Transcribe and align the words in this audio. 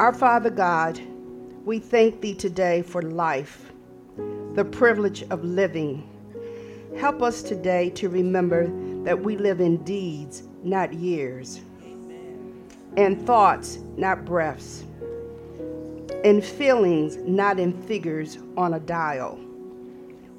Our 0.00 0.14
Father 0.14 0.48
God, 0.48 0.98
we 1.66 1.78
thank 1.78 2.22
Thee 2.22 2.34
today 2.34 2.80
for 2.80 3.02
life, 3.02 3.70
the 4.54 4.64
privilege 4.64 5.24
of 5.24 5.44
living. 5.44 6.08
Help 6.96 7.20
us 7.20 7.42
today 7.42 7.90
to 7.90 8.08
remember 8.08 8.66
that 9.04 9.22
we 9.22 9.36
live 9.36 9.60
in 9.60 9.76
deeds, 9.84 10.44
not 10.64 10.94
years, 10.94 11.60
and 12.96 13.20
thoughts, 13.26 13.76
not 13.98 14.24
breaths, 14.24 14.84
in 16.24 16.40
feelings, 16.40 17.16
not 17.18 17.60
in 17.60 17.74
figures 17.82 18.38
on 18.56 18.72
a 18.72 18.80
dial. 18.80 19.38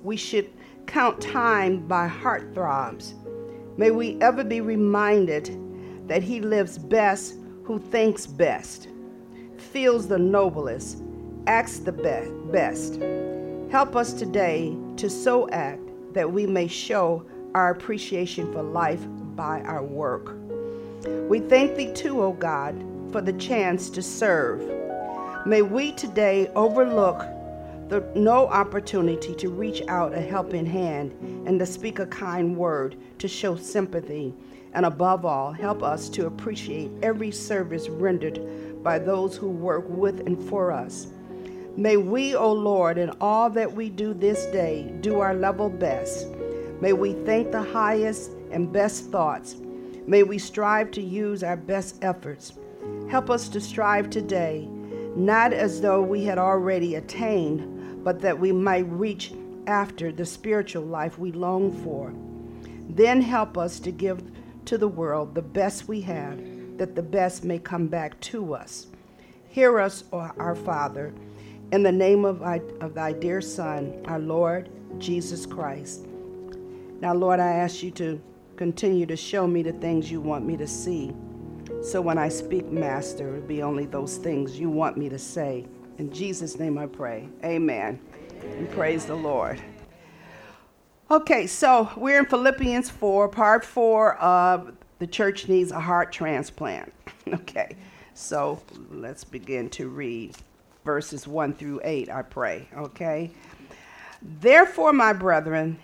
We 0.01 0.17
should 0.17 0.49
count 0.87 1.21
time 1.21 1.85
by 1.87 2.07
heart 2.07 2.51
throbs. 2.55 3.13
May 3.77 3.91
we 3.91 4.19
ever 4.21 4.43
be 4.43 4.59
reminded 4.59 5.55
that 6.07 6.23
He 6.23 6.41
lives 6.41 6.79
best 6.79 7.35
who 7.63 7.77
thinks 7.77 8.25
best, 8.25 8.87
feels 9.71 10.07
the 10.07 10.17
noblest, 10.19 11.01
acts 11.47 11.79
the 11.79 11.91
be- 11.91 12.51
best. 12.51 12.99
Help 13.71 13.95
us 13.95 14.11
today 14.11 14.75
to 14.97 15.09
so 15.09 15.49
act 15.49 15.81
that 16.13 16.29
we 16.29 16.45
may 16.45 16.67
show 16.67 17.25
our 17.55 17.71
appreciation 17.71 18.51
for 18.51 18.61
life 18.61 19.01
by 19.35 19.61
our 19.61 19.83
work. 19.83 20.35
We 21.29 21.39
thank 21.39 21.75
Thee 21.75 21.93
too, 21.93 22.21
O 22.21 22.33
God, 22.33 22.75
for 23.11 23.21
the 23.21 23.33
chance 23.33 23.89
to 23.91 24.01
serve. 24.01 24.61
May 25.45 25.61
we 25.61 25.93
today 25.93 26.47
overlook 26.55 27.25
the 27.87 28.03
no 28.15 28.47
opportunity 28.47 29.33
to 29.35 29.49
reach 29.49 29.81
out 29.87 30.13
a 30.13 30.21
helping 30.21 30.65
hand 30.65 31.11
and 31.45 31.59
to 31.59 31.65
speak 31.65 31.99
a 31.99 32.05
kind 32.05 32.55
word 32.55 32.95
to 33.19 33.27
show 33.27 33.55
sympathy 33.55 34.33
and 34.73 34.85
above 34.85 35.25
all 35.25 35.51
help 35.51 35.83
us 35.83 36.07
to 36.07 36.27
appreciate 36.27 36.89
every 37.01 37.31
service 37.31 37.89
rendered 37.89 38.39
by 38.83 38.99
those 38.99 39.35
who 39.35 39.49
work 39.49 39.85
with 39.87 40.19
and 40.21 40.41
for 40.49 40.71
us. 40.71 41.07
May 41.77 41.97
we 41.97 42.35
o 42.35 42.51
lord 42.51 42.97
in 42.97 43.11
all 43.21 43.49
that 43.51 43.73
we 43.73 43.89
do 43.89 44.13
this 44.13 44.45
day 44.47 44.93
do 45.01 45.19
our 45.19 45.33
level 45.33 45.69
best. 45.69 46.27
May 46.81 46.93
we 46.93 47.13
think 47.13 47.51
the 47.51 47.61
highest 47.61 48.31
and 48.51 48.71
best 48.71 49.09
thoughts. 49.09 49.55
May 50.07 50.23
we 50.23 50.37
strive 50.37 50.91
to 50.91 51.01
use 51.01 51.43
our 51.43 51.57
best 51.57 52.03
efforts. 52.03 52.53
Help 53.09 53.29
us 53.29 53.47
to 53.49 53.61
strive 53.61 54.09
today 54.09 54.67
not 55.15 55.51
as 55.51 55.81
though 55.81 56.01
we 56.01 56.23
had 56.23 56.37
already 56.37 56.95
attained 56.95 58.03
but 58.03 58.21
that 58.21 58.39
we 58.39 58.51
might 58.51 58.89
reach 58.89 59.33
after 59.67 60.11
the 60.11 60.25
spiritual 60.25 60.83
life 60.83 61.19
we 61.19 61.31
long 61.31 61.71
for. 61.83 62.13
Then 62.89 63.21
help 63.21 63.57
us 63.57 63.79
to 63.81 63.91
give 63.91 64.23
to 64.65 64.77
the 64.77 64.87
world 64.87 65.35
the 65.35 65.41
best 65.41 65.87
we 65.87 66.01
have, 66.01 66.39
that 66.81 66.95
the 66.95 67.03
best 67.03 67.43
may 67.43 67.59
come 67.59 67.85
back 67.85 68.19
to 68.19 68.55
us. 68.55 68.87
Hear 69.49 69.79
us, 69.79 70.03
O 70.11 70.17
our 70.17 70.55
Father, 70.55 71.13
in 71.71 71.83
the 71.83 71.91
name 71.91 72.25
of, 72.25 72.41
of 72.41 72.95
thy 72.95 73.13
dear 73.13 73.39
Son, 73.39 74.01
our 74.05 74.17
Lord 74.17 74.67
Jesus 74.97 75.45
Christ. 75.45 76.07
Now, 76.99 77.13
Lord, 77.13 77.39
I 77.39 77.49
ask 77.49 77.83
you 77.83 77.91
to 77.91 78.19
continue 78.55 79.05
to 79.05 79.15
show 79.15 79.45
me 79.45 79.61
the 79.61 79.73
things 79.73 80.09
you 80.09 80.21
want 80.21 80.43
me 80.43 80.57
to 80.57 80.65
see. 80.65 81.13
So 81.83 82.01
when 82.01 82.17
I 82.17 82.29
speak, 82.29 82.65
Master, 82.71 83.35
it'll 83.35 83.47
be 83.47 83.61
only 83.61 83.85
those 83.85 84.17
things 84.17 84.59
you 84.59 84.71
want 84.71 84.97
me 84.97 85.07
to 85.09 85.19
say. 85.19 85.67
In 85.99 86.11
Jesus' 86.11 86.57
name 86.57 86.79
I 86.79 86.87
pray. 86.87 87.29
Amen. 87.45 87.99
And 88.41 88.71
praise 88.71 89.05
the 89.05 89.13
Lord. 89.13 89.61
Okay, 91.11 91.45
so 91.45 91.91
we're 91.95 92.17
in 92.17 92.25
Philippians 92.25 92.89
4, 92.89 93.29
part 93.29 93.63
4 93.63 94.17
of 94.17 94.73
The 95.01 95.07
Church 95.07 95.47
Needs 95.47 95.71
a 95.71 95.79
Heart 95.79 96.11
Transplant. 96.11 96.93
Okay, 97.33 97.75
so 98.13 98.61
let's 98.91 99.23
begin 99.23 99.67
to 99.71 99.89
read 99.89 100.35
verses 100.85 101.27
1 101.27 101.55
through 101.55 101.81
8, 101.83 102.09
I 102.09 102.21
pray. 102.21 102.67
Okay. 102.77 103.31
Therefore, 104.21 104.93
my 104.93 105.11
brethren, 105.13 105.79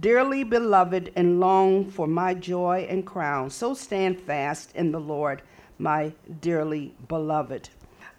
dearly 0.00 0.44
beloved 0.44 1.10
and 1.16 1.40
long 1.40 1.90
for 1.90 2.06
my 2.06 2.34
joy 2.34 2.86
and 2.90 3.06
crown, 3.06 3.48
so 3.48 3.72
stand 3.72 4.20
fast 4.20 4.76
in 4.76 4.92
the 4.92 5.00
Lord, 5.00 5.40
my 5.78 6.12
dearly 6.42 6.92
beloved. 7.08 7.70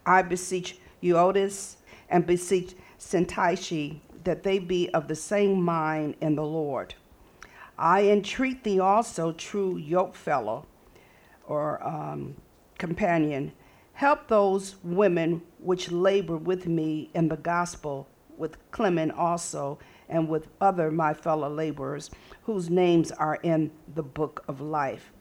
I 0.08 0.24
beseech 0.24 0.80
Euodias, 1.04 1.76
and 2.10 2.26
beseech 2.26 2.74
Syntyche 3.00 4.00
that 4.24 4.42
they 4.42 4.58
be 4.58 4.90
of 4.90 5.08
the 5.08 5.16
same 5.16 5.62
mind 5.62 6.16
in 6.20 6.34
the 6.34 6.46
Lord. 6.46 6.96
I 7.78 8.04
entreat 8.04 8.64
thee 8.64 8.80
also, 8.80 9.32
true 9.32 9.80
yokefellow 9.80 10.66
or 11.48 11.86
um, 11.86 12.36
companion, 12.78 13.52
help 13.94 14.28
those 14.28 14.76
women 14.84 15.42
which 15.60 15.92
labor 15.92 16.38
with 16.38 16.68
me 16.68 17.10
in 17.14 17.28
the 17.28 17.38
gospel, 17.38 18.08
with 18.38 18.58
Clement 18.72 19.12
also, 19.14 19.80
and 20.10 20.28
with 20.28 20.48
other 20.60 20.92
my 20.92 21.14
fellow 21.14 21.50
laborers, 21.50 22.10
whose 22.44 22.70
names 22.70 23.12
are 23.12 23.36
in 23.44 23.72
the 23.96 24.04
book 24.04 24.44
of 24.48 24.62
life. 24.62 25.12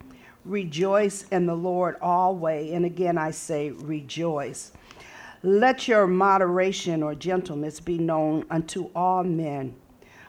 Rejoice 0.45 1.25
in 1.31 1.47
the 1.47 1.55
Lord 1.55 1.97
always, 2.01 2.73
and 2.73 2.85
again 2.85 3.19
I 3.19 3.31
say 3.31 3.71
rejoice. 3.71 4.73
Let 5.43 5.89
your 5.89 6.07
moderation 6.07 7.03
or 7.03 7.15
gentleness 7.15 7.81
be 7.81 7.99
known 7.99 8.45
unto 8.51 8.91
all 8.95 9.25
men. 9.25 9.75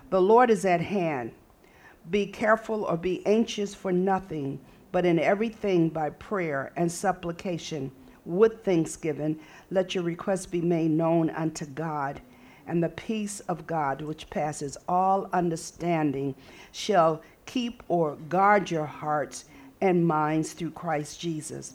The 0.09 0.21
Lord 0.21 0.49
is 0.49 0.65
at 0.65 0.81
hand. 0.81 1.31
Be 2.09 2.25
careful 2.25 2.83
or 2.83 2.97
be 2.97 3.25
anxious 3.25 3.73
for 3.73 3.91
nothing, 3.91 4.59
but 4.91 5.05
in 5.05 5.19
everything 5.19 5.89
by 5.89 6.09
prayer 6.09 6.73
and 6.75 6.91
supplication 6.91 7.91
with 8.25 8.63
thanksgiving, 8.63 9.39
let 9.69 9.95
your 9.95 10.03
requests 10.03 10.45
be 10.45 10.61
made 10.61 10.91
known 10.91 11.29
unto 11.29 11.65
God. 11.65 12.21
And 12.67 12.83
the 12.83 12.89
peace 12.89 13.39
of 13.41 13.67
God, 13.67 14.01
which 14.01 14.29
passes 14.29 14.77
all 14.87 15.29
understanding, 15.33 16.35
shall 16.71 17.21
keep 17.45 17.83
or 17.87 18.15
guard 18.29 18.69
your 18.69 18.85
hearts 18.85 19.45
and 19.81 20.05
minds 20.05 20.53
through 20.53 20.71
Christ 20.71 21.19
Jesus. 21.19 21.73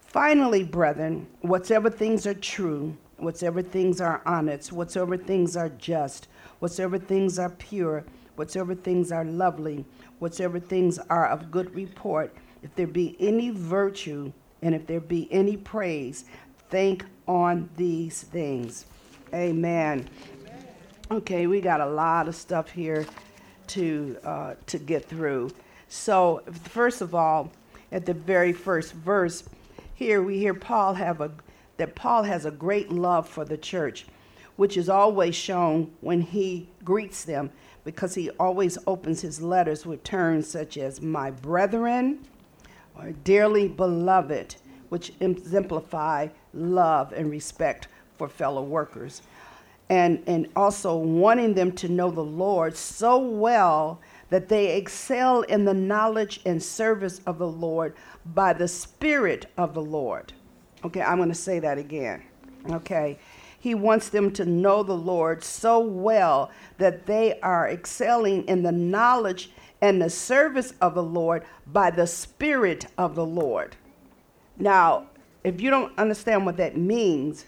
Finally, 0.00 0.64
brethren, 0.64 1.26
whatsoever 1.40 1.90
things 1.90 2.26
are 2.26 2.34
true, 2.34 2.96
whatsoever 3.18 3.60
things 3.60 4.00
are 4.00 4.22
honest, 4.24 4.72
whatsoever 4.72 5.16
things 5.16 5.56
are 5.56 5.68
just, 5.70 6.28
whatsoever 6.60 6.98
things 6.98 7.38
are 7.38 7.50
pure, 7.50 8.04
whatsoever 8.38 8.74
things 8.74 9.10
are 9.10 9.24
lovely, 9.24 9.84
whatsoever 10.20 10.60
things 10.60 10.98
are 11.10 11.26
of 11.26 11.50
good 11.50 11.74
report, 11.74 12.32
if 12.62 12.72
there 12.76 12.86
be 12.86 13.16
any 13.18 13.50
virtue 13.50 14.32
and 14.62 14.74
if 14.74 14.86
there 14.86 15.00
be 15.00 15.26
any 15.32 15.56
praise, 15.56 16.24
think 16.70 17.04
on 17.26 17.68
these 17.76 18.22
things. 18.22 18.86
Amen. 19.34 20.08
Okay, 21.10 21.48
we 21.48 21.60
got 21.60 21.80
a 21.80 21.86
lot 21.86 22.28
of 22.28 22.34
stuff 22.36 22.70
here 22.70 23.04
to 23.68 24.16
uh, 24.24 24.54
to 24.66 24.78
get 24.78 25.04
through. 25.04 25.50
So, 25.88 26.42
first 26.64 27.00
of 27.00 27.14
all, 27.14 27.50
at 27.90 28.06
the 28.06 28.14
very 28.14 28.52
first 28.52 28.92
verse, 28.92 29.48
here 29.94 30.22
we 30.22 30.38
hear 30.38 30.54
Paul 30.54 30.94
have 30.94 31.20
a 31.20 31.30
that 31.76 31.94
Paul 31.94 32.22
has 32.22 32.44
a 32.44 32.50
great 32.50 32.90
love 32.90 33.28
for 33.28 33.44
the 33.44 33.56
church, 33.56 34.06
which 34.56 34.76
is 34.76 34.88
always 34.88 35.34
shown 35.34 35.92
when 36.00 36.20
he 36.20 36.68
greets 36.84 37.24
them 37.24 37.50
because 37.88 38.14
he 38.14 38.28
always 38.38 38.76
opens 38.86 39.22
his 39.22 39.40
letters 39.40 39.86
with 39.86 40.04
terms 40.04 40.46
such 40.46 40.76
as 40.76 41.00
my 41.00 41.30
brethren 41.30 42.18
or 42.94 43.12
dearly 43.24 43.66
beloved, 43.66 44.56
which 44.90 45.14
exemplify 45.20 46.28
love 46.52 47.14
and 47.14 47.30
respect 47.30 47.88
for 48.18 48.28
fellow 48.28 48.62
workers. 48.62 49.22
And, 49.88 50.22
and 50.26 50.48
also 50.54 50.98
wanting 50.98 51.54
them 51.54 51.72
to 51.76 51.88
know 51.88 52.10
the 52.10 52.20
Lord 52.20 52.76
so 52.76 53.16
well 53.16 54.02
that 54.28 54.50
they 54.50 54.76
excel 54.76 55.40
in 55.40 55.64
the 55.64 55.72
knowledge 55.72 56.40
and 56.44 56.62
service 56.62 57.22
of 57.24 57.38
the 57.38 57.48
Lord 57.48 57.94
by 58.26 58.52
the 58.52 58.68
Spirit 58.68 59.46
of 59.56 59.72
the 59.72 59.80
Lord. 59.80 60.34
Okay, 60.84 61.00
I'm 61.00 61.16
going 61.16 61.30
to 61.30 61.34
say 61.34 61.58
that 61.60 61.78
again. 61.78 62.22
Okay. 62.68 63.18
He 63.58 63.74
wants 63.74 64.08
them 64.08 64.30
to 64.32 64.44
know 64.44 64.82
the 64.82 64.96
Lord 64.96 65.42
so 65.42 65.78
well 65.80 66.50
that 66.78 67.06
they 67.06 67.40
are 67.40 67.68
excelling 67.68 68.44
in 68.46 68.62
the 68.62 68.72
knowledge 68.72 69.50
and 69.80 70.00
the 70.00 70.10
service 70.10 70.74
of 70.80 70.94
the 70.94 71.02
Lord 71.02 71.44
by 71.66 71.90
the 71.90 72.06
Spirit 72.06 72.86
of 72.96 73.14
the 73.14 73.26
Lord. 73.26 73.76
Now, 74.56 75.06
if 75.44 75.60
you 75.60 75.70
don't 75.70 75.96
understand 75.98 76.46
what 76.46 76.56
that 76.56 76.76
means, 76.76 77.46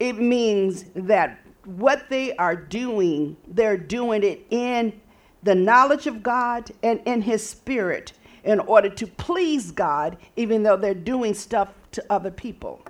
it 0.00 0.14
means 0.14 0.84
that 0.94 1.38
what 1.64 2.08
they 2.08 2.34
are 2.36 2.56
doing, 2.56 3.36
they're 3.46 3.76
doing 3.76 4.24
it 4.24 4.44
in 4.50 5.00
the 5.42 5.54
knowledge 5.54 6.06
of 6.06 6.22
God 6.22 6.70
and 6.82 7.00
in 7.04 7.22
His 7.22 7.46
Spirit 7.48 8.12
in 8.44 8.58
order 8.60 8.88
to 8.88 9.06
please 9.06 9.70
God, 9.70 10.16
even 10.36 10.62
though 10.62 10.76
they're 10.76 10.94
doing 10.94 11.34
stuff 11.34 11.68
to 11.92 12.04
other 12.10 12.30
people. 12.30 12.80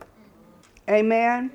Amen? 0.88 1.50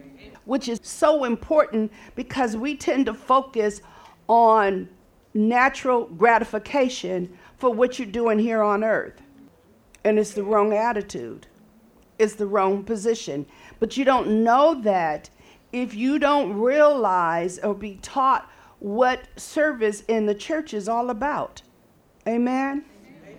Which 0.47 0.67
is 0.67 0.79
so 0.81 1.25
important 1.25 1.91
because 2.15 2.57
we 2.57 2.75
tend 2.75 3.05
to 3.05 3.13
focus 3.13 3.81
on 4.27 4.89
natural 5.33 6.05
gratification 6.05 7.37
for 7.57 7.69
what 7.69 7.99
you're 7.99 8.07
doing 8.07 8.39
here 8.39 8.63
on 8.63 8.83
earth. 8.83 9.21
And 10.03 10.17
it's 10.17 10.31
the 10.33 10.43
wrong 10.43 10.73
attitude. 10.73 11.47
it's 12.17 12.35
the 12.35 12.47
wrong 12.47 12.83
position. 12.83 13.45
But 13.79 13.97
you 13.97 14.05
don't 14.05 14.43
know 14.43 14.81
that 14.81 15.29
if 15.71 15.93
you 15.93 16.17
don't 16.17 16.53
realize 16.57 17.59
or 17.59 17.75
be 17.75 17.99
taught 18.01 18.49
what 18.79 19.27
service 19.37 20.03
in 20.07 20.25
the 20.25 20.33
church 20.35 20.73
is 20.73 20.87
all 20.87 21.09
about. 21.09 21.61
Amen? 22.27 22.85
Amen. 23.23 23.35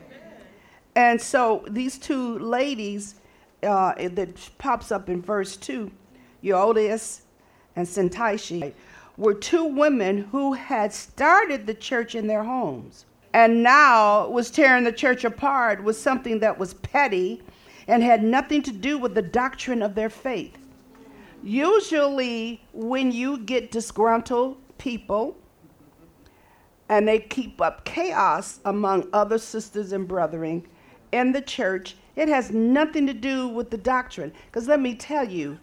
And 0.95 1.21
so 1.21 1.65
these 1.69 1.99
two 1.99 2.39
ladies 2.39 3.17
uh, 3.63 3.95
that 3.97 4.51
pops 4.59 4.93
up 4.93 5.09
in 5.09 5.23
verse 5.23 5.57
2, 5.57 5.91
Euodias 6.43 7.23
and 7.76 7.87
Syntyche, 7.87 8.73
were 9.17 9.35
two 9.35 9.64
women 9.64 10.19
who 10.31 10.52
had 10.52 10.93
started 10.93 11.67
the 11.67 11.75
church 11.75 12.14
in 12.14 12.26
their 12.26 12.44
homes 12.44 13.05
and 13.35 13.62
now 13.62 14.29
was 14.29 14.50
tearing 14.50 14.85
the 14.85 14.93
church 14.93 15.25
apart 15.25 15.82
with 15.82 15.96
something 15.96 16.38
that 16.40 16.58
was 16.58 16.75
petty 16.75 17.43
and 17.88 18.02
had 18.02 18.23
nothing 18.23 18.62
to 18.62 18.73
do 18.73 18.99
with 18.99 19.14
the 19.14 19.23
doctrine 19.23 19.82
of 19.82 19.94
their 19.94 20.11
faith. 20.11 20.56
Usually, 21.43 22.62
when 22.73 23.12
you 23.12 23.38
get 23.38 23.70
disgruntled 23.70 24.56
people 24.79 25.37
and 26.88 27.06
they 27.06 27.19
keep 27.19 27.61
up 27.61 27.85
chaos 27.85 28.61
among 28.64 29.08
other 29.12 29.38
sisters 29.38 29.93
and 29.93 30.06
brethren 30.06 30.67
in 31.12 31.32
the 31.32 31.40
church, 31.40 31.96
it 32.17 32.29
has 32.29 32.50
nothing 32.50 33.06
to 33.06 33.14
do 33.14 33.49
with 33.49 33.70
the 33.70 33.79
doctrine. 33.79 34.32
Because 34.46 34.69
let 34.69 34.81
me 34.81 34.94
tell 34.94 35.29
you, 35.29 35.58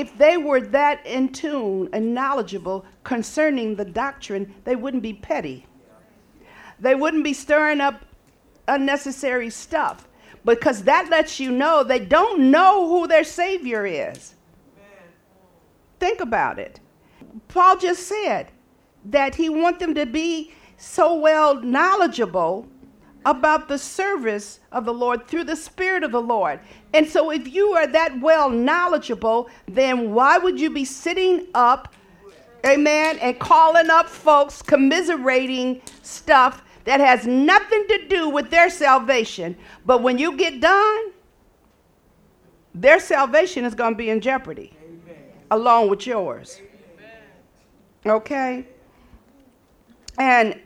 if 0.00 0.16
they 0.16 0.38
were 0.38 0.60
that 0.60 1.04
in 1.04 1.28
tune 1.28 1.88
and 1.92 2.14
knowledgeable 2.14 2.86
concerning 3.04 3.76
the 3.76 3.84
doctrine, 3.84 4.54
they 4.64 4.74
wouldn't 4.74 5.02
be 5.02 5.12
petty. 5.12 5.66
They 6.80 6.94
wouldn't 6.94 7.24
be 7.24 7.34
stirring 7.34 7.80
up 7.82 8.02
unnecessary 8.66 9.50
stuff 9.50 10.08
because 10.46 10.84
that 10.84 11.10
lets 11.10 11.38
you 11.38 11.50
know 11.50 11.84
they 11.84 11.98
don't 11.98 12.50
know 12.50 12.88
who 12.88 13.06
their 13.06 13.22
Savior 13.22 13.84
is. 13.84 14.34
Think 16.00 16.20
about 16.20 16.58
it. 16.58 16.80
Paul 17.48 17.76
just 17.76 18.08
said 18.08 18.50
that 19.04 19.34
he 19.34 19.50
wants 19.50 19.80
them 19.80 19.94
to 19.94 20.06
be 20.06 20.52
so 20.78 21.14
well 21.14 21.60
knowledgeable 21.60 22.66
about 23.24 23.68
the 23.68 23.78
service 23.78 24.60
of 24.72 24.84
the 24.84 24.92
Lord 24.92 25.26
through 25.26 25.44
the 25.44 25.56
Spirit 25.56 26.02
of 26.02 26.12
the 26.12 26.20
Lord. 26.20 26.60
And 26.92 27.08
so, 27.08 27.30
if 27.30 27.52
you 27.52 27.72
are 27.72 27.86
that 27.86 28.20
well 28.20 28.50
knowledgeable, 28.50 29.48
then 29.66 30.12
why 30.12 30.38
would 30.38 30.60
you 30.60 30.70
be 30.70 30.84
sitting 30.84 31.46
up, 31.54 31.94
amen, 32.66 33.18
and 33.18 33.38
calling 33.38 33.90
up 33.90 34.08
folks, 34.08 34.62
commiserating 34.62 35.80
stuff 36.02 36.62
that 36.84 37.00
has 37.00 37.26
nothing 37.26 37.86
to 37.88 38.08
do 38.08 38.28
with 38.28 38.50
their 38.50 38.70
salvation? 38.70 39.56
But 39.86 40.02
when 40.02 40.18
you 40.18 40.36
get 40.36 40.60
done, 40.60 41.12
their 42.74 42.98
salvation 43.00 43.64
is 43.64 43.74
going 43.74 43.92
to 43.92 43.98
be 43.98 44.10
in 44.10 44.20
jeopardy 44.20 44.76
along 45.50 45.90
with 45.90 46.06
yours. 46.06 46.60
Okay? 48.04 48.66
And 50.18 50.60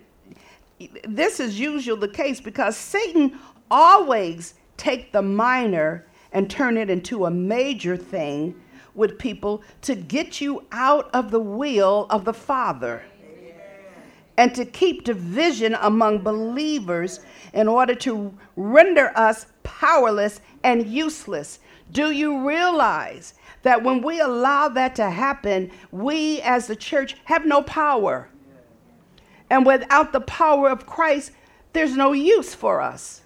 this 1.04 1.40
is 1.40 1.58
usually 1.58 2.00
the 2.00 2.08
case 2.08 2.40
because 2.40 2.76
Satan 2.76 3.38
always 3.70 4.54
take 4.76 5.12
the 5.12 5.22
minor 5.22 6.06
and 6.32 6.50
turn 6.50 6.76
it 6.76 6.90
into 6.90 7.26
a 7.26 7.30
major 7.30 7.96
thing 7.96 8.54
with 8.94 9.18
people 9.18 9.62
to 9.82 9.94
get 9.94 10.40
you 10.40 10.64
out 10.72 11.10
of 11.14 11.30
the 11.30 11.40
will 11.40 12.06
of 12.10 12.24
the 12.24 12.32
Father 12.32 13.02
and 14.38 14.54
to 14.54 14.64
keep 14.64 15.04
division 15.04 15.74
among 15.80 16.18
believers 16.18 17.20
in 17.54 17.68
order 17.68 17.94
to 17.94 18.36
render 18.56 19.12
us 19.16 19.46
powerless 19.62 20.40
and 20.62 20.86
useless. 20.86 21.58
Do 21.92 22.10
you 22.10 22.46
realize 22.46 23.34
that 23.62 23.82
when 23.82 24.02
we 24.02 24.20
allow 24.20 24.68
that 24.68 24.94
to 24.96 25.10
happen, 25.10 25.70
we 25.90 26.40
as 26.42 26.66
the 26.66 26.76
church 26.76 27.16
have 27.24 27.46
no 27.46 27.62
power. 27.62 28.28
And 29.50 29.64
without 29.64 30.12
the 30.12 30.20
power 30.20 30.68
of 30.68 30.86
Christ, 30.86 31.32
there's 31.72 31.96
no 31.96 32.12
use 32.12 32.54
for 32.54 32.80
us. 32.80 33.22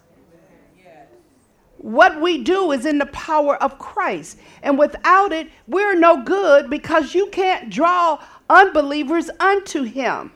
What 1.77 2.21
we 2.21 2.43
do 2.43 2.71
is 2.71 2.85
in 2.85 2.99
the 2.99 3.07
power 3.07 3.55
of 3.55 3.79
Christ. 3.79 4.37
And 4.61 4.77
without 4.77 5.31
it, 5.31 5.49
we're 5.67 5.95
no 5.95 6.23
good 6.23 6.69
because 6.69 7.15
you 7.15 7.27
can't 7.27 7.71
draw 7.71 8.23
unbelievers 8.49 9.31
unto 9.39 9.81
Him. 9.83 10.31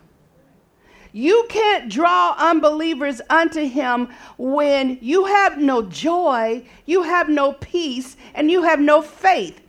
You 1.12 1.46
can't 1.48 1.88
draw 1.88 2.36
unbelievers 2.38 3.22
unto 3.30 3.62
Him 3.62 4.10
when 4.38 4.98
you 5.02 5.26
have 5.26 5.60
no 5.60 5.84
joy, 5.84 6.66
you 6.86 7.04
have 7.04 7.30
no 7.30 7.54
peace, 7.54 8.18
and 8.34 8.50
you 8.50 8.64
have 8.64 8.80
no 8.80 9.02
faith 9.02 9.62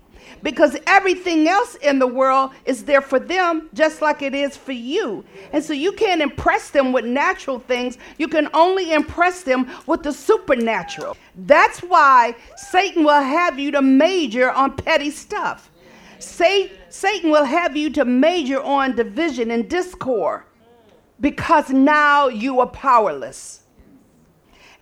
because 0.43 0.77
everything 0.87 1.49
else 1.49 1.75
in 1.77 1.99
the 1.99 2.07
world 2.07 2.53
is 2.65 2.85
there 2.85 3.01
for 3.01 3.19
them 3.19 3.69
just 3.75 4.03
like 4.03 4.23
it 4.23 4.35
is 4.35 4.57
for 4.57 4.73
you. 4.73 5.25
And 5.53 5.63
so 5.63 5.73
you 5.73 5.93
can't 5.93 6.23
impress 6.23 6.71
them 6.71 6.93
with 6.93 7.05
natural 7.05 7.59
things, 7.59 7.99
you 8.19 8.29
can 8.29 8.49
only 8.55 8.93
impress 8.93 9.43
them 9.43 9.71
with 9.87 10.03
the 10.03 10.13
supernatural. 10.13 11.17
That's 11.35 11.81
why 11.81 12.37
Satan 12.57 13.05
will 13.05 13.23
have 13.23 13.59
you 13.59 13.71
to 13.73 13.83
major 13.83 14.51
on 14.51 14.77
petty 14.77 15.11
stuff. 15.11 15.71
Satan 16.19 17.31
will 17.31 17.45
have 17.45 17.77
you 17.77 17.91
to 17.91 18.05
major 18.05 18.63
on 18.63 18.97
division 18.97 19.51
and 19.51 19.69
discord 19.69 20.45
because 21.21 21.71
now 21.71 22.29
you 22.29 22.61
are 22.61 22.67
powerless. 22.67 23.63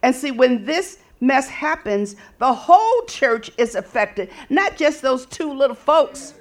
And 0.02 0.14
see, 0.14 0.30
when 0.30 0.64
this 0.64 0.98
mess 1.24 1.48
happens, 1.48 2.16
the 2.38 2.52
whole 2.52 3.02
church 3.06 3.50
is 3.58 3.74
affected, 3.74 4.30
not 4.50 4.76
just 4.76 5.02
those 5.02 5.26
two 5.26 5.52
little 5.52 5.76
folks. 5.76 6.34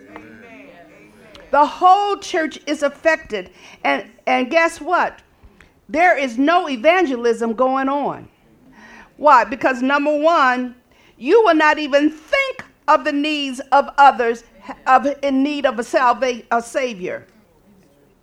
The 1.52 1.66
whole 1.66 2.18
church 2.18 2.60
is 2.66 2.82
affected. 2.84 3.52
And, 3.84 4.10
and 4.26 4.50
guess 4.50 4.82
what? 4.82 5.22
There 5.88 6.18
is 6.18 6.38
no 6.38 6.68
evangelism 6.68 7.54
going 7.54 7.90
on. 7.90 8.28
Why? 9.18 9.44
Because 9.44 9.82
number 9.82 10.18
one, 10.18 10.76
you 11.18 11.44
will 11.44 11.56
not 11.56 11.78
even 11.78 12.10
think 12.10 12.66
of 12.88 13.06
the 13.06 13.12
needs 13.12 13.60
of 13.72 13.90
others 13.98 14.44
of, 14.88 15.08
in 15.22 15.44
need 15.44 15.66
of 15.66 15.78
a, 15.78 15.84
salva- 15.84 16.42
a 16.52 16.62
savior. 16.62 17.28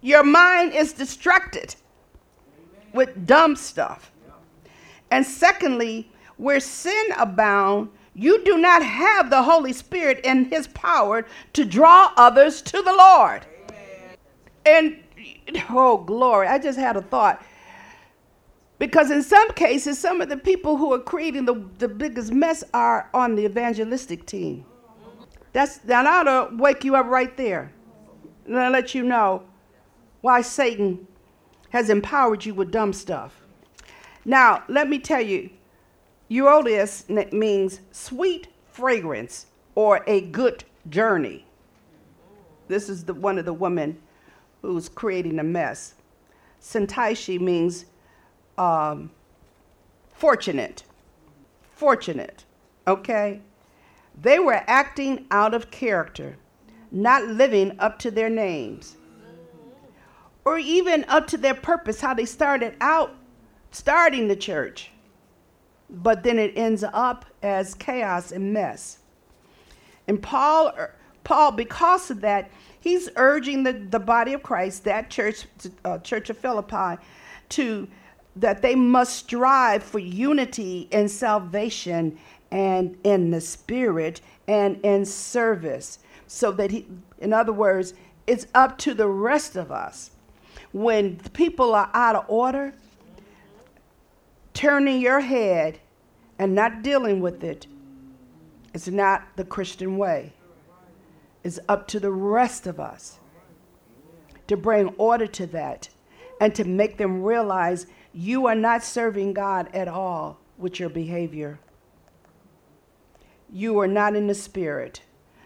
Your 0.01 0.25
mind 0.25 0.73
is 0.73 0.93
distracted 0.93 1.75
with 2.93 3.27
dumb 3.27 3.55
stuff. 3.55 4.11
And 5.11 5.25
secondly, 5.25 6.11
where 6.41 6.59
sin 6.59 7.07
abound, 7.19 7.91
you 8.15 8.43
do 8.45 8.57
not 8.57 8.83
have 8.83 9.29
the 9.29 9.43
Holy 9.43 9.73
Spirit 9.73 10.21
and 10.25 10.47
his 10.47 10.67
power 10.69 11.27
to 11.53 11.65
draw 11.65 12.13
others 12.17 12.63
to 12.63 12.83
the 12.83 12.93
Lord. 12.93 13.47
Amen. 13.69 14.17
And 14.65 15.65
oh 15.69 15.99
glory, 15.99 16.49
I 16.49 16.59
just 16.59 16.79
had 16.79 16.97
a 16.97 17.03
thought. 17.03 17.45
Because 18.79 19.11
in 19.11 19.23
some 19.23 19.51
cases, 19.53 19.99
some 19.99 20.23
of 20.23 20.31
the 20.31 20.39
people 20.39 20.79
who 20.79 20.95
are 20.95 20.99
creating 20.99 21.45
the, 21.45 21.63
the 21.79 21.89
biggest 21.89 22.33
mess 22.33 22.65
are 22.73 23.11
on 23.13 23.35
the 23.37 23.45
evangelistic 23.45 24.25
team. 24.25 24.65
That's 25.53 25.79
that 25.79 26.07
ought 26.07 26.23
to 26.23 26.57
wake 26.57 26.85
you 26.85 26.97
up 26.97 27.07
right 27.07 27.37
there. 27.37 27.73
And 28.47 28.59
I 28.59 28.71
let 28.71 28.95
you 28.95 29.03
know 29.03 29.43
why 30.23 30.41
Satan 30.41 31.07
has 31.69 31.91
empowered 31.91 32.47
you 32.47 32.55
with 32.55 32.71
dumb 32.71 32.95
stuff. 32.95 33.43
Now, 34.25 34.65
let 34.69 34.89
me 34.89 34.99
tell 34.99 35.21
you, 35.21 35.51
Euodias 36.31 37.33
means 37.33 37.81
sweet 37.91 38.47
fragrance 38.71 39.47
or 39.75 40.05
a 40.07 40.21
good 40.21 40.65
journey. 40.89 41.45
This 42.69 42.89
is 42.89 43.05
the, 43.05 43.15
one 43.15 43.37
of 43.37 43.45
the 43.45 43.53
women 43.53 43.99
who's 44.63 44.89
creating 44.89 45.41
a 45.41 45.45
mess. 45.45 45.95
Syntyche 46.63 47.41
means 47.41 47.87
um, 48.57 49.11
fortunate. 50.13 50.85
Fortunate, 51.75 52.45
okay? 52.87 53.41
They 54.21 54.39
were 54.39 54.63
acting 54.67 55.27
out 55.33 55.53
of 55.53 55.71
character, 55.73 56.37
not 56.93 57.27
living 57.27 57.75
up 57.81 57.99
to 58.01 58.11
their 58.11 58.31
names, 58.31 58.97
or 60.45 60.59
even 60.59 61.05
up 61.09 61.27
to 61.29 61.39
their 61.39 61.55
purpose, 61.55 62.01
how 62.01 62.15
they 62.15 62.27
started 62.27 62.75
out 62.81 63.17
starting 63.73 64.29
the 64.29 64.37
church 64.37 64.91
but 65.91 66.23
then 66.23 66.39
it 66.39 66.53
ends 66.57 66.85
up 66.85 67.25
as 67.43 67.75
chaos 67.75 68.33
and 68.33 68.53
mess. 68.53 68.99
And 70.07 70.23
Paul, 70.23 70.73
er, 70.77 70.95
Paul, 71.25 71.53
because 71.53 72.11
of 72.11 72.21
that, 72.23 72.51
he's 72.81 73.09
urging 73.17 73.63
the, 73.63 73.73
the 73.73 73.99
body 73.99 74.33
of 74.33 74.43
Christ, 74.43 74.85
that 74.85 75.11
church, 75.11 75.47
uh, 75.85 75.99
Church 75.99 76.31
of 76.31 76.39
Philippi, 76.39 77.01
to 77.51 77.89
that 78.37 78.63
they 78.63 78.75
must 78.75 79.17
strive 79.17 79.83
for 79.83 79.99
unity 79.99 80.89
and 80.93 81.11
salvation 81.11 82.19
and 82.51 82.97
in 83.05 83.31
the 83.31 83.41
spirit 83.41 84.21
and 84.49 84.81
in 84.85 85.05
service. 85.05 85.99
So 86.27 86.53
that 86.53 86.71
he, 86.71 86.87
in 87.19 87.33
other 87.33 87.53
words, 87.53 87.95
it's 88.27 88.47
up 88.55 88.79
to 88.79 88.95
the 88.95 89.09
rest 89.09 89.57
of 89.57 89.73
us. 89.73 90.13
When 90.73 91.17
people 91.33 91.75
are 91.75 91.91
out 91.93 92.15
of 92.15 92.25
order, 92.29 92.73
turning 94.61 95.01
your 95.01 95.21
head 95.21 95.79
and 96.39 96.55
not 96.55 96.83
dealing 96.83 97.19
with 97.19 97.43
It's 98.75 98.89
not 98.89 99.27
the 99.37 99.45
Christian 99.45 99.97
way. 99.97 100.35
It's 101.43 101.59
up 101.67 101.89
to 101.89 101.99
the 101.99 102.13
rest 102.13 102.67
of 102.67 102.79
us 102.79 103.21
to 104.49 104.59
bring 104.59 104.89
order 104.99 105.27
to 105.27 105.47
that 105.47 105.89
and 106.43 106.55
to 106.55 106.65
make 106.65 106.99
them 106.99 107.23
realize 107.23 107.87
you 108.13 108.45
are 108.49 108.55
not 108.55 108.85
serving 108.85 109.33
God 109.33 109.71
at 109.73 109.89
all 109.89 110.39
with 110.59 110.79
your 110.79 110.91
behavior. 110.91 111.59
You 113.51 113.79
are 113.81 113.89
not 113.89 114.15
in 114.15 114.27
the 114.27 114.35
spirit, 114.35 115.01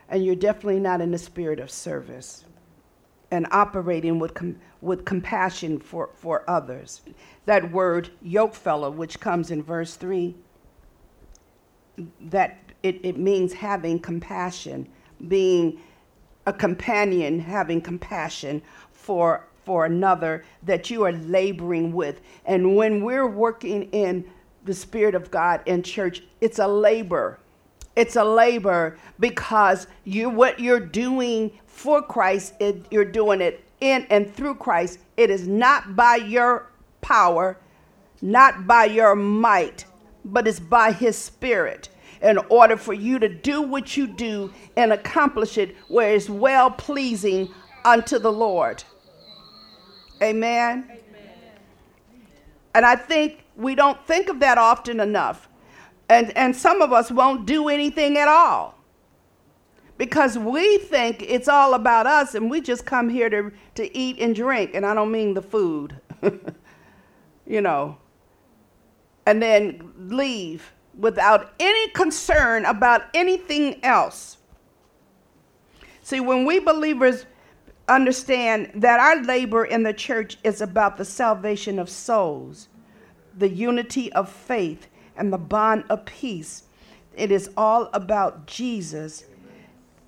and 0.08 0.24
you're 0.24 0.34
definitely 0.34 0.80
not 0.80 1.00
in 1.00 1.12
the 1.12 1.18
spirit 1.18 1.60
of 1.60 1.70
service 1.70 2.44
and 3.30 3.46
operating 3.50 4.18
with, 4.18 4.34
com- 4.34 4.58
with 4.80 5.04
compassion 5.04 5.78
for, 5.78 6.10
for 6.14 6.48
others. 6.48 7.02
That 7.46 7.70
word, 7.72 8.10
yoke 8.22 8.54
fellow, 8.54 8.90
which 8.90 9.20
comes 9.20 9.50
in 9.50 9.62
verse 9.62 9.96
3, 9.96 10.34
that 12.20 12.58
it, 12.82 13.00
it 13.04 13.18
means 13.18 13.52
having 13.52 13.98
compassion, 13.98 14.88
being 15.28 15.80
a 16.46 16.52
companion, 16.52 17.40
having 17.40 17.80
compassion 17.80 18.62
for, 18.92 19.46
for 19.64 19.86
another 19.86 20.44
that 20.62 20.90
you 20.90 21.04
are 21.04 21.12
laboring 21.12 21.92
with. 21.92 22.20
And 22.44 22.76
when 22.76 23.02
we're 23.02 23.26
working 23.26 23.84
in 23.90 24.30
the 24.64 24.74
Spirit 24.74 25.14
of 25.14 25.30
God 25.30 25.62
in 25.66 25.82
church, 25.82 26.22
it's 26.40 26.58
a 26.58 26.68
labor. 26.68 27.38
It's 27.96 28.16
a 28.16 28.24
labor 28.24 28.98
because 29.20 29.86
you 30.04 30.28
what 30.28 30.58
you're 30.58 30.80
doing 30.80 31.52
for 31.66 32.02
Christ, 32.02 32.54
it, 32.60 32.86
you're 32.90 33.04
doing 33.04 33.40
it 33.40 33.64
in 33.80 34.06
and 34.10 34.32
through 34.34 34.56
Christ. 34.56 34.98
It 35.16 35.30
is 35.30 35.46
not 35.46 35.94
by 35.94 36.16
your 36.16 36.70
power, 37.00 37.58
not 38.22 38.66
by 38.66 38.86
your 38.86 39.14
might, 39.14 39.84
but 40.24 40.48
it's 40.48 40.60
by 40.60 40.92
his 40.92 41.16
spirit 41.16 41.88
in 42.22 42.38
order 42.48 42.76
for 42.76 42.94
you 42.94 43.18
to 43.18 43.28
do 43.28 43.60
what 43.60 43.96
you 43.96 44.06
do 44.06 44.52
and 44.76 44.92
accomplish 44.92 45.58
it 45.58 45.76
where 45.88 46.14
it's 46.14 46.30
well 46.30 46.70
pleasing 46.70 47.48
unto 47.84 48.18
the 48.18 48.32
Lord. 48.32 48.82
Amen. 50.22 50.84
Amen. 50.90 51.04
And 52.74 52.86
I 52.86 52.96
think 52.96 53.44
we 53.56 53.74
don't 53.74 54.04
think 54.06 54.28
of 54.28 54.40
that 54.40 54.58
often 54.58 55.00
enough. 55.00 55.48
And, 56.08 56.36
and 56.36 56.54
some 56.54 56.82
of 56.82 56.92
us 56.92 57.10
won't 57.10 57.46
do 57.46 57.68
anything 57.68 58.18
at 58.18 58.28
all 58.28 58.74
because 59.96 60.36
we 60.36 60.78
think 60.78 61.22
it's 61.22 61.48
all 61.48 61.74
about 61.74 62.06
us 62.06 62.34
and 62.34 62.50
we 62.50 62.60
just 62.60 62.84
come 62.84 63.08
here 63.08 63.30
to, 63.30 63.52
to 63.76 63.96
eat 63.96 64.18
and 64.18 64.34
drink. 64.34 64.72
And 64.74 64.84
I 64.84 64.94
don't 64.94 65.10
mean 65.10 65.34
the 65.34 65.42
food, 65.42 65.98
you 67.46 67.60
know, 67.60 67.96
and 69.26 69.42
then 69.42 69.92
leave 69.96 70.72
without 70.98 71.52
any 71.58 71.88
concern 71.88 72.64
about 72.64 73.02
anything 73.14 73.82
else. 73.84 74.38
See, 76.02 76.20
when 76.20 76.44
we 76.44 76.58
believers 76.58 77.26
understand 77.88 78.70
that 78.74 79.00
our 79.00 79.22
labor 79.22 79.64
in 79.64 79.82
the 79.82 79.92
church 79.92 80.38
is 80.44 80.60
about 80.60 80.96
the 80.96 81.04
salvation 81.04 81.78
of 81.78 81.88
souls, 81.88 82.68
the 83.36 83.48
unity 83.48 84.12
of 84.12 84.28
faith, 84.28 84.86
and 85.16 85.32
the 85.32 85.38
bond 85.38 85.84
of 85.88 86.04
peace, 86.04 86.64
it 87.16 87.30
is 87.30 87.50
all 87.56 87.88
about 87.92 88.46
Jesus, 88.46 89.24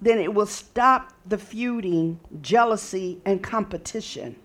then 0.00 0.18
it 0.18 0.32
will 0.32 0.46
stop 0.46 1.12
the 1.26 1.38
feuding, 1.38 2.20
jealousy, 2.42 3.20
and 3.24 3.42
competition. 3.42 4.36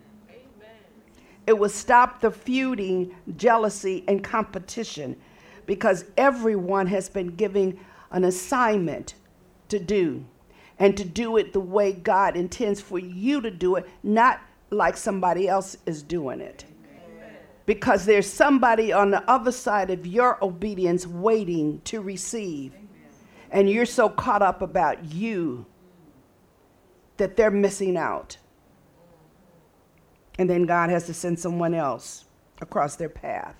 It 1.47 1.57
will 1.57 1.69
stop 1.69 2.21
the 2.21 2.31
feuding, 2.31 3.15
jealousy, 3.35 4.03
and 4.07 4.23
competition 4.23 5.15
because 5.65 6.05
everyone 6.17 6.87
has 6.87 7.09
been 7.09 7.35
given 7.35 7.79
an 8.11 8.23
assignment 8.23 9.15
to 9.69 9.79
do 9.79 10.23
and 10.79 10.95
to 10.97 11.05
do 11.05 11.37
it 11.37 11.53
the 11.53 11.59
way 11.59 11.93
God 11.93 12.35
intends 12.35 12.81
for 12.81 12.99
you 12.99 13.41
to 13.41 13.51
do 13.51 13.75
it, 13.75 13.87
not 14.03 14.41
like 14.69 14.97
somebody 14.97 15.47
else 15.47 15.77
is 15.85 16.01
doing 16.03 16.41
it. 16.41 16.65
Because 17.65 18.05
there's 18.05 18.27
somebody 18.27 18.91
on 18.91 19.11
the 19.11 19.29
other 19.29 19.51
side 19.51 19.89
of 19.89 20.05
your 20.05 20.43
obedience 20.43 21.05
waiting 21.05 21.81
to 21.85 22.01
receive. 22.01 22.73
And 23.51 23.69
you're 23.69 23.85
so 23.85 24.09
caught 24.09 24.41
up 24.41 24.61
about 24.61 25.05
you 25.05 25.65
that 27.17 27.35
they're 27.35 27.51
missing 27.51 27.97
out. 27.97 28.37
And 30.39 30.49
then 30.49 30.63
God 30.63 30.89
has 30.89 31.05
to 31.05 31.13
send 31.13 31.39
someone 31.39 31.73
else 31.73 32.25
across 32.61 32.95
their 32.95 33.09
path. 33.09 33.55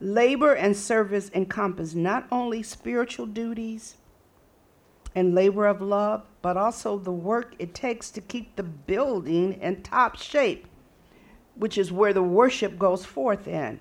Labor 0.00 0.54
and 0.54 0.76
service 0.76 1.30
encompass 1.34 1.94
not 1.94 2.26
only 2.32 2.62
spiritual 2.62 3.26
duties 3.26 3.96
and 5.14 5.34
labor 5.34 5.66
of 5.66 5.80
love, 5.80 6.24
but 6.40 6.56
also 6.56 6.98
the 6.98 7.12
work 7.12 7.54
it 7.58 7.74
takes 7.74 8.10
to 8.10 8.20
keep 8.20 8.56
the 8.56 8.62
building 8.62 9.52
in 9.60 9.82
top 9.82 10.16
shape, 10.16 10.66
which 11.54 11.78
is 11.78 11.92
where 11.92 12.12
the 12.12 12.22
worship 12.22 12.78
goes 12.78 13.04
forth 13.04 13.46
in. 13.46 13.80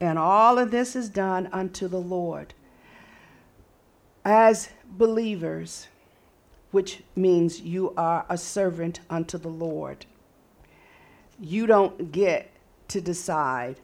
And 0.00 0.18
all 0.18 0.58
of 0.58 0.70
this 0.70 0.96
is 0.96 1.08
done 1.08 1.48
unto 1.52 1.88
the 1.88 2.00
Lord. 2.00 2.54
As 4.24 4.68
believers, 4.84 5.88
which 6.70 7.02
means 7.14 7.60
you 7.60 7.92
are 7.96 8.26
a 8.28 8.38
servant 8.38 9.00
unto 9.10 9.38
the 9.38 9.48
Lord, 9.48 10.06
you 11.38 11.66
don't 11.66 12.12
get 12.12 12.50
to 12.88 13.00
decide 13.00 13.80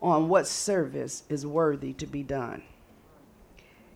on 0.00 0.28
what 0.28 0.46
service 0.46 1.22
is 1.28 1.46
worthy 1.46 1.92
to 1.94 2.06
be 2.06 2.22
done. 2.22 2.62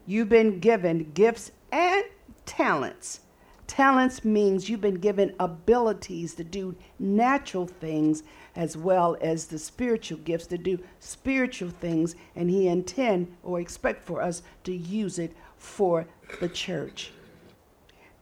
You've 0.07 0.29
been 0.29 0.61
given 0.61 1.11
gifts 1.15 1.51
and 1.73 2.05
talents. 2.45 3.21
Talents 3.67 4.25
means 4.25 4.69
you've 4.69 4.81
been 4.81 5.01
given 5.01 5.35
abilities 5.41 6.35
to 6.37 6.45
do 6.45 6.77
natural 6.99 7.67
things 7.67 8.23
as 8.55 8.77
well 8.77 9.17
as 9.21 9.47
the 9.47 9.59
spiritual 9.59 10.19
gifts 10.19 10.47
to 10.47 10.59
do 10.59 10.79
spiritual 11.01 11.71
things, 11.71 12.15
and 12.35 12.49
He 12.49 12.69
intend 12.69 13.37
or 13.43 13.61
expect 13.61 14.05
for 14.05 14.23
us 14.23 14.43
to 14.65 14.75
use 14.75 15.19
it 15.19 15.37
for 15.59 16.07
the 16.41 16.49
church. 16.49 17.11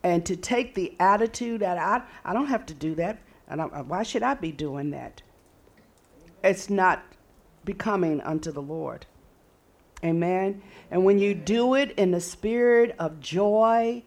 And 0.02 0.24
to 0.26 0.36
take 0.36 0.74
the 0.74 0.94
attitude 0.98 1.60
that 1.60 1.78
I, 1.78 2.02
I 2.24 2.32
don't 2.32 2.46
have 2.46 2.66
to 2.66 2.74
do 2.74 2.94
that, 2.96 3.18
and 3.48 3.60
why 3.88 4.02
should 4.02 4.22
I 4.22 4.34
be 4.34 4.50
doing 4.50 4.90
that? 4.90 5.22
It's 6.42 6.68
not 6.68 7.04
becoming 7.64 8.20
unto 8.22 8.50
the 8.50 8.62
Lord. 8.62 9.06
Amen. 10.02 10.62
And 10.90 11.04
when 11.04 11.18
you 11.18 11.34
do 11.34 11.74
it 11.74 11.92
in 11.92 12.10
the 12.10 12.20
spirit 12.20 12.94
of 12.98 13.20
joy 13.20 14.02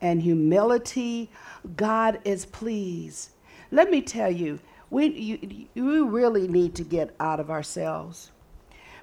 and 0.00 0.22
humility, 0.22 1.30
God 1.76 2.20
is 2.24 2.46
pleased. 2.46 3.30
Let 3.70 3.90
me 3.90 4.00
tell 4.00 4.30
you, 4.30 4.60
we, 4.90 5.06
you, 5.06 5.66
you 5.74 6.08
really 6.08 6.48
need 6.48 6.74
to 6.76 6.84
get 6.84 7.14
out 7.20 7.40
of 7.40 7.50
ourselves. 7.50 8.30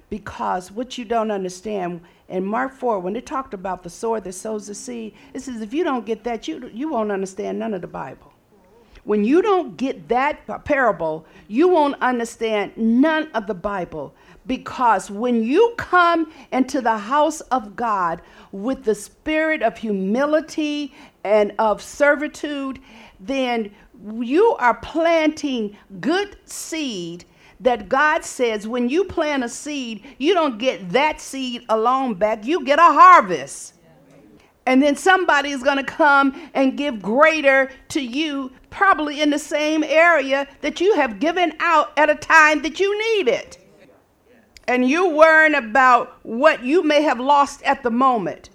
Because 0.08 0.70
what 0.70 0.98
you 0.98 1.04
don't 1.04 1.30
understand, 1.30 2.00
in 2.28 2.44
Mark 2.44 2.72
4, 2.72 3.00
when 3.00 3.16
it 3.16 3.26
talked 3.26 3.54
about 3.54 3.82
the 3.82 3.90
sword 3.90 4.24
that 4.24 4.32
sows 4.34 4.68
the 4.68 4.74
seed, 4.74 5.14
it 5.34 5.40
says 5.40 5.60
if 5.60 5.74
you 5.74 5.84
don't 5.84 6.06
get 6.06 6.24
that, 6.24 6.46
you, 6.46 6.70
you 6.72 6.88
won't 6.88 7.10
understand 7.10 7.58
none 7.58 7.74
of 7.74 7.80
the 7.80 7.88
Bible. 7.88 8.32
When 9.04 9.24
you 9.24 9.40
don't 9.40 9.76
get 9.76 10.08
that 10.08 10.64
parable, 10.64 11.26
you 11.46 11.68
won't 11.68 12.00
understand 12.02 12.76
none 12.76 13.30
of 13.34 13.46
the 13.46 13.54
Bible. 13.54 14.12
Because 14.46 15.10
when 15.10 15.42
you 15.42 15.74
come 15.76 16.32
into 16.52 16.80
the 16.80 16.98
house 16.98 17.40
of 17.42 17.74
God 17.74 18.22
with 18.52 18.84
the 18.84 18.94
spirit 18.94 19.62
of 19.62 19.76
humility 19.76 20.94
and 21.24 21.52
of 21.58 21.82
servitude, 21.82 22.78
then 23.18 23.72
you 24.20 24.54
are 24.58 24.74
planting 24.74 25.76
good 26.00 26.36
seed 26.44 27.24
that 27.60 27.88
God 27.88 28.24
says 28.24 28.68
when 28.68 28.88
you 28.88 29.04
plant 29.04 29.42
a 29.42 29.48
seed, 29.48 30.04
you 30.18 30.34
don't 30.34 30.58
get 30.58 30.90
that 30.90 31.20
seed 31.20 31.64
alone 31.68 32.14
back, 32.14 32.44
you 32.44 32.64
get 32.64 32.78
a 32.78 32.82
harvest. 32.82 33.74
And 34.66 34.82
then 34.82 34.96
somebody 34.96 35.50
is 35.50 35.62
going 35.62 35.78
to 35.78 35.84
come 35.84 36.34
and 36.52 36.76
give 36.76 37.00
greater 37.00 37.70
to 37.90 38.00
you, 38.00 38.50
probably 38.68 39.20
in 39.20 39.30
the 39.30 39.38
same 39.38 39.84
area 39.84 40.48
that 40.60 40.80
you 40.80 40.94
have 40.96 41.20
given 41.20 41.54
out 41.60 41.96
at 41.96 42.10
a 42.10 42.16
time 42.16 42.62
that 42.62 42.80
you 42.80 42.98
need 43.16 43.28
it. 43.28 43.65
And 44.68 44.88
you 44.88 45.08
worrying 45.10 45.54
about 45.54 46.18
what 46.24 46.64
you 46.64 46.82
may 46.82 47.02
have 47.02 47.20
lost 47.20 47.62
at 47.62 47.82
the 47.82 47.90
moment. 47.90 48.50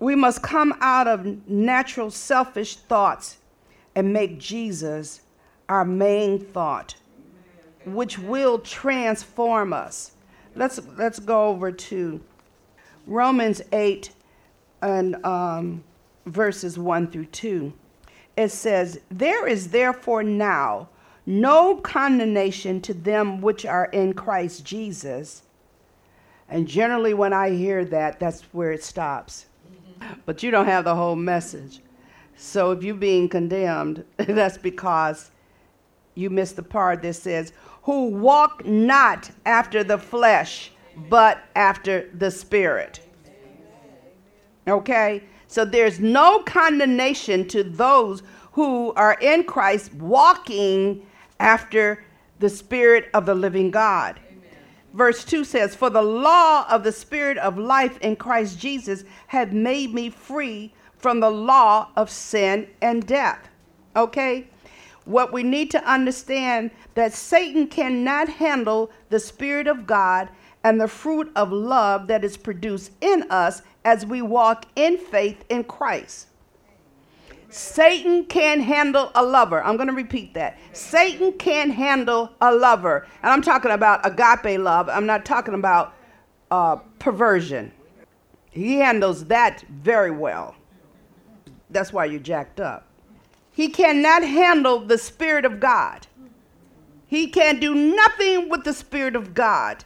We 0.00 0.14
must 0.16 0.42
come 0.42 0.74
out 0.80 1.06
of 1.06 1.48
natural 1.48 2.10
selfish 2.10 2.76
thoughts 2.76 3.38
and 3.94 4.12
make 4.12 4.38
Jesus 4.38 5.20
our 5.68 5.84
main 5.84 6.38
thought, 6.38 6.96
which 7.84 8.18
will 8.18 8.58
transform 8.58 9.72
us. 9.72 10.12
Let's, 10.56 10.80
let's 10.96 11.20
go 11.20 11.48
over 11.48 11.70
to 11.70 12.20
Romans 13.06 13.62
8 13.72 14.10
and 14.82 15.24
um, 15.24 15.84
verses 16.26 16.78
1 16.78 17.10
through 17.10 17.26
2. 17.26 17.72
It 18.36 18.48
says, 18.48 19.00
There 19.10 19.46
is 19.46 19.68
therefore 19.68 20.22
now 20.22 20.88
no 21.30 21.76
condemnation 21.76 22.80
to 22.82 22.92
them 22.92 23.40
which 23.40 23.64
are 23.64 23.86
in 23.86 24.12
Christ 24.12 24.64
Jesus. 24.64 25.42
And 26.48 26.66
generally, 26.66 27.14
when 27.14 27.32
I 27.32 27.50
hear 27.50 27.84
that, 27.84 28.18
that's 28.18 28.42
where 28.52 28.72
it 28.72 28.82
stops. 28.82 29.46
But 30.26 30.42
you 30.42 30.50
don't 30.50 30.66
have 30.66 30.84
the 30.84 30.94
whole 30.94 31.14
message. 31.14 31.80
So 32.36 32.72
if 32.72 32.82
you're 32.82 32.96
being 32.96 33.28
condemned, 33.28 34.04
that's 34.16 34.58
because 34.58 35.30
you 36.16 36.30
missed 36.30 36.56
the 36.56 36.64
part 36.64 37.02
that 37.02 37.14
says, 37.14 37.52
Who 37.82 38.08
walk 38.08 38.66
not 38.66 39.30
after 39.46 39.84
the 39.84 39.98
flesh, 39.98 40.72
but 41.08 41.44
after 41.54 42.10
the 42.14 42.30
Spirit. 42.30 43.00
Okay? 44.66 45.22
So 45.46 45.64
there's 45.64 46.00
no 46.00 46.40
condemnation 46.40 47.46
to 47.48 47.62
those 47.62 48.24
who 48.52 48.92
are 48.94 49.14
in 49.20 49.44
Christ 49.44 49.94
walking 49.94 51.06
after 51.40 52.04
the 52.38 52.48
Spirit 52.48 53.10
of 53.12 53.26
the 53.26 53.34
living 53.34 53.70
God. 53.70 54.20
Amen. 54.30 54.40
Verse 54.94 55.24
2 55.24 55.44
says, 55.44 55.74
For 55.74 55.90
the 55.90 56.02
law 56.02 56.66
of 56.70 56.84
the 56.84 56.92
Spirit 56.92 57.38
of 57.38 57.58
life 57.58 57.98
in 57.98 58.14
Christ 58.14 58.58
Jesus 58.58 59.04
had 59.26 59.52
made 59.52 59.92
me 59.92 60.10
free 60.10 60.72
from 60.96 61.18
the 61.18 61.30
law 61.30 61.88
of 61.96 62.10
sin 62.10 62.68
and 62.82 63.06
death. 63.06 63.48
Okay? 63.96 64.46
What 65.06 65.32
we 65.32 65.42
need 65.42 65.70
to 65.72 65.90
understand 65.90 66.70
that 66.94 67.12
Satan 67.12 67.66
cannot 67.66 68.28
handle 68.28 68.90
the 69.08 69.18
Spirit 69.18 69.66
of 69.66 69.86
God 69.86 70.28
and 70.62 70.80
the 70.80 70.88
fruit 70.88 71.32
of 71.34 71.50
love 71.50 72.06
that 72.08 72.22
is 72.22 72.36
produced 72.36 72.92
in 73.00 73.24
us 73.30 73.62
as 73.84 74.04
we 74.04 74.20
walk 74.20 74.66
in 74.76 74.98
faith 74.98 75.42
in 75.48 75.64
Christ. 75.64 76.28
Satan 77.50 78.24
can't 78.26 78.62
handle 78.62 79.10
a 79.14 79.22
lover. 79.22 79.62
I'm 79.62 79.76
going 79.76 79.88
to 79.88 79.94
repeat 79.94 80.34
that. 80.34 80.58
Satan 80.72 81.32
can't 81.32 81.72
handle 81.74 82.30
a 82.40 82.54
lover. 82.54 83.06
And 83.22 83.32
I'm 83.32 83.42
talking 83.42 83.72
about 83.72 84.06
agape 84.06 84.58
love. 84.60 84.88
I'm 84.88 85.06
not 85.06 85.24
talking 85.24 85.54
about 85.54 85.94
uh, 86.50 86.76
perversion. 86.98 87.72
He 88.50 88.76
handles 88.76 89.26
that 89.26 89.62
very 89.68 90.10
well. 90.10 90.54
That's 91.70 91.92
why 91.92 92.06
you're 92.06 92.20
jacked 92.20 92.60
up. 92.60 92.86
He 93.52 93.68
cannot 93.68 94.22
handle 94.22 94.80
the 94.80 94.98
Spirit 94.98 95.44
of 95.44 95.60
God. 95.60 96.06
He 97.06 97.26
can 97.26 97.58
do 97.58 97.74
nothing 97.74 98.48
with 98.48 98.64
the 98.64 98.72
Spirit 98.72 99.16
of 99.16 99.34
God. 99.34 99.84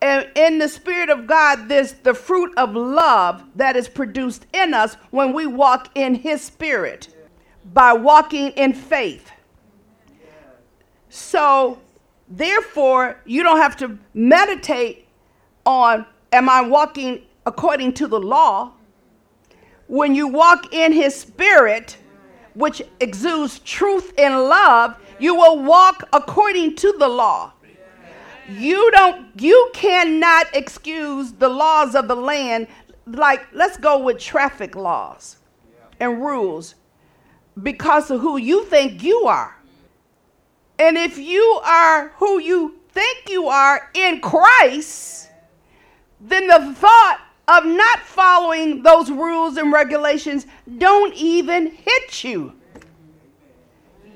And 0.00 0.28
in 0.36 0.58
the 0.58 0.68
Spirit 0.68 1.10
of 1.10 1.26
God, 1.26 1.68
there's 1.68 1.92
the 1.92 2.14
fruit 2.14 2.52
of 2.56 2.74
love 2.74 3.42
that 3.56 3.76
is 3.76 3.88
produced 3.88 4.46
in 4.52 4.72
us 4.72 4.94
when 5.10 5.32
we 5.32 5.46
walk 5.46 5.90
in 5.96 6.14
His 6.14 6.40
Spirit 6.40 7.08
by 7.72 7.92
walking 7.92 8.50
in 8.50 8.72
faith. 8.72 9.30
So, 11.08 11.80
therefore, 12.28 13.20
you 13.24 13.42
don't 13.42 13.58
have 13.58 13.76
to 13.78 13.98
meditate 14.14 15.08
on, 15.66 16.06
am 16.32 16.48
I 16.48 16.60
walking 16.60 17.22
according 17.44 17.94
to 17.94 18.06
the 18.06 18.20
law? 18.20 18.72
When 19.88 20.14
you 20.14 20.28
walk 20.28 20.72
in 20.72 20.92
His 20.92 21.18
Spirit, 21.18 21.96
which 22.54 22.82
exudes 23.00 23.58
truth 23.60 24.12
and 24.16 24.34
love, 24.34 24.96
you 25.18 25.34
will 25.34 25.58
walk 25.58 26.08
according 26.12 26.76
to 26.76 26.94
the 26.98 27.08
law 27.08 27.52
you 28.48 28.90
don't 28.92 29.28
you 29.40 29.70
cannot 29.74 30.46
excuse 30.54 31.32
the 31.32 31.48
laws 31.48 31.94
of 31.94 32.08
the 32.08 32.16
land. 32.16 32.66
Like 33.06 33.46
let's 33.52 33.76
go 33.76 33.98
with 33.98 34.18
traffic 34.18 34.74
laws 34.74 35.36
and 36.00 36.20
rules 36.22 36.74
because 37.62 38.10
of 38.10 38.20
who 38.20 38.36
you 38.36 38.64
think 38.66 39.02
you 39.02 39.26
are. 39.26 39.56
And 40.78 40.96
if 40.96 41.18
you 41.18 41.60
are 41.64 42.10
who 42.16 42.38
you 42.40 42.78
think 42.98 43.28
you 43.28 43.46
are 43.46 43.90
in 43.94 44.20
christ 44.20 45.28
then 46.20 46.46
the 46.48 46.74
thought 46.74 47.20
of 47.46 47.64
not 47.64 48.00
following 48.00 48.82
those 48.82 49.10
rules 49.10 49.56
and 49.56 49.72
regulations 49.72 50.46
don't 50.78 51.14
even 51.14 51.70
hit 51.70 52.24
you 52.24 52.52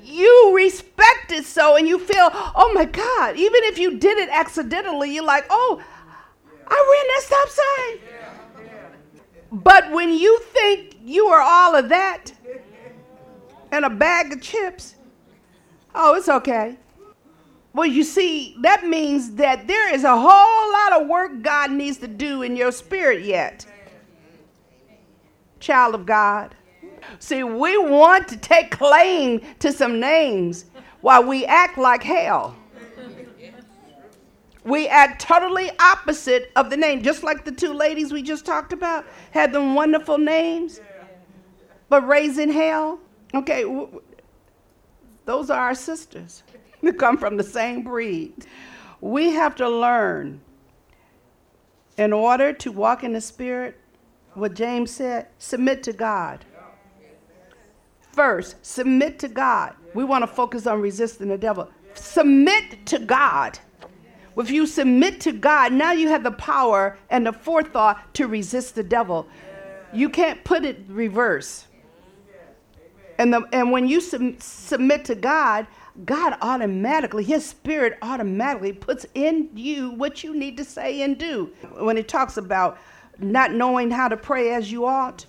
you 0.03 0.53
respect 0.55 1.31
it 1.31 1.45
so 1.45 1.75
and 1.75 1.87
you 1.87 1.99
feel, 1.99 2.29
oh 2.33 2.71
my 2.73 2.85
God, 2.85 3.35
even 3.35 3.63
if 3.63 3.77
you 3.77 3.97
did 3.97 4.17
it 4.17 4.29
accidentally, 4.29 5.13
you're 5.13 5.23
like, 5.23 5.45
oh, 5.49 5.81
I 6.67 6.75
ran 6.91 7.07
that 7.07 7.23
stop 7.23 7.49
sign. 7.49 8.13
But 9.51 9.91
when 9.91 10.11
you 10.11 10.39
think 10.39 10.97
you 11.03 11.27
are 11.27 11.41
all 11.41 11.75
of 11.75 11.89
that 11.89 12.31
and 13.71 13.85
a 13.85 13.89
bag 13.89 14.33
of 14.33 14.41
chips, 14.41 14.95
oh, 15.93 16.15
it's 16.15 16.29
okay. 16.29 16.77
Well, 17.73 17.87
you 17.87 18.03
see, 18.03 18.55
that 18.61 18.85
means 18.85 19.35
that 19.35 19.67
there 19.67 19.93
is 19.93 20.03
a 20.03 20.15
whole 20.15 20.71
lot 20.71 21.01
of 21.01 21.07
work 21.07 21.41
God 21.41 21.71
needs 21.71 21.97
to 21.99 22.07
do 22.07 22.43
in 22.43 22.55
your 22.55 22.71
spirit 22.71 23.23
yet. 23.23 23.65
Child 25.59 25.95
of 25.95 26.05
God. 26.05 26.55
See, 27.19 27.43
we 27.43 27.77
want 27.77 28.27
to 28.29 28.37
take 28.37 28.71
claim 28.71 29.41
to 29.59 29.71
some 29.71 29.99
names 29.99 30.65
while 31.01 31.23
we 31.23 31.45
act 31.45 31.77
like 31.77 32.03
hell. 32.03 32.55
We 34.65 34.87
act 34.87 35.21
totally 35.21 35.71
opposite 35.77 36.51
of 36.55 36.69
the 36.69 36.77
name, 36.77 37.03
just 37.03 37.21
like 37.21 37.43
the 37.43 37.51
two 37.51 37.73
ladies 37.73 38.13
we 38.13 38.21
just 38.21 38.45
talked 38.45 38.71
about 38.71 39.05
had 39.31 39.51
them 39.51 39.75
wonderful 39.75 40.17
names, 40.17 40.79
but 41.89 42.07
raising 42.07 42.51
hell. 42.51 42.99
Okay, 43.33 43.63
w- 43.63 44.01
those 45.25 45.49
are 45.49 45.59
our 45.59 45.75
sisters. 45.75 46.43
We 46.81 46.91
come 46.91 47.17
from 47.17 47.37
the 47.37 47.43
same 47.43 47.83
breed. 47.83 48.45
We 48.99 49.29
have 49.29 49.55
to 49.55 49.69
learn 49.69 50.41
in 51.97 52.11
order 52.11 52.51
to 52.51 52.71
walk 52.73 53.05
in 53.05 53.13
the 53.13 53.21
Spirit, 53.21 53.79
what 54.33 54.53
James 54.53 54.91
said, 54.91 55.27
submit 55.37 55.81
to 55.83 55.93
God 55.93 56.43
first. 58.13 58.63
Submit 58.65 59.19
to 59.19 59.27
God. 59.27 59.75
We 59.93 60.03
want 60.03 60.23
to 60.23 60.27
focus 60.27 60.65
on 60.67 60.81
resisting 60.81 61.27
the 61.27 61.37
devil. 61.37 61.69
Submit 61.95 62.85
to 62.87 62.99
God. 62.99 63.59
If 64.37 64.49
you 64.49 64.65
submit 64.65 65.21
to 65.21 65.31
God, 65.31 65.73
now 65.73 65.91
you 65.91 66.07
have 66.07 66.23
the 66.23 66.31
power 66.31 66.97
and 67.09 67.25
the 67.25 67.33
forethought 67.33 68.13
to 68.15 68.27
resist 68.27 68.75
the 68.75 68.83
devil. 68.83 69.27
You 69.93 70.09
can't 70.09 70.43
put 70.43 70.65
it 70.65 70.79
reverse. 70.87 71.67
And, 73.19 73.31
the, 73.31 73.47
and 73.53 73.71
when 73.71 73.87
you 73.87 74.01
sub, 74.01 74.41
submit 74.41 75.05
to 75.05 75.15
God, 75.15 75.67
God 76.05 76.35
automatically, 76.41 77.23
His 77.23 77.45
Spirit 77.45 77.99
automatically 78.01 78.73
puts 78.73 79.05
in 79.13 79.49
you 79.53 79.91
what 79.91 80.23
you 80.23 80.35
need 80.35 80.57
to 80.57 80.65
say 80.65 81.03
and 81.03 81.17
do. 81.17 81.51
When 81.77 81.97
it 81.97 82.07
talks 82.07 82.37
about 82.37 82.79
not 83.19 83.53
knowing 83.53 83.91
how 83.91 84.07
to 84.07 84.17
pray 84.17 84.55
as 84.55 84.71
you 84.71 84.85
ought, 84.85 85.27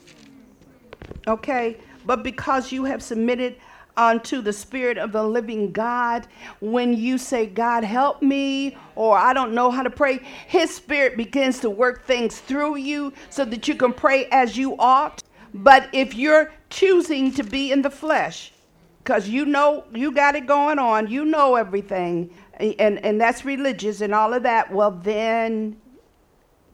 okay? 1.27 1.77
But 2.05 2.23
because 2.23 2.73
you 2.73 2.85
have 2.85 3.03
submitted 3.03 3.57
unto 3.97 4.41
the 4.41 4.53
Spirit 4.53 4.99
of 4.99 5.13
the 5.13 5.23
living 5.23 5.73
God. 5.73 6.27
When 6.61 6.95
you 6.95 7.19
say, 7.19 7.47
God, 7.47 7.85
help 7.85 8.23
me, 8.23 8.77
or 8.97 9.17
I 9.17 9.33
don't 9.33 9.55
know 9.55 9.71
how 9.71 9.83
to 9.83 9.91
pray, 9.91 10.21
His 10.47 10.75
Spirit 10.75 11.17
begins 11.17 11.61
to 11.61 11.71
work 11.71 12.05
things 12.05 12.41
through 12.41 12.77
you 12.77 13.13
so 13.31 13.45
that 13.45 13.69
you 13.69 13.75
can 13.75 13.93
pray 13.93 14.27
as 14.27 14.57
you 14.57 14.77
ought. 14.79 15.23
But 15.53 15.89
if 15.93 16.15
you're 16.15 16.53
choosing 16.71 17.33
to 17.35 17.45
be 17.45 17.71
in 17.71 17.83
the 17.83 17.91
flesh, 17.91 18.53
because 18.99 19.29
you 19.29 19.45
know 19.45 19.85
you 19.93 20.11
got 20.13 20.35
it 20.35 20.47
going 20.47 20.79
on, 20.79 21.07
you 21.09 21.25
know 21.25 21.55
everything, 21.55 22.31
and, 22.59 23.05
and 23.05 23.21
that's 23.21 23.45
religious 23.45 24.01
and 24.01 24.15
all 24.15 24.33
of 24.33 24.43
that, 24.43 24.73
well, 24.73 24.91
then 24.91 25.77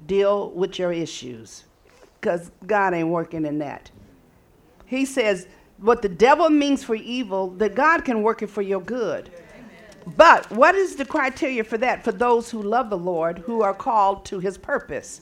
deal 0.06 0.50
with 0.50 0.78
your 0.78 0.92
issues 0.92 1.64
because 2.20 2.50
God 2.66 2.94
ain't 2.94 3.08
working 3.08 3.44
in 3.44 3.58
that. 3.58 3.90
He 4.90 5.04
says, 5.04 5.46
what 5.78 6.02
the 6.02 6.08
devil 6.08 6.50
means 6.50 6.82
for 6.82 6.96
evil, 6.96 7.50
that 7.50 7.76
God 7.76 8.04
can 8.04 8.24
work 8.24 8.42
it 8.42 8.48
for 8.48 8.60
your 8.60 8.80
good. 8.80 9.30
But 10.16 10.50
what 10.50 10.74
is 10.74 10.96
the 10.96 11.04
criteria 11.04 11.62
for 11.62 11.78
that? 11.78 12.02
For 12.02 12.10
those 12.10 12.50
who 12.50 12.60
love 12.60 12.90
the 12.90 12.98
Lord, 12.98 13.38
who 13.38 13.62
are 13.62 13.72
called 13.72 14.24
to 14.24 14.40
his 14.40 14.58
purpose. 14.58 15.20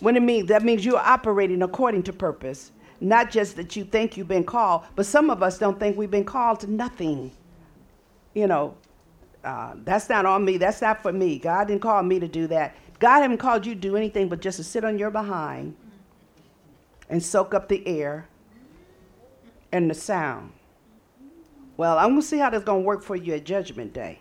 What 0.00 0.16
it 0.16 0.22
means, 0.22 0.48
that 0.48 0.62
means 0.62 0.84
you're 0.84 0.98
operating 0.98 1.62
according 1.62 2.02
to 2.02 2.12
purpose. 2.12 2.72
Not 3.00 3.30
just 3.30 3.56
that 3.56 3.74
you 3.74 3.84
think 3.84 4.18
you've 4.18 4.28
been 4.28 4.44
called, 4.44 4.82
but 4.96 5.06
some 5.06 5.30
of 5.30 5.42
us 5.42 5.58
don't 5.58 5.80
think 5.80 5.96
we've 5.96 6.10
been 6.10 6.24
called 6.24 6.60
to 6.60 6.70
nothing. 6.70 7.32
You 8.34 8.48
know, 8.48 8.76
uh, 9.44 9.76
that's 9.82 10.10
not 10.10 10.26
on 10.26 10.44
me. 10.44 10.58
That's 10.58 10.82
not 10.82 11.00
for 11.00 11.10
me. 11.10 11.38
God 11.38 11.68
didn't 11.68 11.80
call 11.80 12.02
me 12.02 12.20
to 12.20 12.28
do 12.28 12.46
that. 12.48 12.76
God 12.98 13.22
haven't 13.22 13.38
called 13.38 13.64
you 13.64 13.74
to 13.74 13.80
do 13.80 13.96
anything 13.96 14.28
but 14.28 14.42
just 14.42 14.58
to 14.58 14.64
sit 14.64 14.84
on 14.84 14.98
your 14.98 15.10
behind 15.10 15.74
and 17.08 17.22
soak 17.22 17.54
up 17.54 17.68
the 17.68 17.86
air 17.86 18.28
and 19.72 19.90
the 19.90 19.94
sound. 19.94 20.52
Well, 21.76 21.98
I'm 21.98 22.10
going 22.10 22.22
to 22.22 22.26
see 22.26 22.38
how 22.38 22.50
that's 22.50 22.64
going 22.64 22.82
to 22.82 22.86
work 22.86 23.02
for 23.02 23.16
you 23.16 23.34
at 23.34 23.44
Judgment 23.44 23.92
Day. 23.92 24.18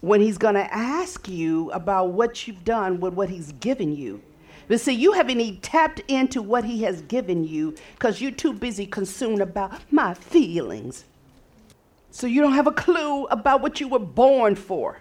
When 0.00 0.20
he's 0.20 0.38
going 0.38 0.54
to 0.54 0.74
ask 0.74 1.28
you 1.28 1.70
about 1.72 2.10
what 2.10 2.46
you've 2.46 2.64
done 2.64 3.00
with 3.00 3.14
what 3.14 3.30
he's 3.30 3.52
given 3.52 3.96
you. 3.96 4.22
But 4.68 4.80
see, 4.80 4.92
you 4.92 5.12
haven't 5.12 5.40
even 5.40 5.60
tapped 5.60 6.00
into 6.08 6.42
what 6.42 6.64
he 6.64 6.82
has 6.82 7.00
given 7.02 7.42
you 7.42 7.74
because 7.94 8.20
you're 8.20 8.30
too 8.30 8.52
busy 8.52 8.86
consumed 8.86 9.40
about 9.40 9.72
my 9.90 10.12
feelings. 10.14 11.04
So 12.10 12.26
you 12.26 12.42
don't 12.42 12.52
have 12.52 12.66
a 12.66 12.72
clue 12.72 13.24
about 13.26 13.62
what 13.62 13.80
you 13.80 13.88
were 13.88 13.98
born 13.98 14.54
for. 14.54 15.00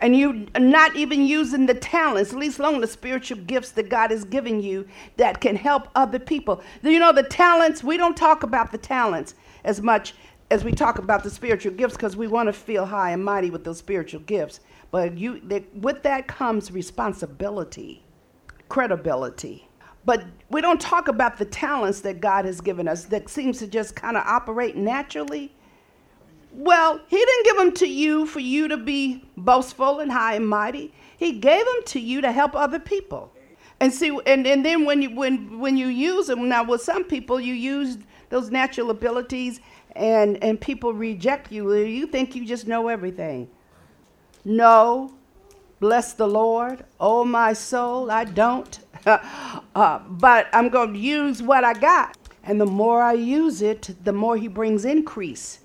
And 0.00 0.14
you 0.14 0.46
are 0.54 0.60
not 0.60 0.94
even 0.96 1.26
using 1.26 1.66
the 1.66 1.74
talents, 1.74 2.32
least 2.32 2.58
alone 2.58 2.80
the 2.80 2.86
spiritual 2.86 3.38
gifts 3.38 3.70
that 3.72 3.88
God 3.88 4.10
has 4.10 4.24
given 4.24 4.60
you 4.60 4.86
that 5.16 5.40
can 5.40 5.56
help 5.56 5.88
other 5.94 6.18
people. 6.18 6.62
You 6.82 6.98
know, 6.98 7.12
the 7.12 7.22
talents, 7.22 7.82
we 7.82 7.96
don't 7.96 8.16
talk 8.16 8.42
about 8.42 8.72
the 8.72 8.78
talents 8.78 9.34
as 9.64 9.80
much 9.80 10.14
as 10.50 10.64
we 10.64 10.72
talk 10.72 10.98
about 10.98 11.24
the 11.24 11.30
spiritual 11.30 11.72
gifts 11.72 11.96
because 11.96 12.16
we 12.16 12.26
want 12.26 12.48
to 12.48 12.52
feel 12.52 12.86
high 12.86 13.10
and 13.10 13.24
mighty 13.24 13.50
with 13.50 13.64
those 13.64 13.78
spiritual 13.78 14.20
gifts. 14.20 14.60
But 14.90 15.18
you, 15.18 15.40
they, 15.40 15.64
with 15.74 16.02
that 16.04 16.28
comes 16.28 16.70
responsibility, 16.70 18.04
credibility. 18.68 19.68
But 20.04 20.24
we 20.50 20.60
don't 20.60 20.80
talk 20.80 21.08
about 21.08 21.38
the 21.38 21.44
talents 21.44 22.00
that 22.02 22.20
God 22.20 22.44
has 22.44 22.60
given 22.60 22.86
us 22.86 23.06
that 23.06 23.28
seems 23.28 23.58
to 23.58 23.66
just 23.66 23.96
kind 23.96 24.16
of 24.16 24.24
operate 24.24 24.76
naturally. 24.76 25.52
Well, 26.56 27.00
He 27.06 27.16
didn't 27.16 27.44
give 27.44 27.56
them 27.56 27.72
to 27.72 27.86
you 27.86 28.26
for 28.26 28.40
you 28.40 28.66
to 28.68 28.76
be 28.76 29.22
boastful 29.36 30.00
and 30.00 30.10
high 30.10 30.34
and 30.34 30.48
mighty. 30.48 30.92
He 31.16 31.32
gave 31.32 31.64
them 31.64 31.82
to 31.86 32.00
you 32.00 32.20
to 32.22 32.32
help 32.32 32.54
other 32.54 32.80
people. 32.80 33.32
And 33.78 33.92
see, 33.92 34.18
and, 34.26 34.46
and 34.46 34.64
then 34.64 34.84
when 34.86 35.02
you 35.02 35.14
when 35.14 35.58
when 35.60 35.76
you 35.76 35.88
use 35.88 36.28
them, 36.28 36.48
now 36.48 36.64
with 36.64 36.80
some 36.80 37.04
people 37.04 37.38
you 37.38 37.52
use 37.52 37.98
those 38.30 38.50
natural 38.50 38.90
abilities 38.90 39.60
and 39.94 40.42
and 40.42 40.58
people 40.58 40.94
reject 40.94 41.52
you. 41.52 41.74
You 41.74 42.06
think 42.06 42.34
you 42.34 42.46
just 42.46 42.66
know 42.66 42.88
everything. 42.88 43.50
No, 44.46 45.12
bless 45.80 46.12
the 46.12 46.28
Lord. 46.28 46.84
Oh, 47.00 47.24
my 47.24 47.52
soul, 47.52 48.12
I 48.12 48.24
don't. 48.24 48.78
uh, 49.06 49.98
but 50.08 50.46
I'm 50.52 50.68
going 50.68 50.92
to 50.92 50.98
use 50.98 51.42
what 51.42 51.64
I 51.64 51.74
got. 51.74 52.16
And 52.44 52.60
the 52.60 52.66
more 52.66 53.02
I 53.02 53.14
use 53.14 53.60
it, 53.60 53.90
the 54.04 54.12
more 54.12 54.36
He 54.36 54.46
brings 54.46 54.84
increase. 54.84 55.58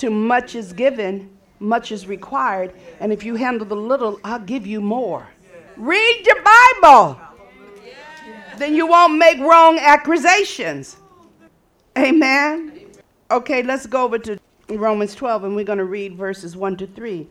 To 0.00 0.08
much 0.08 0.54
is 0.54 0.72
given, 0.72 1.28
much 1.58 1.92
is 1.92 2.06
required. 2.06 2.72
And 3.00 3.12
if 3.12 3.22
you 3.22 3.34
handle 3.34 3.66
the 3.66 3.76
little, 3.76 4.18
I'll 4.24 4.38
give 4.38 4.66
you 4.66 4.80
more. 4.80 5.28
Read 5.76 6.26
your 6.26 6.42
Bible. 6.42 7.20
Then 8.56 8.74
you 8.74 8.86
won't 8.86 9.18
make 9.18 9.38
wrong 9.40 9.78
accusations. 9.78 10.96
Amen. 11.98 12.86
Okay, 13.30 13.62
let's 13.62 13.84
go 13.84 14.04
over 14.04 14.18
to 14.20 14.38
Romans 14.70 15.14
12 15.14 15.44
and 15.44 15.54
we're 15.54 15.66
going 15.66 15.76
to 15.76 15.84
read 15.84 16.14
verses 16.16 16.56
1 16.56 16.78
to 16.78 16.86
3. 16.86 17.28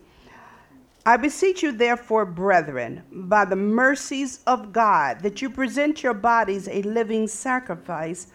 I 1.04 1.16
beseech 1.16 1.64
you, 1.64 1.72
therefore, 1.72 2.24
brethren, 2.24 3.02
by 3.10 3.46
the 3.46 3.56
mercies 3.56 4.44
of 4.46 4.72
God, 4.72 5.22
that 5.22 5.42
you 5.42 5.50
present 5.50 6.04
your 6.04 6.14
bodies 6.14 6.68
a 6.68 6.82
living 6.82 7.26
sacrifice, 7.26 8.28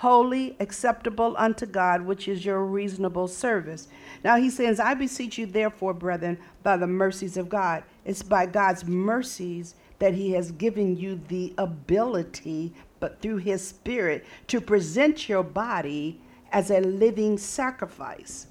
holy, 0.00 0.56
acceptable 0.60 1.34
unto 1.36 1.66
God, 1.66 2.00
which 2.00 2.26
is 2.26 2.42
your 2.42 2.64
reasonable 2.64 3.28
service. 3.28 3.86
Now 4.24 4.36
he 4.36 4.48
says, 4.48 4.80
I 4.80 4.94
beseech 4.94 5.36
you, 5.36 5.44
therefore, 5.44 5.92
brethren, 5.92 6.38
by 6.62 6.78
the 6.78 6.86
mercies 6.86 7.36
of 7.36 7.50
God. 7.50 7.82
It's 8.06 8.22
by 8.22 8.46
God's 8.46 8.86
mercies 8.86 9.74
that 9.98 10.14
he 10.14 10.30
has 10.32 10.52
given 10.52 10.96
you 10.96 11.20
the 11.28 11.52
ability, 11.58 12.72
but 12.98 13.20
through 13.20 13.36
his 13.36 13.68
spirit, 13.68 14.24
to 14.46 14.58
present 14.58 15.28
your 15.28 15.42
body 15.42 16.18
as 16.50 16.70
a 16.70 16.80
living 16.80 17.36
sacrifice 17.36 18.46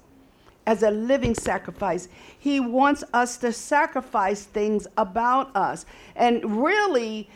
as 0.66 0.84
a 0.84 0.90
living 0.90 1.34
sacrifice. 1.34 2.06
He 2.38 2.60
wants 2.60 3.02
us 3.12 3.38
to 3.38 3.52
sacrifice 3.52 4.44
things 4.44 4.86
about 4.96 5.56
us. 5.56 5.84
And 6.14 6.62
really, 6.62 7.28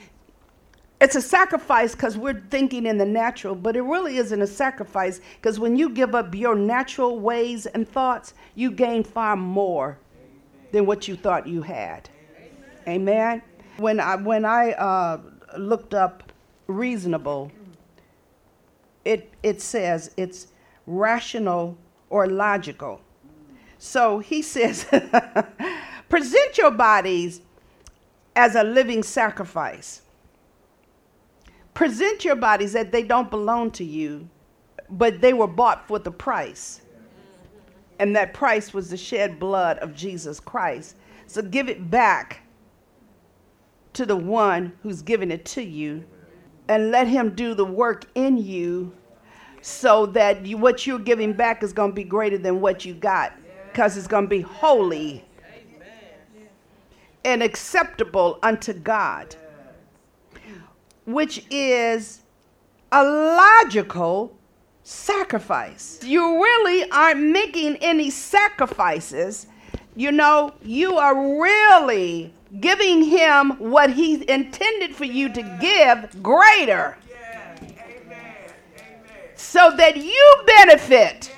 it's 1.05 1.17
a 1.17 1.21
sacrifice 1.21 1.95
because 1.95 2.17
we're 2.17 2.41
thinking 2.49 2.87
in 2.87 2.97
the 2.97 3.05
natural, 3.05 3.55
but 3.55 3.77
it 3.77 3.83
really 3.83 4.17
isn't 4.17 4.41
a 4.41 4.47
sacrifice 4.47 5.21
because 5.37 5.61
when 5.61 5.77
you 5.77 5.91
give 5.91 6.15
up 6.15 6.35
your 6.35 6.55
natural 6.55 7.21
ways 7.21 7.67
and 7.67 7.87
thoughts, 7.87 8.33
you 8.55 8.71
gain 8.71 9.05
far 9.05 9.37
more 9.37 9.99
than 10.73 10.87
what 10.87 11.07
you 11.07 11.15
thought 11.15 11.47
you 11.47 11.61
had. 11.61 12.09
Amen. 12.89 13.43
When 13.77 14.01
I 14.01 14.17
when 14.17 14.47
I 14.47 14.73
uh, 14.73 15.21
looked 15.59 15.93
up 15.93 16.33
reasonable, 16.69 17.53
it 19.05 19.31
it 19.43 19.61
says 19.61 20.11
it's 20.17 20.47
rational 20.87 21.77
or 22.09 22.29
logical. 22.29 23.03
So 23.79 24.21
he 24.21 24.41
says, 24.55 24.87
present 26.09 26.57
your 26.57 26.71
bodies 26.71 27.43
as 28.35 28.55
a 28.55 28.65
living 28.65 29.03
sacrifice. 29.03 30.01
Present 31.75 32.25
your 32.25 32.37
bodies 32.37 32.73
that 32.73 32.93
they 32.93 33.03
don't 33.03 33.31
belong 33.31 33.71
to 33.73 33.85
you, 33.85 34.29
but 34.91 35.21
they 35.21 35.33
were 35.33 35.49
bought 35.49 35.87
for 35.87 35.99
the 35.99 36.11
price. 36.11 36.83
And 37.99 38.15
that 38.17 38.33
price 38.33 38.73
was 38.73 38.91
the 38.91 38.97
shed 38.97 39.39
blood 39.39 39.79
of 39.79 39.95
Jesus 39.95 40.41
Christ. 40.41 40.97
So 41.27 41.43
give 41.43 41.69
it 41.69 41.91
back 41.91 42.41
to 43.95 44.07
the 44.07 44.17
one 44.17 44.73
who's 44.83 45.03
given 45.03 45.31
it 45.31 45.45
to 45.47 45.63
you 45.63 46.05
and 46.69 46.91
let 46.91 47.07
him 47.07 47.35
do 47.35 47.55
the 47.55 47.65
work 47.65 48.07
in 48.15 48.37
you 48.37 48.93
so 49.61 50.07
that 50.07 50.45
you, 50.45 50.57
what 50.57 50.87
you're 50.87 50.99
giving 50.99 51.33
back 51.33 51.63
is 51.63 51.73
going 51.73 51.91
to 51.91 51.95
be 51.95 52.05
greater 52.05 52.39
than 52.39 52.61
what 52.61 52.85
you 52.85 52.95
got 52.95 53.33
because 53.73 53.97
it's 53.97 54.07
going 54.07 54.25
to 54.25 54.29
be 54.29 54.41
holy 54.41 55.25
and 57.25 57.43
acceptable 57.43 58.39
unto 58.43 58.73
God, 58.73 59.35
which 61.05 61.45
is 61.51 62.21
a 62.93 63.03
logical 63.03 64.37
sacrifice. 64.83 66.01
You 66.03 66.43
really 66.43 66.91
aren't 66.91 67.21
making 67.21 67.77
any 67.77 68.11
sacrifices. 68.11 69.47
You 69.97 70.13
know, 70.13 70.55
you 70.63 70.99
are 70.99 71.41
really 71.41 72.33
giving 72.61 73.03
him 73.03 73.51
what 73.59 73.91
he 73.91 74.29
intended 74.29 74.95
for 74.95 75.05
you 75.05 75.33
to 75.33 75.59
give 75.61 76.23
greater. 76.23 76.97
So 79.37 79.75
that 79.77 79.97
you 79.97 80.43
benefit 80.47 81.35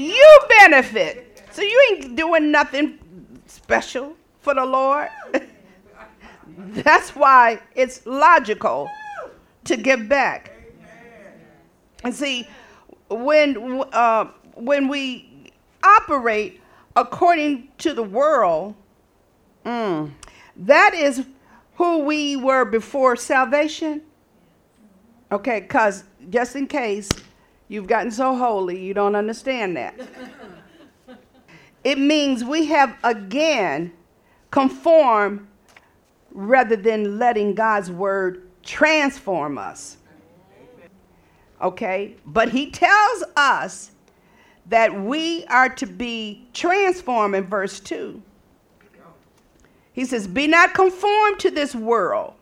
you 0.00 0.38
benefit. 0.48 1.42
So 1.52 1.62
you 1.62 1.90
ain't 1.90 2.16
doing 2.16 2.50
nothing 2.50 2.98
special 3.46 4.14
for 4.40 4.54
the 4.54 4.64
Lord. 4.64 5.08
That's 6.84 7.14
why 7.14 7.60
it's 7.74 8.04
logical 8.06 8.88
to 9.64 9.76
give 9.76 10.08
back. 10.08 10.52
And 12.02 12.14
see, 12.14 12.48
when 13.08 13.84
uh, 13.92 14.26
when 14.54 14.88
we 14.88 15.50
operate 15.82 16.60
according 16.96 17.68
to 17.78 17.92
the 17.92 18.02
world, 18.02 18.74
mm, 19.64 20.10
that 20.56 20.94
is 20.94 21.26
who 21.74 21.98
we 21.98 22.36
were 22.36 22.64
before 22.64 23.16
salvation. 23.16 24.02
Okay, 25.30 25.60
because 25.60 26.04
just 26.30 26.56
in 26.56 26.66
case 26.66 27.08
You've 27.70 27.86
gotten 27.86 28.10
so 28.10 28.34
holy, 28.34 28.82
you 28.82 28.92
don't 28.92 29.14
understand 29.14 29.76
that. 29.76 29.94
it 31.84 32.00
means 32.00 32.42
we 32.42 32.66
have 32.66 32.98
again 33.04 33.92
conformed 34.50 35.46
rather 36.32 36.76
than 36.76 37.18
letting 37.18 37.54
God's 37.54 37.90
word 37.90 38.48
transform 38.62 39.58
us. 39.58 39.96
Okay? 41.60 42.16
But 42.26 42.50
he 42.50 42.70
tells 42.70 43.24
us 43.36 43.90
that 44.66 45.02
we 45.02 45.44
are 45.46 45.68
to 45.68 45.86
be 45.86 46.46
transformed 46.52 47.34
in 47.34 47.44
verse 47.44 47.80
2. 47.80 48.22
He 49.92 50.04
says, 50.04 50.26
Be 50.26 50.46
not 50.46 50.74
conformed 50.74 51.40
to 51.40 51.50
this 51.50 51.74
world, 51.74 52.34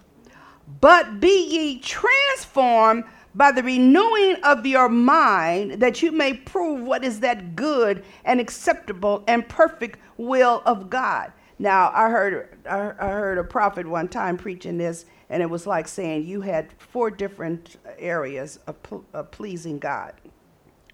but 0.81 1.21
be 1.21 1.49
ye 1.49 1.79
transformed 1.79 3.05
by 3.35 3.53
the 3.53 3.63
renewing 3.63 4.37
of 4.43 4.67
your 4.67 4.89
mind, 4.89 5.81
that 5.81 6.03
you 6.03 6.13
may 6.13 6.35
prove 6.35 6.83
what 6.83 7.05
is 7.05 7.21
that 7.21 7.57
good 7.57 8.05
and 8.25 8.41
acceptable 8.41 9.25
and 9.27 9.49
perfect 9.49 9.99
will 10.17 10.63
of 10.67 10.91
God. 10.91 11.33
Now, 11.59 11.91
I 11.93 12.09
heard, 12.09 12.57
I 12.67 13.09
heard 13.09 13.39
a 13.39 13.45
prophet 13.45 13.87
one 13.87 14.09
time 14.09 14.37
preaching 14.37 14.79
this, 14.79 15.07
and 15.29 15.43
it 15.43 15.51
was 15.51 15.67
like 15.67 15.89
saying 15.89 16.27
you 16.27 16.41
had 16.41 16.73
four 16.79 17.11
different 17.11 17.77
areas 17.99 18.61
of, 18.67 18.77
of 19.13 19.31
pleasing 19.31 19.79
God. 19.79 20.15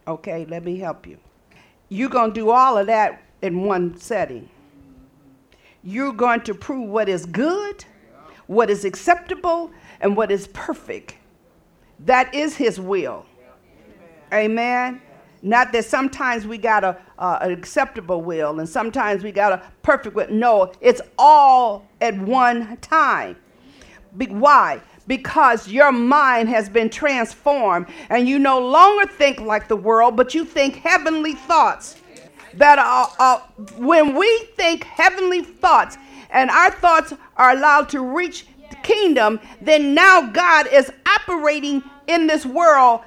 Okay, 0.09 0.45
let 0.47 0.65
me 0.65 0.79
help 0.79 1.07
you. 1.07 1.19
You're 1.89 2.09
going 2.09 2.33
to 2.33 2.35
do 2.35 2.51
all 2.51 2.79
of 2.79 2.87
that 2.87 3.23
in 3.43 3.65
one 3.65 3.97
setting. 3.99 4.49
You're 5.83 6.15
going 6.15 6.41
to 6.43 6.55
prove 6.55 6.89
what 6.89 7.09
is 7.09 7.27
good, 7.27 7.85
what 8.47 8.71
is 8.71 8.85
acceptable, 8.87 9.71
and 10.01 10.17
what 10.17 10.33
is 10.33 10.47
perfect 10.49 11.17
that 12.01 12.35
is 12.35 12.57
His 12.57 12.81
will. 12.81 13.25
Amen. 14.33 15.01
Not 15.45 15.73
that 15.73 15.85
sometimes 15.85 16.47
we 16.47 16.57
got 16.57 16.85
a, 16.85 16.99
uh, 17.19 17.39
an 17.43 17.53
acceptable 17.53 18.23
will 18.23 18.59
and 18.59 18.67
sometimes 18.69 19.23
we 19.23 19.31
got 19.31 19.53
a 19.53 19.63
perfect 19.83 20.17
will. 20.17 20.27
No, 20.31 20.73
it's 20.81 21.03
all 21.19 21.87
at 22.01 22.19
one 22.19 22.79
time. 22.79 23.37
Be- 24.17 24.27
why? 24.29 24.81
Because 25.07 25.69
your 25.69 25.93
mind 25.93 26.49
has 26.49 26.71
been 26.71 26.89
transformed 26.89 27.89
and 28.09 28.27
you 28.27 28.39
no 28.39 28.59
longer 28.59 29.07
think 29.07 29.39
like 29.39 29.69
the 29.69 29.77
world, 29.77 30.17
but 30.17 30.35
you 30.35 30.47
think 30.47 30.77
heavenly 30.77 31.35
thoughts. 31.35 31.97
that 32.55 32.79
are, 32.79 33.39
when 33.77 34.15
we 34.15 34.49
think 34.57 34.85
heavenly 34.85 35.43
thoughts 35.43 35.99
and 36.31 36.49
our 36.49 36.71
thoughts 36.71 37.13
are 37.37 37.51
allowed 37.51 37.91
to 37.91 38.01
reach 38.01 38.47
the 38.71 38.77
kingdom, 38.77 39.41
then 39.61 39.93
now 39.93 40.23
God 40.23 40.69
is 40.69 40.91
operating 41.07 41.83
in 42.07 42.27
this 42.27 42.47
world. 42.47 43.03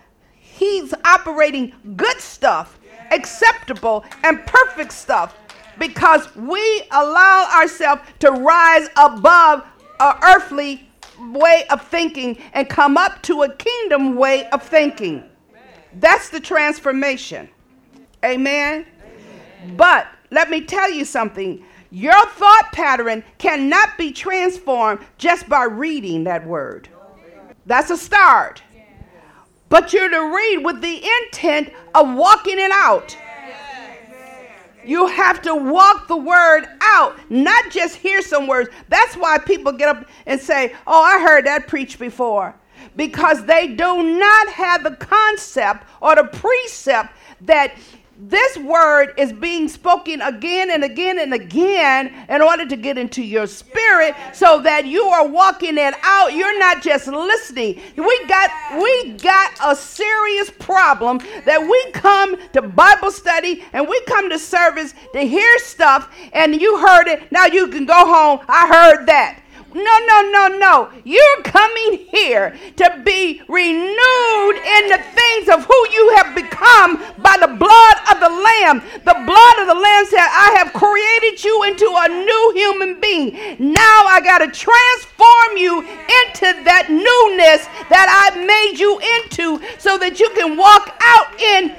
He's 0.57 0.91
operating 1.05 1.71
good 1.95 2.19
stuff, 2.19 2.79
acceptable, 3.11 4.03
and 4.23 4.43
perfect 4.47 4.91
stuff 4.91 5.37
because 5.77 6.35
we 6.35 6.83
allow 6.89 7.47
ourselves 7.55 8.01
to 8.21 8.31
rise 8.31 8.89
above 8.97 9.63
our 9.99 10.19
earthly 10.23 10.89
way 11.19 11.65
of 11.69 11.87
thinking 11.87 12.39
and 12.53 12.67
come 12.67 12.97
up 12.97 13.21
to 13.23 13.43
a 13.43 13.55
kingdom 13.55 14.15
way 14.15 14.49
of 14.49 14.63
thinking. 14.63 15.23
That's 15.99 16.29
the 16.29 16.39
transformation. 16.39 17.49
Amen. 18.25 18.87
But 19.75 20.07
let 20.31 20.49
me 20.49 20.61
tell 20.61 20.91
you 20.91 21.05
something. 21.05 21.63
Your 21.91 22.25
thought 22.29 22.69
pattern 22.73 23.23
cannot 23.37 23.95
be 23.95 24.11
transformed 24.11 25.01
just 25.19 25.47
by 25.47 25.65
reading 25.65 26.23
that 26.23 26.47
word. 26.47 26.89
That's 27.67 27.91
a 27.91 27.97
start. 27.97 28.63
But 29.69 29.91
you're 29.93 30.09
to 30.09 30.35
read 30.35 30.57
with 30.59 30.81
the 30.81 31.05
intent 31.23 31.73
of 31.93 32.13
walking 32.15 32.59
it 32.59 32.71
out. 32.71 33.17
You 34.85 35.07
have 35.07 35.41
to 35.41 35.53
walk 35.53 36.07
the 36.07 36.15
word 36.15 36.65
out, 36.81 37.19
not 37.29 37.69
just 37.71 37.97
hear 37.97 38.21
some 38.21 38.47
words. 38.47 38.69
That's 38.87 39.15
why 39.15 39.37
people 39.37 39.73
get 39.73 39.89
up 39.89 40.05
and 40.25 40.39
say, 40.39 40.73
Oh, 40.87 41.03
I 41.03 41.19
heard 41.19 41.45
that 41.45 41.67
preached 41.67 41.99
before. 41.99 42.55
Because 42.95 43.43
they 43.45 43.67
do 43.67 44.17
not 44.17 44.47
have 44.47 44.83
the 44.83 44.95
concept 44.95 45.83
or 46.01 46.15
the 46.15 46.23
precept 46.23 47.13
that 47.41 47.73
this 48.19 48.57
word 48.57 49.13
is 49.17 49.31
being 49.31 49.67
spoken 49.67 50.21
again 50.21 50.71
and 50.71 50.83
again 50.83 51.19
and 51.19 51.33
again 51.33 52.11
in 52.29 52.41
order 52.41 52.65
to 52.65 52.75
get 52.75 52.97
into 52.97 53.21
your 53.21 53.45
spirit 53.45 54.15
so 54.33 54.59
that 54.61 54.85
you 54.85 55.03
are 55.03 55.27
walking 55.27 55.77
it 55.77 55.93
out. 56.01 56.33
You're 56.33 56.57
not 56.57 56.81
just 56.81 57.07
listening. 57.07 57.79
We 57.95 58.25
got 58.25 58.49
we 58.81 59.11
got 59.21 59.51
a 59.63 59.75
serious 59.75 60.49
problem 60.49 61.19
that 61.45 61.61
we 61.61 61.91
come 61.91 62.37
to 62.53 62.61
bible 62.63 63.11
study 63.11 63.63
and 63.73 63.87
we 63.87 64.01
come 64.07 64.29
to 64.29 64.39
service 64.39 64.93
to 65.13 65.19
hear 65.19 65.59
stuff 65.59 66.11
and 66.33 66.59
you 66.59 66.79
heard 66.79 67.07
it. 67.07 67.31
Now 67.31 67.45
you 67.45 67.67
can 67.67 67.85
go 67.85 67.93
home. 67.93 68.39
I 68.47 68.67
heard 68.67 69.05
that 69.05 69.41
no, 69.73 69.99
no, 70.07 70.21
no, 70.31 70.47
no. 70.57 70.89
You're 71.03 71.41
coming 71.43 72.05
here 72.09 72.57
to 72.77 73.01
be 73.03 73.41
renewed 73.47 74.55
in 74.55 74.87
the 74.89 75.01
things 75.13 75.49
of 75.49 75.65
who 75.65 75.89
you 75.91 76.15
have 76.17 76.33
become 76.33 76.97
by 77.21 77.35
the 77.39 77.47
blood 77.47 77.97
of 78.11 78.19
the 78.19 78.29
Lamb. 78.29 78.81
The 79.03 79.17
blood 79.25 79.55
of 79.59 79.67
the 79.67 79.75
Lamb 79.75 80.05
said, 80.05 80.23
I 80.23 80.55
have 80.57 80.73
created 80.73 81.43
you 81.43 81.63
into 81.63 81.85
a 81.85 82.07
new 82.07 82.51
human 82.55 82.99
being. 83.01 83.33
Now 83.59 84.05
I 84.07 84.21
got 84.23 84.39
to 84.39 84.47
transform 84.47 85.57
you 85.57 85.79
into 85.81 86.63
that 86.63 86.87
newness 86.89 87.67
that 87.89 88.07
I 88.07 88.39
made 88.45 88.79
you 88.79 88.99
into 89.19 89.61
so 89.79 89.97
that 89.97 90.19
you 90.19 90.29
can 90.31 90.57
walk 90.57 90.95
out 91.01 91.39
in 91.39 91.75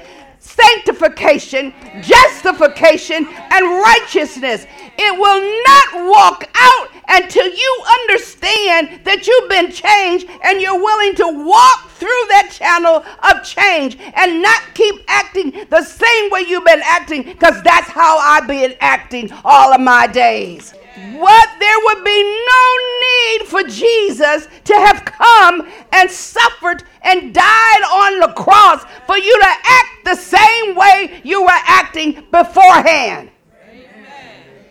sanctification, 0.61 1.73
justification, 2.01 3.27
and 3.51 3.81
righteousness. 3.81 4.65
It 4.97 5.17
will 5.17 5.41
not 5.67 6.09
walk 6.09 6.49
out 6.55 6.89
until 7.09 7.47
you 7.47 7.83
understand 8.01 9.03
that 9.05 9.27
you've 9.27 9.49
been 9.49 9.71
changed 9.71 10.27
and 10.43 10.61
you're 10.61 10.79
willing 10.79 11.15
to 11.15 11.45
walk 11.45 11.89
through 11.91 12.07
that 12.29 12.49
channel 12.51 13.03
of 13.31 13.43
change 13.43 13.97
and 14.15 14.41
not 14.41 14.61
keep 14.73 14.95
acting 15.07 15.65
the 15.69 15.83
same 15.83 16.29
way 16.31 16.41
you've 16.47 16.65
been 16.65 16.81
acting 16.85 17.23
because 17.23 17.61
that's 17.63 17.89
how 17.89 18.17
I've 18.19 18.47
been 18.47 18.75
acting 18.79 19.31
all 19.43 19.73
of 19.73 19.81
my 19.81 20.07
days. 20.07 20.73
What 20.95 21.49
there 21.59 21.79
would 21.83 22.03
be 22.03 22.23
no 22.23 22.75
need 23.01 23.47
for 23.47 23.63
Jesus 23.63 24.47
to 24.65 24.73
have 24.73 25.05
come 25.05 25.67
and 25.93 26.09
suffered 26.09 26.83
and 27.03 27.33
died 27.33 27.83
on 27.93 28.19
the 28.19 28.33
cross 28.33 28.83
for 29.05 29.17
you 29.17 29.39
to 29.39 29.47
act 29.47 30.05
the 30.05 30.15
same 30.15 30.75
way 30.75 31.21
you 31.23 31.43
were 31.43 31.49
acting 31.51 32.25
beforehand. 32.31 33.29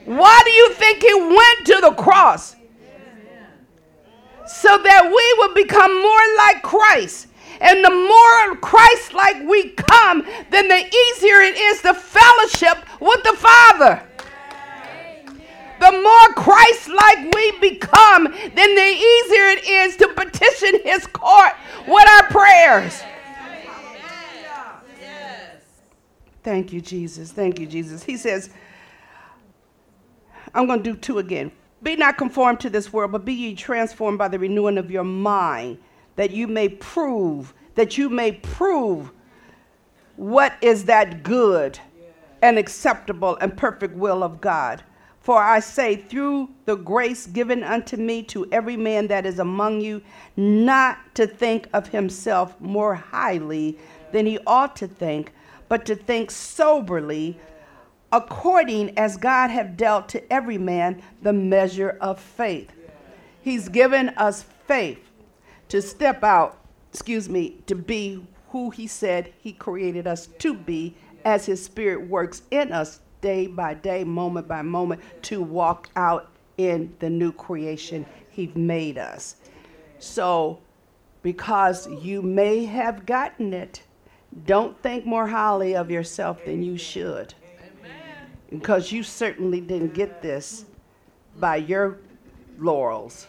Why 0.04 0.40
do 0.44 0.50
you 0.50 0.72
think 0.74 1.02
he 1.02 1.14
went 1.14 1.66
to 1.66 1.80
the 1.82 1.92
cross? 1.92 2.56
So 4.46 4.78
that 4.78 5.04
we 5.04 5.34
would 5.38 5.54
become 5.54 6.02
more 6.02 6.36
like 6.38 6.62
Christ. 6.62 7.26
And 7.60 7.84
the 7.84 7.90
more 7.90 8.56
Christ 8.56 9.12
like 9.12 9.46
we 9.46 9.70
come, 9.70 10.26
then 10.50 10.68
the 10.68 10.76
easier 10.76 11.40
it 11.42 11.56
is 11.56 11.82
to 11.82 11.94
fellowship 11.94 12.78
with 13.00 13.22
the 13.24 13.34
Father. 13.36 14.07
Christ 16.38 16.88
like 16.88 17.34
we 17.34 17.50
become, 17.58 18.24
then 18.54 18.74
the 18.74 18.82
easier 18.82 19.48
it 19.50 19.68
is 19.68 19.96
to 19.96 20.06
petition 20.14 20.80
his 20.84 21.04
court 21.08 21.52
with 21.88 22.08
our 22.08 22.28
prayers. 22.28 23.02
Thank 26.44 26.72
you, 26.72 26.80
Jesus. 26.80 27.32
Thank 27.32 27.58
you, 27.58 27.66
Jesus. 27.66 28.04
He 28.04 28.16
says, 28.16 28.50
I'm 30.54 30.68
going 30.68 30.82
to 30.82 30.92
do 30.92 30.96
two 30.96 31.18
again. 31.18 31.50
Be 31.82 31.96
not 31.96 32.16
conformed 32.16 32.60
to 32.60 32.70
this 32.70 32.92
world, 32.92 33.10
but 33.10 33.24
be 33.24 33.34
ye 33.34 33.54
transformed 33.56 34.18
by 34.18 34.28
the 34.28 34.38
renewing 34.38 34.78
of 34.78 34.92
your 34.92 35.04
mind, 35.04 35.78
that 36.14 36.30
you 36.30 36.46
may 36.46 36.68
prove, 36.68 37.52
that 37.74 37.98
you 37.98 38.08
may 38.08 38.32
prove 38.32 39.10
what 40.14 40.54
is 40.60 40.84
that 40.84 41.24
good 41.24 41.80
and 42.42 42.58
acceptable 42.58 43.36
and 43.40 43.56
perfect 43.56 43.94
will 43.96 44.22
of 44.22 44.40
God. 44.40 44.84
For 45.28 45.42
I 45.42 45.60
say, 45.60 45.94
through 45.94 46.48
the 46.64 46.74
grace 46.74 47.26
given 47.26 47.62
unto 47.62 47.98
me 47.98 48.22
to 48.22 48.48
every 48.50 48.78
man 48.78 49.08
that 49.08 49.26
is 49.26 49.38
among 49.38 49.82
you, 49.82 50.00
not 50.38 51.14
to 51.16 51.26
think 51.26 51.68
of 51.74 51.88
himself 51.88 52.58
more 52.62 52.94
highly 52.94 53.78
than 54.10 54.24
he 54.24 54.38
ought 54.46 54.74
to 54.76 54.88
think, 54.88 55.34
but 55.68 55.84
to 55.84 55.94
think 55.94 56.30
soberly, 56.30 57.38
according 58.10 58.98
as 58.98 59.18
God 59.18 59.50
have 59.50 59.76
dealt 59.76 60.08
to 60.08 60.32
every 60.32 60.56
man 60.56 61.02
the 61.20 61.34
measure 61.34 61.98
of 62.00 62.18
faith. 62.18 62.72
He's 63.42 63.68
given 63.68 64.08
us 64.16 64.46
faith 64.66 65.10
to 65.68 65.82
step 65.82 66.24
out, 66.24 66.58
excuse 66.90 67.28
me, 67.28 67.58
to 67.66 67.74
be 67.74 68.26
who 68.48 68.70
he 68.70 68.86
said 68.86 69.34
he 69.38 69.52
created 69.52 70.06
us 70.06 70.26
to 70.38 70.54
be 70.54 70.96
as 71.22 71.44
his 71.44 71.62
spirit 71.62 72.08
works 72.08 72.40
in 72.50 72.72
us 72.72 73.00
day 73.20 73.46
by 73.46 73.74
day, 73.74 74.04
moment 74.04 74.48
by 74.48 74.62
moment, 74.62 75.00
to 75.22 75.40
walk 75.42 75.88
out 75.96 76.30
in 76.56 76.94
the 76.98 77.10
new 77.10 77.32
creation 77.32 78.06
he 78.30 78.48
made 78.54 78.98
us. 78.98 79.36
So, 79.98 80.58
because 81.22 81.88
you 81.88 82.22
may 82.22 82.64
have 82.64 83.06
gotten 83.06 83.52
it, 83.52 83.82
don't 84.46 84.80
think 84.82 85.04
more 85.06 85.26
highly 85.26 85.74
of 85.74 85.90
yourself 85.90 86.44
than 86.44 86.62
you 86.62 86.76
should 86.76 87.34
because 88.50 88.90
you 88.90 89.02
certainly 89.02 89.60
didn't 89.60 89.94
get 89.94 90.22
this 90.22 90.64
by 91.38 91.56
your 91.56 91.98
laurels. 92.58 93.26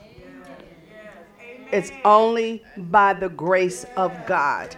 It's 1.72 1.92
only 2.04 2.64
by 2.78 3.14
the 3.14 3.30
grace 3.30 3.86
of 3.96 4.14
God. 4.26 4.76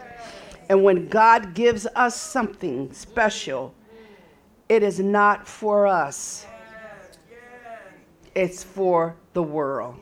And 0.69 0.83
when 0.83 1.07
God 1.07 1.53
gives 1.53 1.85
us 1.95 2.19
something 2.19 2.91
special, 2.91 3.73
it 4.71 4.83
is 4.83 5.01
not 5.01 5.45
for 5.45 5.85
us, 5.85 6.45
it's 8.33 8.63
for 8.63 9.17
the 9.33 9.43
world. 9.43 9.99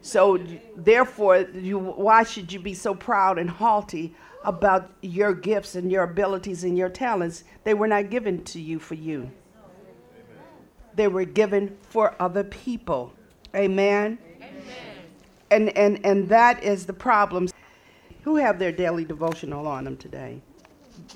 So, 0.00 0.38
therefore, 0.74 1.46
you, 1.52 1.78
why 1.78 2.22
should 2.22 2.50
you 2.50 2.58
be 2.58 2.72
so 2.72 2.94
proud 2.94 3.38
and 3.38 3.50
haughty 3.50 4.14
about 4.44 4.90
your 5.02 5.34
gifts 5.34 5.74
and 5.74 5.92
your 5.92 6.04
abilities 6.04 6.64
and 6.64 6.76
your 6.78 6.88
talents, 6.88 7.44
they 7.64 7.74
were 7.74 7.86
not 7.86 8.08
given 8.08 8.42
to 8.44 8.58
you 8.58 8.78
for 8.78 8.94
you. 8.94 9.30
They 10.94 11.08
were 11.08 11.26
given 11.26 11.76
for 11.90 12.16
other 12.18 12.44
people. 12.44 13.12
Amen. 13.54 14.18
Amen. 14.38 14.62
And 15.50 15.68
and 15.76 16.04
and 16.04 16.28
that 16.30 16.64
is 16.64 16.86
the 16.86 16.94
problem. 16.94 17.48
Who 18.22 18.36
have 18.36 18.58
their 18.58 18.72
daily 18.72 19.04
devotional 19.04 19.66
on 19.66 19.84
them 19.84 19.98
today? 19.98 20.40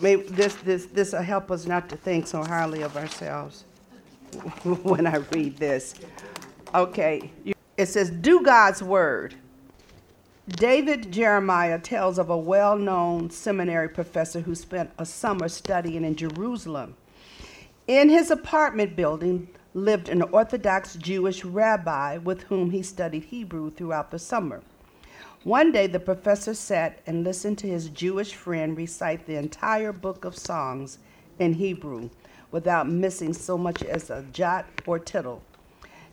Maybe 0.00 0.22
this 0.24 0.54
this 0.56 0.86
this 0.86 1.12
will 1.12 1.22
help 1.22 1.50
us 1.50 1.66
not 1.66 1.88
to 1.88 1.96
think 1.96 2.26
so 2.26 2.42
highly 2.44 2.82
of 2.82 2.96
ourselves 2.96 3.64
when 4.82 5.06
I 5.06 5.16
read 5.32 5.56
this. 5.56 5.94
Okay. 6.74 7.30
It 7.76 7.86
says, 7.86 8.10
"Do 8.10 8.42
God's 8.42 8.82
word." 8.82 9.34
David 10.48 11.10
Jeremiah 11.10 11.78
tells 11.78 12.18
of 12.18 12.30
a 12.30 12.36
well 12.36 12.78
known 12.78 13.30
seminary 13.30 13.88
professor 13.88 14.40
who 14.40 14.54
spent 14.54 14.90
a 14.96 15.04
summer 15.04 15.48
studying 15.48 16.04
in 16.04 16.14
Jerusalem. 16.14 16.94
In 17.88 18.08
his 18.08 18.30
apartment 18.30 18.94
building 18.94 19.48
lived 19.74 20.08
an 20.08 20.22
Orthodox 20.22 20.94
Jewish 20.94 21.44
rabbi 21.44 22.18
with 22.18 22.42
whom 22.44 22.70
he 22.70 22.82
studied 22.82 23.24
Hebrew 23.24 23.70
throughout 23.70 24.10
the 24.10 24.18
summer. 24.18 24.62
One 25.46 25.70
day, 25.70 25.86
the 25.86 26.00
professor 26.00 26.54
sat 26.54 26.98
and 27.06 27.22
listened 27.22 27.58
to 27.58 27.68
his 27.68 27.88
Jewish 27.90 28.34
friend 28.34 28.76
recite 28.76 29.26
the 29.26 29.36
entire 29.36 29.92
book 29.92 30.24
of 30.24 30.36
Songs 30.36 30.98
in 31.38 31.52
Hebrew 31.52 32.10
without 32.50 32.88
missing 32.88 33.32
so 33.32 33.56
much 33.56 33.84
as 33.84 34.10
a 34.10 34.24
jot 34.32 34.66
or 34.86 34.98
tittle. 34.98 35.44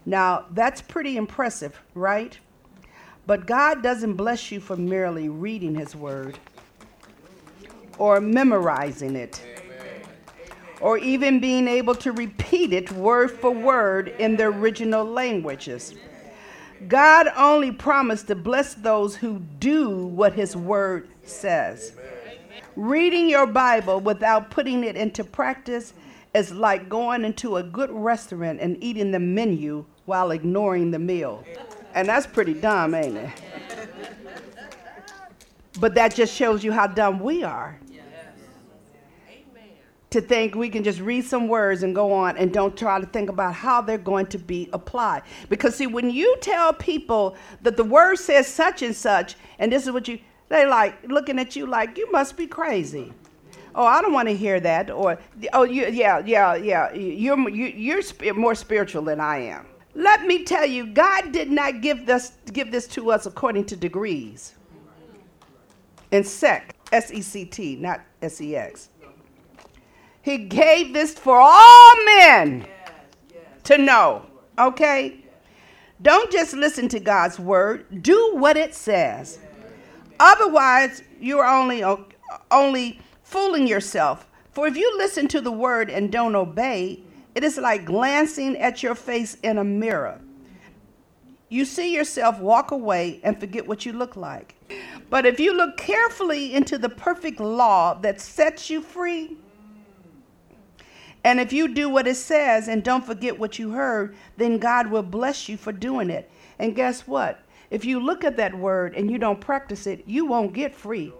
Now, 0.06 0.46
that's 0.52 0.84
pretty 0.84 1.18
impressive, 1.18 1.82
right? 1.96 2.38
But 3.26 3.48
God 3.48 3.82
doesn't 3.82 4.18
bless 4.18 4.52
you 4.52 4.60
for 4.60 4.78
merely 4.78 5.30
reading 5.30 5.74
His 5.74 5.96
Word 5.96 6.38
or 7.98 8.22
memorizing 8.22 9.16
it 9.16 9.44
or 10.80 11.00
even 11.00 11.40
being 11.40 11.68
able 11.68 11.96
to 11.96 12.12
repeat 12.12 12.72
it 12.72 12.92
word 12.92 13.32
for 13.32 13.50
word 13.50 14.10
in 14.20 14.36
the 14.36 14.44
original 14.44 15.04
languages. 15.04 15.96
God 16.88 17.28
only 17.36 17.72
promised 17.72 18.28
to 18.28 18.36
bless 18.36 18.74
those 18.74 19.16
who 19.16 19.40
do 19.60 20.08
what 20.08 20.34
His 20.34 20.56
Word 20.56 21.08
says. 21.24 21.94
Reading 22.76 23.30
your 23.30 23.46
Bible 23.46 24.00
without 24.00 24.50
putting 24.50 24.84
it 24.84 24.96
into 24.96 25.24
practice 25.24 25.94
is 26.34 26.52
like 26.52 26.90
going 26.90 27.24
into 27.24 27.58
a 27.58 27.64
good 27.64 27.92
restaurant 27.92 28.60
and 28.60 28.82
eating 28.84 29.12
the 29.12 29.20
menu 29.20 29.86
while 30.06 30.32
ignoring 30.32 30.92
the 30.92 31.00
meal. 31.00 31.44
And 31.94 32.08
that's 32.08 32.26
pretty 32.26 32.56
dumb, 32.56 32.96
ain't 32.96 33.18
it? 33.18 33.30
But 35.80 35.96
that 35.96 36.16
just 36.16 36.34
shows 36.34 36.64
you 36.64 36.72
how 36.72 36.88
dumb 36.88 37.20
we 37.20 37.44
are. 37.44 37.80
To 40.14 40.22
think 40.22 40.54
we 40.54 40.70
can 40.70 40.84
just 40.84 41.00
read 41.00 41.26
some 41.26 41.48
words 41.48 41.82
and 41.82 41.96
go 41.96 42.14
on 42.14 42.38
and 42.38 42.54
don't 42.54 42.78
try 42.78 43.00
to 43.00 43.08
think 43.08 43.32
about 43.32 43.56
how 43.56 43.82
they're 43.82 43.98
going 43.98 44.28
to 44.28 44.38
be 44.38 44.70
applied. 44.72 45.24
Because, 45.50 45.74
see, 45.74 45.88
when 45.88 46.12
you 46.12 46.38
tell 46.40 46.72
people 46.72 47.36
that 47.64 47.78
the 47.78 47.84
word 47.84 48.18
says 48.18 48.46
such 48.46 48.84
and 48.84 48.96
such, 48.96 49.36
and 49.58 49.72
this 49.72 49.88
is 49.88 49.92
what 49.92 50.08
you, 50.08 50.20
they 50.50 50.68
like 50.68 50.94
looking 51.08 51.40
at 51.40 51.56
you 51.56 51.66
like, 51.66 51.98
you 51.98 52.12
must 52.12 52.38
be 52.38 52.46
crazy. 52.46 53.12
Oh, 53.74 53.86
I 53.86 54.04
don't 54.04 54.14
want 54.14 54.28
to 54.28 54.36
hear 54.36 54.60
that. 54.60 54.92
Or, 54.92 55.18
oh, 55.52 55.64
you, 55.64 55.88
yeah, 55.88 56.22
yeah, 56.24 56.54
yeah. 56.54 56.94
You're, 56.94 57.50
you, 57.50 57.66
you're 58.22 58.36
more 58.36 58.54
spiritual 58.54 59.02
than 59.02 59.20
I 59.20 59.40
am. 59.40 59.66
Let 59.96 60.28
me 60.28 60.44
tell 60.44 60.68
you, 60.68 60.86
God 60.86 61.32
did 61.32 61.50
not 61.50 61.82
give 61.82 62.06
this, 62.06 62.34
give 62.52 62.72
this 62.72 62.86
to 62.90 63.10
us 63.10 63.26
according 63.26 63.66
to 63.66 63.76
degrees. 63.76 64.54
In 66.12 66.24
sect, 66.24 66.76
S 66.92 67.12
E 67.12 67.24
C 67.24 67.46
T, 67.46 67.78
not 67.78 68.02
S 68.22 68.40
E 68.42 68.56
X. 68.56 68.90
He 70.24 70.38
gave 70.38 70.94
this 70.94 71.14
for 71.14 71.38
all 71.38 72.06
men 72.06 72.66
to 73.66 73.78
know. 73.78 74.26
Okay? 74.58 75.20
Don't 76.02 76.32
just 76.32 76.54
listen 76.54 76.88
to 76.90 77.00
God's 77.00 77.38
word, 77.38 78.02
do 78.02 78.32
what 78.34 78.58
it 78.58 78.74
says. 78.74 79.40
Otherwise, 80.20 81.04
you're 81.20 81.46
only, 81.46 81.84
only 82.50 83.00
fooling 83.24 83.68
yourself. 83.68 84.26
For 84.54 84.66
if 84.66 84.78
you 84.78 84.98
listen 84.98 85.28
to 85.30 85.42
the 85.42 85.52
word 85.52 85.90
and 85.90 86.12
don't 86.12 86.36
obey, 86.36 87.02
it 87.36 87.44
is 87.44 87.58
like 87.58 87.84
glancing 87.84 88.58
at 88.58 88.82
your 88.82 88.96
face 88.96 89.36
in 89.44 89.58
a 89.58 89.64
mirror. 89.64 90.22
You 91.50 91.66
see 91.66 91.94
yourself 91.94 92.40
walk 92.40 92.72
away 92.72 93.20
and 93.24 93.38
forget 93.38 93.68
what 93.68 93.86
you 93.86 93.92
look 93.92 94.16
like. 94.16 94.56
But 95.10 95.26
if 95.26 95.40
you 95.40 95.54
look 95.56 95.76
carefully 95.76 96.54
into 96.54 96.78
the 96.78 96.90
perfect 96.90 97.40
law 97.40 97.96
that 97.96 98.22
sets 98.22 98.70
you 98.70 98.82
free, 98.82 99.38
and 101.24 101.40
if 101.40 101.54
you 101.54 101.74
do 101.74 101.90
what 101.90 102.08
it 102.08 102.16
says 102.16 102.68
and 102.68 102.84
don't 102.84 103.06
forget 103.06 103.40
what 103.40 103.58
you 103.58 103.72
heard, 103.72 104.16
then 104.38 104.58
God 104.58 104.88
will 104.88 105.04
bless 105.04 105.48
you 105.48 105.56
for 105.56 105.72
doing 105.72 106.10
it. 106.10 106.30
And 106.60 106.76
guess 106.76 107.08
what? 107.08 107.40
If 107.72 107.86
you 107.86 108.00
look 108.00 108.24
at 108.24 108.38
that 108.38 108.54
word 108.54 108.94
and 108.96 109.10
you 109.10 109.18
don't 109.18 109.40
practice 109.40 109.88
it, 109.88 110.04
you 110.06 110.26
won't 110.26 110.54
get 110.54 110.76
free. 110.76 111.14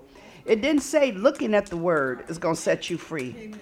It 0.46 0.62
didn't 0.62 0.84
say 0.84 1.12
looking 1.12 1.56
at 1.56 1.68
the 1.68 1.78
word 1.78 2.26
is 2.28 2.38
going 2.38 2.56
to 2.56 2.62
set 2.62 2.90
you 2.90 2.98
free. 2.98 3.54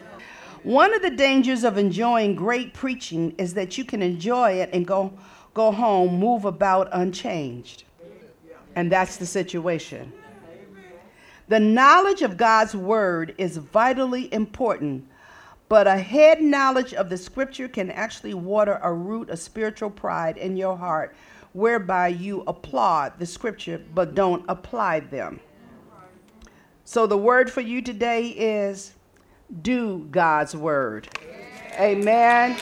One 0.63 0.93
of 0.93 1.01
the 1.01 1.11
dangers 1.11 1.63
of 1.63 1.77
enjoying 1.77 2.35
great 2.35 2.73
preaching 2.73 3.33
is 3.37 3.53
that 3.53 3.77
you 3.77 3.85
can 3.85 4.01
enjoy 4.01 4.53
it 4.53 4.69
and 4.73 4.85
go, 4.85 5.13
go 5.53 5.71
home, 5.71 6.19
move 6.19 6.45
about 6.45 6.89
unchanged. 6.91 7.83
And 8.75 8.91
that's 8.91 9.17
the 9.17 9.25
situation. 9.25 10.11
The 11.47 11.59
knowledge 11.59 12.21
of 12.21 12.37
God's 12.37 12.75
word 12.75 13.35
is 13.37 13.57
vitally 13.57 14.33
important, 14.33 15.07
but 15.71 15.87
a 15.87 15.97
head 15.97 16.41
knowledge 16.41 16.93
of 16.93 17.07
the 17.07 17.17
scripture 17.17 17.69
can 17.69 17.89
actually 17.91 18.33
water 18.33 18.77
a 18.83 18.91
root 18.91 19.29
of 19.29 19.39
spiritual 19.39 19.89
pride 19.89 20.35
in 20.35 20.57
your 20.57 20.75
heart, 20.75 21.15
whereby 21.53 22.09
you 22.09 22.43
applaud 22.45 23.13
the 23.19 23.25
scripture 23.25 23.81
but 23.95 24.13
don't 24.13 24.43
apply 24.49 24.99
them. 24.99 25.39
So 26.83 27.07
the 27.07 27.17
word 27.17 27.49
for 27.49 27.61
you 27.61 27.81
today 27.81 28.27
is 28.27 28.95
do 29.61 30.09
God's 30.11 30.57
word. 30.57 31.07
Amen. 31.79 32.57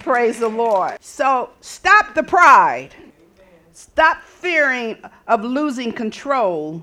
Praise 0.00 0.38
the 0.38 0.48
Lord. 0.48 0.98
So 1.00 1.48
stop 1.62 2.14
the 2.14 2.24
pride. 2.24 2.94
Stop 3.72 4.22
fearing 4.22 4.98
of 5.26 5.42
losing 5.44 5.94
control. 5.94 6.82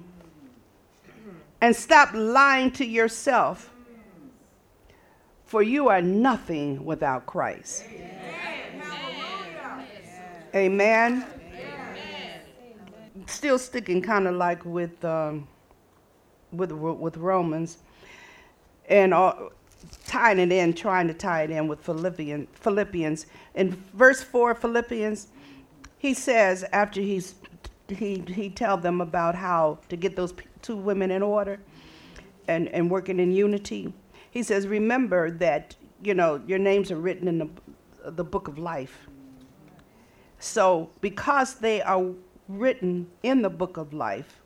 And 1.61 1.75
stop 1.75 2.15
lying 2.15 2.71
to 2.71 2.83
yourself. 2.83 3.70
For 5.51 5.61
you 5.61 5.89
are 5.89 6.01
nothing 6.01 6.85
without 6.85 7.25
Christ. 7.25 7.83
Amen. 10.55 11.25
Amen. 11.25 11.25
Still 13.25 13.59
sticking 13.59 14.01
kind 14.01 14.29
of 14.29 14.35
like 14.35 14.63
with, 14.63 15.03
um, 15.03 15.49
with, 16.53 16.71
with 16.71 17.17
Romans 17.17 17.79
and 18.87 19.13
tying 20.05 20.39
it 20.39 20.53
in, 20.53 20.71
trying 20.71 21.09
to 21.09 21.13
tie 21.13 21.41
it 21.41 21.51
in 21.51 21.67
with 21.67 21.81
Philippians. 21.81 22.47
Philippians. 22.53 23.25
In 23.55 23.71
verse 23.93 24.23
4 24.23 24.55
Philippians, 24.55 25.27
he 25.97 26.13
says, 26.13 26.63
after 26.71 27.01
he's, 27.01 27.35
he, 27.89 28.23
he 28.25 28.49
tell 28.49 28.77
them 28.77 29.01
about 29.01 29.35
how 29.35 29.79
to 29.89 29.97
get 29.97 30.15
those 30.15 30.33
two 30.61 30.77
women 30.77 31.11
in 31.11 31.21
order 31.21 31.59
and, 32.47 32.69
and 32.69 32.89
working 32.89 33.19
in 33.19 33.33
unity, 33.33 33.91
he 34.31 34.43
says, 34.43 34.65
remember 34.67 35.29
that, 35.29 35.75
you 36.01 36.13
know, 36.13 36.41
your 36.47 36.57
names 36.57 36.89
are 36.89 36.99
written 36.99 37.27
in 37.27 37.37
the, 37.37 37.49
the 38.11 38.23
book 38.23 38.47
of 38.47 38.57
life. 38.57 39.07
So 40.39 40.89
because 41.01 41.55
they 41.55 41.81
are 41.81 42.07
written 42.47 43.07
in 43.23 43.41
the 43.41 43.49
book 43.49 43.77
of 43.77 43.93
life, 43.93 44.41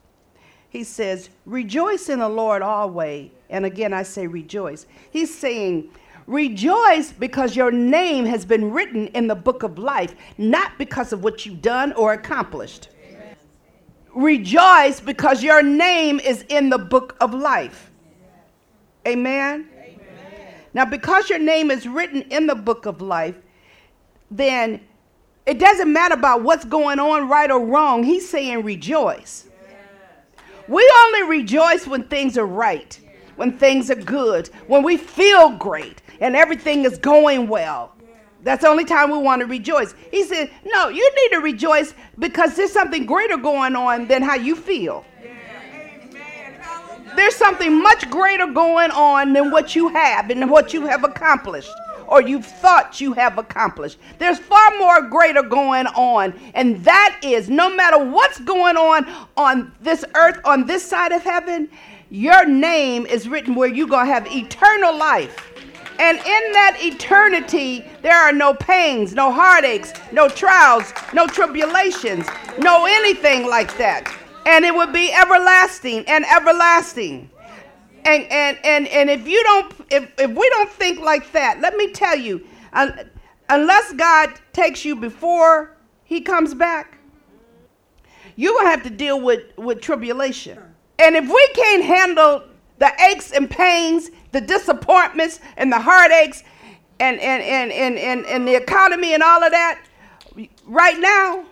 he 0.69 0.84
says, 0.84 1.30
Rejoice 1.45 2.10
in 2.10 2.19
the 2.19 2.28
Lord 2.28 2.62
always. 2.62 3.32
And 3.50 3.65
again, 3.65 3.93
I 3.93 4.04
say 4.04 4.28
rejoice. 4.28 4.86
He's 5.12 5.34
saying, 5.34 5.89
Rejoice 6.28 7.13
because 7.13 7.56
your 7.56 7.71
name 7.71 8.26
has 8.26 8.43
been 8.43 8.71
written 8.71 9.08
in 9.10 9.28
the 9.28 9.36
book 9.36 9.63
of 9.63 9.78
life, 9.78 10.15
not 10.38 10.78
because 10.78 11.13
of 11.13 11.24
what 11.24 11.45
you've 11.45 11.62
done 11.62 11.93
or 11.93 12.12
accomplished. 12.12 12.89
Rejoice 14.13 15.00
because 15.00 15.43
your 15.43 15.62
name 15.62 16.19
is 16.19 16.43
in 16.50 16.69
the 16.69 16.78
book 16.78 17.15
of 17.21 17.34
life. 17.34 17.91
Amen? 19.08 19.69
Now, 20.75 20.83
because 20.83 21.29
your 21.29 21.39
name 21.39 21.71
is 21.71 21.88
written 21.88 22.23
in 22.23 22.47
the 22.47 22.53
book 22.53 22.85
of 22.85 23.01
life, 23.01 23.38
then 24.29 24.81
it 25.45 25.57
doesn't 25.57 25.91
matter 25.91 26.15
about 26.15 26.43
what's 26.43 26.65
going 26.65 26.99
on, 26.99 27.29
right 27.29 27.49
or 27.49 27.65
wrong. 27.65 28.03
He's 28.03 28.27
saying 28.27 28.61
rejoice. 28.61 29.47
We 30.67 30.91
only 31.05 31.38
rejoice 31.38 31.88
when 31.88 32.03
things 32.03 32.38
are 32.38 32.45
right, 32.45 32.99
when 33.38 33.57
things 33.57 33.89
are 33.89 33.95
good, 33.95 34.49
when 34.67 34.83
we 34.83 34.97
feel 34.97 35.51
great 35.51 36.01
and 36.19 36.35
everything 36.35 36.83
is 36.83 36.97
going 36.97 37.47
well. 37.47 37.93
That's 38.43 38.63
the 38.63 38.67
only 38.67 38.83
time 38.83 39.09
we 39.09 39.17
want 39.17 39.39
to 39.39 39.45
rejoice. 39.45 39.95
He 40.11 40.23
said, 40.23 40.51
No, 40.65 40.89
you 40.89 41.09
need 41.15 41.29
to 41.38 41.41
rejoice 41.41 41.93
because 42.19 42.57
there's 42.57 42.73
something 42.73 43.05
greater 43.05 43.38
going 43.38 43.77
on 43.77 44.09
than 44.09 44.21
how 44.21 44.35
you 44.35 44.57
feel. 44.57 45.05
There's 47.15 47.36
something 47.36 47.82
much 47.82 48.10
greater 48.10 48.47
going 48.47 48.91
on 48.91 49.34
than 49.34 49.51
what 49.51 49.75
you 49.75 49.89
have 49.89 50.30
and 50.30 50.49
what 50.49 50.73
you 50.73 50.86
have 50.86 51.04
accomplished 51.04 51.71
or 52.08 52.22
you've 52.22 52.45
thought 52.45 53.01
you 53.01 53.13
have 53.13 53.38
accomplished. 53.38 53.97
There's 54.20 54.39
far 54.39 54.78
more 54.78 55.01
greater 55.01 55.41
going 55.41 55.88
on, 55.88 56.34
and 56.53 56.84
that 56.84 57.20
is 57.24 57.49
no 57.49 57.74
matter 57.76 57.97
what's 58.03 58.39
going 58.39 58.78
on 58.78 59.07
on 59.38 59.74
this 59.82 60.05
earth, 60.16 60.39
on 60.45 60.66
this 60.66 60.84
side 60.84 61.11
of 61.11 61.24
heaven, 61.24 61.70
your 62.09 62.45
name 62.45 63.05
is 63.05 63.28
written 63.28 63.55
where 63.55 63.68
you're 63.68 63.88
going 63.88 64.05
to 64.05 64.13
have 64.13 64.28
eternal 64.28 64.95
life. 64.95 65.51
And 65.97 66.18
in 66.18 66.24
that 66.51 66.78
eternity, 66.82 67.86
there 68.01 68.18
are 68.18 68.34
no 68.34 68.53
pains, 68.53 69.13
no 69.13 69.32
heartaches, 69.32 69.93
no 70.11 70.28
trials, 70.28 70.93
no 71.13 71.26
tribulations, 71.26 72.28
no 72.59 72.86
anything 72.86 73.47
like 73.47 73.76
that. 73.78 74.13
And 74.46 74.64
it 74.64 74.74
would 74.74 74.93
be 74.93 75.12
everlasting 75.12 76.06
and 76.08 76.26
everlasting. 76.26 77.30
And 78.06 78.24
and 78.26 78.58
and 78.64 78.88
and 78.88 79.10
if 79.10 79.28
you 79.28 79.43
don't 79.43 79.74
if, 79.89 80.12
if 80.20 80.32
we 80.32 80.50
don't 80.50 80.70
think 80.70 81.00
like 81.00 81.32
that 81.32 81.60
let 81.60 81.76
me 81.76 81.91
tell 81.91 82.16
you 82.16 82.46
uh, 82.74 82.91
unless 83.50 83.93
god 83.93 84.30
takes 84.54 84.86
you 84.86 84.96
before 84.96 85.76
he 86.04 86.22
comes 86.22 86.54
back 86.54 86.96
you 88.36 88.54
will 88.54 88.66
have 88.66 88.84
to 88.84 88.89
deal 88.89 89.20
with 89.22 89.58
with 89.58 89.82
tribulation. 89.82 90.60
And 91.00 91.16
if 91.16 91.28
we 91.28 91.48
can't 91.54 91.84
handle 91.84 92.43
the 92.78 92.91
aches 93.10 93.32
and 93.32 93.50
pains 93.50 94.12
the 94.32 94.41
disappointments 94.41 95.39
and 95.58 95.72
the 95.72 95.80
heartaches 95.80 96.43
and, 97.00 97.20
and, 97.20 97.43
and, 97.43 97.72
and, 97.72 97.98
and, 97.98 98.26
and 98.26 98.48
the 98.48 98.56
economy 98.56 99.14
and 99.14 99.22
all 99.24 99.43
of 99.43 99.52
that, 99.52 99.82
right 100.66 101.00
now, 101.00 101.46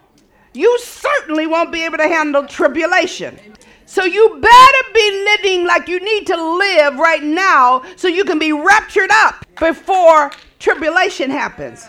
you 0.54 0.80
certainly 0.80 1.48
won't 1.48 1.72
be 1.72 1.84
able 1.84 1.98
to 1.98 2.08
handle 2.08 2.46
tribulation. 2.46 3.40
So 3.86 4.04
you 4.04 4.40
better 4.42 4.94
be 4.94 5.26
living 5.26 5.66
like 5.66 5.88
you 5.88 6.00
need 6.00 6.26
to 6.28 6.58
live 6.58 6.96
right 6.96 7.24
now 7.24 7.84
so 7.96 8.08
you 8.08 8.24
can 8.24 8.40
be 8.40 8.52
raptured 8.52 9.10
up 9.12 9.46
before 9.60 10.32
tribulation 10.60 11.30
happens. 11.30 11.88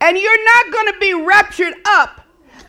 And 0.00 0.16
you're 0.16 0.44
not 0.44 0.72
going 0.72 0.92
to 0.92 0.98
be 0.98 1.14
raptured 1.14 1.74
up 1.84 2.20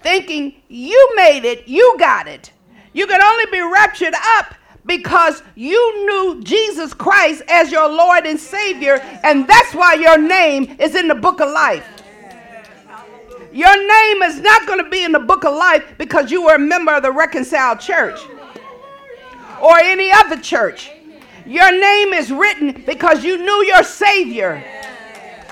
thinking 0.02 0.62
you 0.68 1.14
made 1.16 1.46
it, 1.46 1.68
you 1.68 1.96
got 2.00 2.28
it. 2.28 2.52
You 2.94 3.06
can 3.06 3.22
only 3.22 3.46
be 3.52 3.62
raptured 3.62 4.16
up 4.38 4.56
because 4.86 5.44
you 5.56 6.06
knew 6.06 6.42
Jesus 6.44 6.94
Christ 6.94 7.44
as 7.48 7.72
your 7.72 7.88
Lord 7.88 8.26
and 8.26 8.40
Savior, 8.40 9.00
and 9.24 9.48
that's 9.48 9.74
why 9.76 9.94
your 9.94 10.18
name 10.18 10.76
is 10.80 10.96
in 10.96 11.08
the 11.08 11.16
book 11.16 11.40
of 11.42 11.50
life. 11.50 11.88
Your 13.52 13.76
name 13.76 14.22
is 14.24 14.40
not 14.40 14.68
going 14.68 14.84
to 14.84 14.90
be 14.90 15.04
in 15.04 15.12
the 15.12 15.20
book 15.20 15.44
of 15.44 15.54
life 15.54 15.96
because 15.98 16.30
you 16.30 16.44
were 16.44 16.56
a 16.56 16.60
member 16.60 16.94
of 16.94 17.04
the 17.04 17.12
reconciled 17.12 17.80
church 17.80 18.20
or 19.62 19.78
any 19.80 20.12
other 20.12 20.38
church. 20.38 20.92
Your 21.46 21.72
name 21.72 22.14
is 22.14 22.32
written 22.32 22.84
because 22.86 23.24
you 23.24 23.38
knew 23.38 23.66
your 23.66 23.84
Savior. 23.84 24.64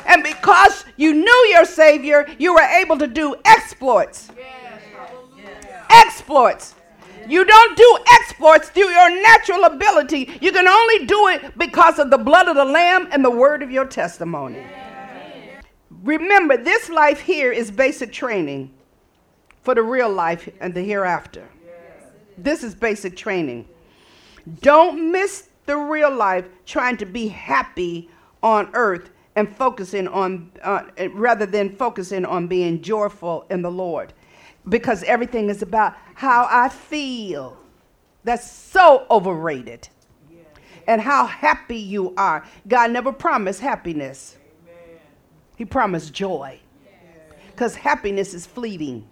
And 0.05 0.23
because 0.23 0.85
you 0.95 1.13
knew 1.13 1.47
your 1.49 1.65
Savior, 1.65 2.27
you 2.37 2.53
were 2.53 2.61
able 2.61 2.97
to 2.97 3.07
do 3.07 3.35
exploits. 3.45 4.29
Exploits. 5.89 6.75
You 7.27 7.43
don't 7.43 7.77
do 7.77 7.99
exploits 8.13 8.69
through 8.69 8.89
your 8.89 9.21
natural 9.21 9.65
ability. 9.65 10.37
You 10.39 10.51
can 10.51 10.67
only 10.67 11.05
do 11.05 11.27
it 11.27 11.57
because 11.57 11.99
of 11.99 12.09
the 12.09 12.17
blood 12.17 12.47
of 12.47 12.55
the 12.55 12.63
Lamb 12.63 13.09
and 13.11 13.25
the 13.25 13.31
word 13.31 13.61
of 13.63 13.71
your 13.71 13.85
testimony. 13.85 14.65
Remember, 16.07 16.55
this 16.55 16.87
life 16.87 17.19
here 17.19 17.51
is 17.51 17.69
basic 17.69 18.13
training 18.13 18.73
for 19.61 19.75
the 19.75 19.83
real 19.83 20.09
life 20.09 20.47
and 20.61 20.73
the 20.73 20.81
hereafter. 20.81 21.45
This 22.37 22.63
is 22.63 22.73
basic 22.73 23.17
training. 23.17 23.67
Don't 24.61 25.11
miss 25.11 25.49
the 25.65 25.75
real 25.75 26.09
life 26.09 26.45
trying 26.65 26.95
to 26.95 27.05
be 27.05 27.27
happy 27.27 28.09
on 28.41 28.69
earth 28.73 29.09
and 29.35 29.53
focusing 29.53 30.07
on, 30.07 30.49
uh, 30.63 30.83
rather 31.11 31.45
than 31.45 31.75
focusing 31.75 32.23
on 32.23 32.47
being 32.47 32.81
joyful 32.81 33.45
in 33.49 33.61
the 33.61 33.69
Lord. 33.69 34.13
Because 34.69 35.03
everything 35.03 35.49
is 35.49 35.61
about 35.61 35.93
how 36.13 36.47
I 36.49 36.69
feel. 36.69 37.57
That's 38.23 38.49
so 38.49 39.05
overrated. 39.11 39.89
And 40.87 41.01
how 41.01 41.25
happy 41.25 41.75
you 41.75 42.13
are. 42.15 42.45
God 42.65 42.91
never 42.91 43.11
promised 43.11 43.59
happiness. 43.59 44.36
He 45.57 45.65
promised 45.65 46.13
joy. 46.13 46.59
Because 47.51 47.75
happiness 47.75 48.33
is 48.33 48.45
fleeting. 48.45 49.05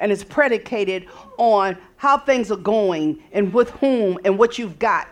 And 0.00 0.10
it's 0.10 0.24
predicated 0.24 1.06
on 1.36 1.76
how 1.96 2.18
things 2.18 2.50
are 2.50 2.56
going 2.56 3.22
and 3.32 3.52
with 3.54 3.70
whom 3.70 4.18
and 4.24 4.36
what 4.38 4.58
you've 4.58 4.78
got. 4.78 5.06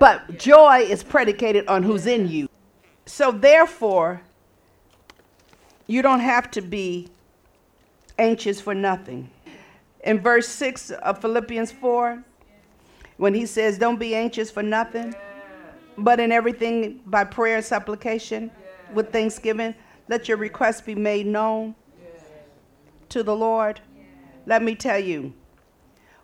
But 0.00 0.38
joy 0.38 0.78
is 0.80 1.04
predicated 1.04 1.68
on 1.68 1.82
who's 1.82 2.06
in 2.06 2.26
you. 2.28 2.48
So 3.04 3.30
therefore, 3.30 4.22
you 5.86 6.02
don't 6.02 6.20
have 6.20 6.50
to 6.52 6.62
be 6.62 7.08
anxious 8.18 8.60
for 8.60 8.74
nothing. 8.74 9.30
In 10.02 10.18
verse 10.20 10.48
6 10.48 10.90
of 10.90 11.20
Philippians 11.20 11.70
4, 11.70 12.24
when 13.18 13.34
he 13.34 13.46
says, 13.46 13.78
Don't 13.78 13.98
be 13.98 14.14
anxious 14.14 14.50
for 14.50 14.62
nothing, 14.62 15.14
but 15.98 16.18
in 16.18 16.32
everything 16.32 17.00
by 17.06 17.24
prayer 17.24 17.56
and 17.56 17.64
supplication 17.64 18.50
with 18.92 19.12
thanksgiving, 19.12 19.74
let 20.08 20.28
your 20.28 20.36
requests 20.36 20.80
be 20.80 20.94
made 20.94 21.26
known 21.26 21.74
to 23.08 23.22
the 23.22 23.34
Lord. 23.34 23.80
Let 24.46 24.62
me 24.62 24.74
tell 24.74 24.98
you, 24.98 25.32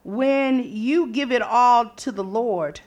when 0.05 0.65
you 0.65 1.09
give 1.09 1.33
it 1.33 1.43
all 1.43 1.91
to 1.91 2.13
the 2.13 2.25
Lord, 2.25 2.81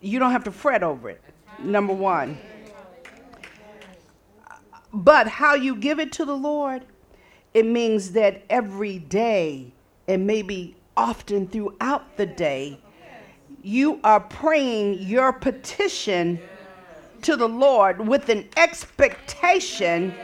you 0.00 0.18
don't 0.18 0.32
have 0.32 0.44
to 0.44 0.52
fret 0.52 0.82
over 0.82 1.10
it. 1.10 1.22
Number 1.58 1.92
one. 1.92 2.38
But 4.92 5.28
how 5.28 5.54
you 5.54 5.76
give 5.76 5.98
it 5.98 6.12
to 6.12 6.24
the 6.24 6.36
Lord, 6.36 6.84
it 7.54 7.66
means 7.66 8.12
that 8.12 8.44
every 8.48 8.98
day, 8.98 9.72
and 10.08 10.26
maybe 10.26 10.76
often 10.96 11.48
throughout 11.48 12.16
the 12.16 12.26
day, 12.26 12.78
you 13.62 14.00
are 14.04 14.20
praying 14.20 14.98
your 15.00 15.32
petition 15.32 16.38
to 17.26 17.36
the 17.36 17.48
Lord 17.48 18.06
with 18.06 18.28
an 18.28 18.48
expectation 18.56 20.14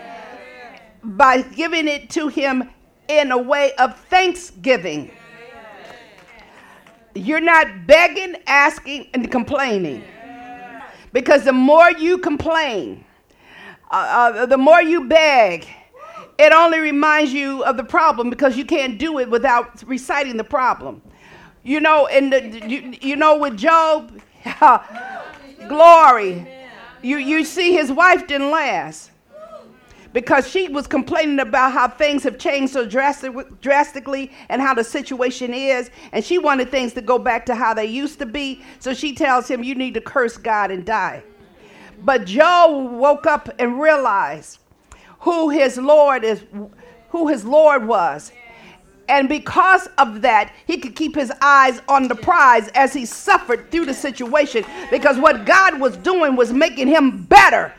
by 1.03 1.43
giving 1.43 1.89
it 1.89 2.09
to 2.11 2.29
Him 2.29 2.71
in 3.09 3.33
a 3.33 3.39
way 3.39 3.73
of 3.75 3.99
thanksgiving. 4.03 5.11
You're 7.17 7.41
not 7.41 7.89
begging, 7.89 8.37
asking, 8.47 9.09
and 9.15 9.29
complaining. 9.33 10.05
Because 11.13 11.43
the 11.43 11.53
more 11.53 11.91
you 11.91 12.19
complain, 12.19 13.05
uh, 13.91 13.95
uh, 14.37 14.47
the 14.47 14.57
more 14.57 14.81
you 14.81 15.09
beg, 15.09 15.67
it 16.39 16.53
only 16.53 16.79
reminds 16.79 17.33
you 17.33 17.65
of 17.65 17.77
the 17.77 17.85
problem 17.85 18.31
because 18.31 18.57
you 18.57 18.65
can't 18.65 18.97
do 18.97 19.19
it 19.19 19.29
without 19.29 19.83
reciting 19.89 20.37
the 20.37 20.45
problem. 20.45 21.03
You 21.65 21.81
know, 21.81 22.07
and 22.07 22.33
you, 22.71 22.95
you 23.01 23.17
know 23.17 23.37
with 23.39 23.59
Job, 23.59 24.21
glory 25.69 26.47
you, 27.03 27.19
you 27.19 27.45
see, 27.45 27.73
his 27.73 27.91
wife 27.91 28.27
didn't 28.27 28.51
last 28.51 29.11
because 30.13 30.49
she 30.49 30.69
was 30.69 30.87
complaining 30.87 31.41
about 31.41 31.73
how 31.73 31.89
things 31.89 32.23
have 32.23 32.39
changed 32.39 32.73
so 32.73 32.87
drastic, 32.87 33.33
drastically 33.61 34.31
and 34.49 34.61
how 34.61 34.75
the 34.75 34.85
situation 34.85 35.55
is. 35.55 35.91
And 36.13 36.25
she 36.25 36.39
wanted 36.39 36.71
things 36.71 36.93
to 36.95 37.01
go 37.01 37.19
back 37.19 37.47
to 37.47 37.55
how 37.55 37.75
they 37.75 37.87
used 37.87 38.19
to 38.19 38.27
be. 38.27 38.63
So 38.79 38.95
she 38.95 39.15
tells 39.15 39.49
him, 39.49 39.65
You 39.65 39.75
need 39.75 39.95
to 39.95 40.01
curse 40.01 40.37
God 40.37 40.71
and 40.71 40.85
die. 40.85 41.23
But 42.05 42.25
Job 42.25 42.93
woke 42.93 43.27
up 43.27 43.49
and 43.59 43.81
realized 43.81 44.59
who 45.21 45.51
his 45.51 45.79
Lord 45.79 46.25
is, 46.25 46.45
who 47.11 47.29
his 47.29 47.45
Lord 47.45 47.87
was. 47.87 48.33
And 49.13 49.29
because 49.29 49.89
of 49.99 50.23
that, 50.23 50.55
he 50.67 50.79
could 50.79 50.97
keep 50.97 51.15
his 51.15 51.31
eyes 51.43 51.83
on 51.87 52.09
the 52.09 52.15
prize 52.15 52.69
as 52.69 52.95
he 52.95 53.05
suffered 53.05 53.71
through 53.71 53.85
the 53.85 53.93
situation 53.93 54.65
because 54.91 55.19
what 55.19 55.45
God 55.45 55.79
was 55.79 55.99
doing 55.99 56.35
was 56.35 56.51
making 56.51 56.89
him 56.89 57.25
better. 57.25 57.75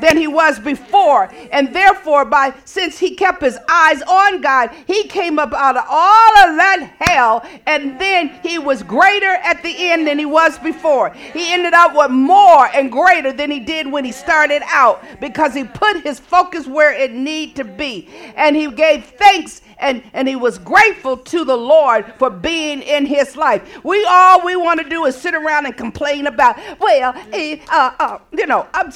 Than 0.00 0.16
he 0.16 0.28
was 0.28 0.58
before. 0.58 1.30
And 1.52 1.74
therefore, 1.74 2.24
by 2.24 2.54
since 2.64 2.98
he 2.98 3.14
kept 3.16 3.42
his 3.42 3.58
eyes 3.68 4.00
on 4.00 4.40
God, 4.40 4.70
he 4.86 5.06
came 5.08 5.38
up 5.38 5.52
out 5.52 5.76
of 5.76 5.84
all 5.86 6.38
of 6.38 6.56
that 6.56 6.94
hell, 7.00 7.44
and 7.66 8.00
then 8.00 8.30
he 8.42 8.58
was 8.58 8.82
greater 8.82 9.26
at 9.26 9.62
the 9.62 9.90
end 9.90 10.06
than 10.06 10.18
he 10.18 10.24
was 10.24 10.58
before. 10.58 11.10
He 11.10 11.52
ended 11.52 11.74
up 11.74 11.94
with 11.94 12.12
more 12.12 12.68
and 12.68 12.90
greater 12.90 13.30
than 13.30 13.50
he 13.50 13.60
did 13.60 13.92
when 13.92 14.06
he 14.06 14.12
started 14.12 14.62
out 14.68 15.04
because 15.20 15.52
he 15.52 15.64
put 15.64 16.00
his 16.02 16.18
focus 16.18 16.66
where 16.66 16.94
it 16.94 17.12
need 17.12 17.56
to 17.56 17.64
be. 17.64 18.08
And 18.36 18.56
he 18.56 18.70
gave 18.70 19.04
thanks 19.04 19.60
and, 19.80 20.02
and 20.12 20.28
he 20.28 20.36
was 20.36 20.58
grateful 20.58 21.16
to 21.16 21.44
the 21.44 21.56
Lord 21.56 22.12
for 22.18 22.30
being 22.30 22.82
in 22.82 23.06
his 23.06 23.36
life. 23.36 23.82
We 23.84 24.04
all 24.08 24.44
we 24.44 24.56
want 24.56 24.80
to 24.80 24.88
do 24.88 25.06
is 25.06 25.16
sit 25.16 25.34
around 25.34 25.66
and 25.66 25.76
complain 25.76 26.26
about, 26.26 26.58
well, 26.78 27.14
uh, 27.32 27.90
uh, 27.98 28.18
you 28.32 28.46
know, 28.46 28.68
I'm, 28.72 28.92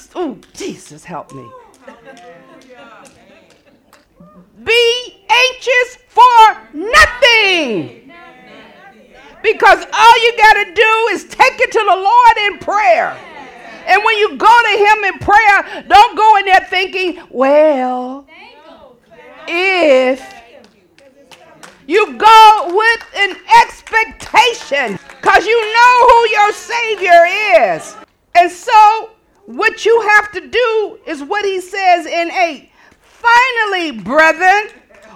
Jesus, 0.52 1.04
help 1.04 1.32
me. 1.34 1.46
Be 4.62 5.24
anxious 5.28 5.98
for 6.08 6.58
nothing. 6.72 8.12
Because 9.42 9.84
all 9.92 10.24
you 10.24 10.36
got 10.38 10.54
to 10.54 10.74
do 10.74 11.08
is 11.12 11.24
take 11.24 11.60
it 11.60 11.70
to 11.72 11.78
the 11.78 11.96
Lord 11.96 12.52
in 12.52 12.58
prayer. 12.60 13.18
And 13.86 14.02
when 14.02 14.16
you 14.16 14.36
go 14.36 14.62
to 14.62 14.78
Him 14.78 15.04
in 15.04 15.18
prayer, 15.18 15.84
don't 15.86 16.16
go 16.16 16.36
in 16.38 16.46
there 16.46 16.66
thinking, 16.70 17.20
well, 17.28 18.26
if 19.46 20.33
you 21.86 22.16
go 22.16 22.64
with 22.66 23.06
an 23.16 23.36
expectation 23.62 24.98
because 25.08 25.46
you 25.46 25.72
know 25.72 26.08
who 26.08 26.28
your 26.30 26.52
Savior 26.52 27.26
is. 27.74 27.96
And 28.34 28.50
so, 28.50 29.10
what 29.46 29.84
you 29.84 30.00
have 30.00 30.32
to 30.32 30.48
do 30.48 30.98
is 31.06 31.22
what 31.22 31.44
he 31.44 31.60
says 31.60 32.06
in 32.06 32.30
8. 32.30 32.70
Finally, 33.00 33.92
brethren, 34.00 34.70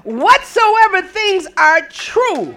whatsoever 0.05 1.03
things 1.03 1.47
are 1.57 1.81
true, 1.89 2.57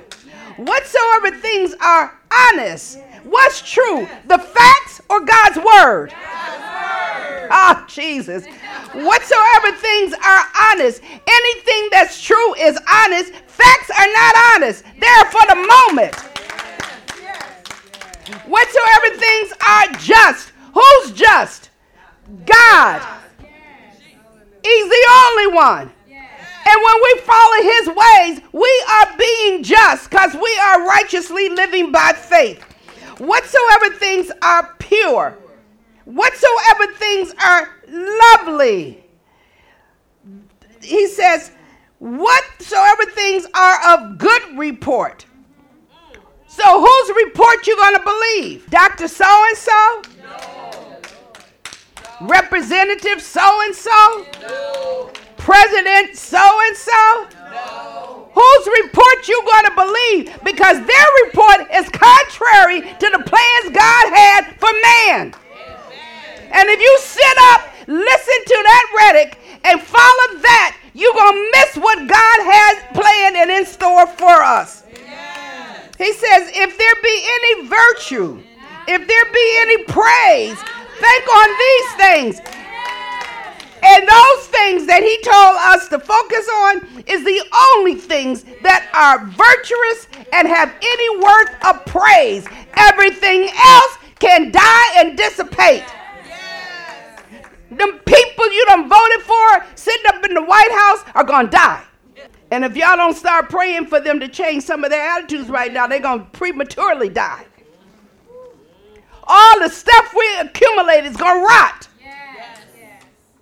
whatsoever 0.58 1.32
things 1.38 1.74
are 1.82 2.20
honest, 2.32 3.00
what's 3.24 3.62
true, 3.62 4.08
the 4.28 4.38
facts 4.38 5.02
or 5.10 5.22
God's 5.22 5.58
word? 5.58 6.14
Ah, 7.54 7.84
oh, 7.84 7.88
Jesus. 7.88 8.46
Whatsoever 8.94 9.72
things 9.76 10.14
are 10.14 10.46
honest, 10.72 11.02
anything 11.04 11.90
that's 11.92 12.22
true 12.22 12.56
is 12.56 12.80
honest. 12.90 13.34
Facts 13.48 13.90
are 13.90 14.08
not 14.14 14.36
honest, 14.54 14.84
they're 15.00 15.26
for 15.26 15.46
the 15.48 15.56
moment. 15.56 16.16
Whatsoever 18.48 19.18
things 19.18 19.54
are 19.68 19.88
just. 20.00 20.52
Who's 20.74 21.12
just? 21.12 21.70
God. 22.46 23.02
He's 24.64 24.90
the 24.90 25.08
only 25.10 25.48
one. 25.56 25.92
And 26.64 26.84
when 26.84 27.02
we 27.04 27.22
follow 27.22 27.64
his 27.64 27.88
ways, 27.88 28.42
we 28.54 28.84
are 28.92 29.18
being 29.18 29.64
just 29.64 30.10
because 30.10 30.34
we 30.36 30.60
are 30.64 30.88
righteously 30.88 31.50
living 31.50 31.92
by 31.92 32.14
faith. 32.14 32.62
Whatsoever 33.18 33.90
things 33.96 34.32
are 34.42 34.76
pure, 34.80 35.38
whatsoever 36.16 36.94
things 36.94 37.34
are 37.44 37.70
lovely. 37.88 39.04
He 40.82 41.08
says, 41.08 41.52
whatsoever 42.00 43.06
things 43.12 43.46
are 43.54 43.94
of 43.94 44.18
good 44.18 44.58
report. 44.58 45.26
So 46.48 46.82
whose 46.82 47.16
report 47.26 47.66
you 47.66 47.76
going 47.78 47.96
to 47.96 48.04
believe? 48.04 48.70
Dr. 48.70 49.08
So 49.08 49.26
and 49.48 49.58
so? 49.58 50.02
Representative 52.22 53.22
so 53.22 53.62
and 53.64 53.74
so? 53.74 55.12
President 55.38 56.16
so 56.16 56.60
and 56.68 56.78
so? 56.78 57.28
Whose 58.34 58.68
report 58.84 59.28
you 59.28 59.42
going 59.46 59.66
to 59.66 59.72
believe? 59.76 60.44
Because 60.44 60.78
their 60.86 61.08
report 61.26 61.68
is 61.74 61.90
contrary 61.90 62.82
to 62.82 63.10
the 63.10 63.24
plans 63.26 63.76
God 63.76 64.14
had 64.14 64.56
for 64.58 64.70
man. 65.08 65.34
And 66.54 66.70
if 66.70 66.80
you 66.80 66.98
sit 67.00 67.38
up, 67.54 67.62
listen 67.88 68.40
to 68.46 68.60
that 68.64 68.86
rhetoric, 68.98 69.38
and 69.64 69.80
follow 69.80 70.42
that, 70.42 70.78
you're 70.94 71.14
going 71.14 71.34
to 71.34 71.52
miss 71.52 71.78
what 71.78 71.98
God 72.08 72.40
has 72.44 72.84
planned 72.94 73.38
and 73.38 73.50
in 73.52 73.66
store 73.66 74.08
for 74.08 74.44
us. 74.44 74.84
He 75.98 76.14
says, 76.14 76.50
if 76.54 76.78
there 76.78 76.96
be 77.04 77.30
any 77.30 77.68
virtue, 77.68 78.42
if 78.88 79.08
there 79.08 79.26
be 79.32 79.58
any 79.62 79.84
praise, 79.86 80.58
think 81.00 81.28
on 81.30 81.50
these 81.58 81.94
things. 81.94 82.40
And 83.84 84.08
those 84.08 84.48
things 84.48 84.86
that 84.86 85.02
he 85.02 85.18
told 85.22 85.58
us 85.74 85.88
to 85.90 86.00
focus 86.00 86.48
on 86.50 87.04
is 87.08 87.24
the 87.24 87.42
only 87.74 87.96
things 87.96 88.44
that 88.62 88.90
are 88.94 89.26
virtuous 89.26 90.08
and 90.34 90.48
have 90.48 90.74
any 90.82 91.18
worth 91.18 91.54
of 91.66 91.86
praise. 91.86 92.48
Everything 92.76 93.50
else 93.50 93.98
can 94.20 94.52
die 94.52 94.94
and 94.98 95.18
dissipate. 95.18 95.84
The 97.72 98.00
people 98.06 98.54
you 98.54 98.66
done 98.68 98.90
voted 98.90 99.22
for 99.22 99.66
sitting 99.76 100.06
up 100.08 100.24
in 100.24 100.34
the 100.34 100.44
White 100.44 100.72
House 100.72 101.12
are 101.16 101.24
going 101.24 101.46
to 101.48 101.52
die. 101.52 101.84
And 102.52 102.66
if 102.66 102.76
y'all 102.76 102.98
don't 102.98 103.16
start 103.16 103.50
praying 103.50 103.88
for 103.88 104.00
them 104.00 104.20
to 104.20 104.28
change 104.28 104.64
some 104.64 104.84
of 104.84 104.92
their 104.92 105.10
attitudes 105.10 105.50
right 105.50 105.72
now, 105.72 105.88
they're 105.88 106.00
going 106.00 106.20
to 106.20 106.26
prematurely 106.32 107.10
die. 107.10 107.46
All 109.24 109.60
the 109.60 109.70
stuff 109.70 110.14
we 110.16 110.40
accumulate 110.40 111.06
is 111.06 111.16
going 111.16 111.40
to 111.40 111.46
rot 111.46 111.88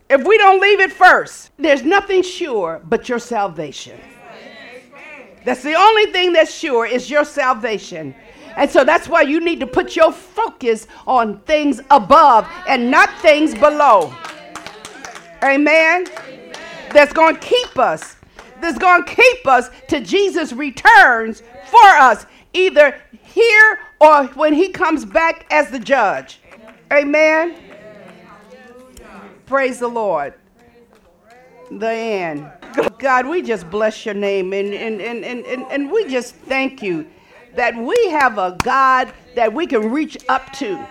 if 0.10 0.26
we 0.26 0.38
don't 0.40 0.60
leave 0.60 0.80
it 0.80 0.92
first, 0.92 1.52
there's 1.58 1.84
nothing 1.84 2.24
sure 2.24 2.82
but 2.84 3.08
your 3.08 3.20
salvation. 3.20 4.00
That's 5.46 5.62
the 5.62 5.76
only 5.76 6.12
thing 6.12 6.34
that's 6.34 6.54
sure 6.54 6.86
is 6.86 7.10
your 7.10 7.24
salvation. 7.24 8.16
And 8.56 8.70
so 8.70 8.84
that's 8.84 9.08
why 9.08 9.22
you 9.22 9.40
need 9.40 9.60
to 9.60 9.68
put 9.68 9.96
your 9.96 10.12
focus 10.12 10.88
on 11.08 11.40
things 11.42 11.82
above 11.92 12.48
and 12.68 12.92
not 12.92 13.10
things 13.20 13.54
below. 13.54 14.14
Amen. 15.44 16.06
That's 16.92 17.14
going 17.14 17.36
to 17.36 17.42
keep 17.42 17.78
us. 17.78 18.18
That's 18.62 18.78
going 18.78 19.06
to 19.06 19.16
keep 19.16 19.48
us 19.48 19.70
to 19.88 20.02
Jesus 20.02 20.52
returns 20.52 21.42
for 21.68 21.88
us, 21.88 22.26
either 22.54 23.00
here 23.12 23.80
or 24.02 24.26
when 24.28 24.54
he 24.54 24.70
comes 24.70 25.06
back 25.06 25.46
as 25.52 25.72
the 25.72 25.80
judge. 25.80 26.40
Amen. 26.92 27.56
Praise 29.46 29.80
the 29.80 29.88
Lord. 29.88 30.34
The 31.72 31.90
end. 31.90 32.52
God, 32.98 33.28
we 33.28 33.42
just 33.42 33.70
bless 33.70 34.06
your 34.06 34.16
name 34.16 34.54
and, 34.54 34.74
and, 34.74 35.02
and, 35.02 35.24
and, 35.24 35.66
and 35.72 35.92
we 35.92 36.08
just 36.08 36.36
thank 36.36 36.82
you 36.82 37.08
that 37.56 37.76
we 37.76 38.10
have 38.10 38.38
a 38.38 38.58
God 38.64 39.14
that 39.36 39.54
we 39.54 39.68
can 39.68 39.92
reach 39.92 40.18
up 40.28 40.52
to. 40.54 40.86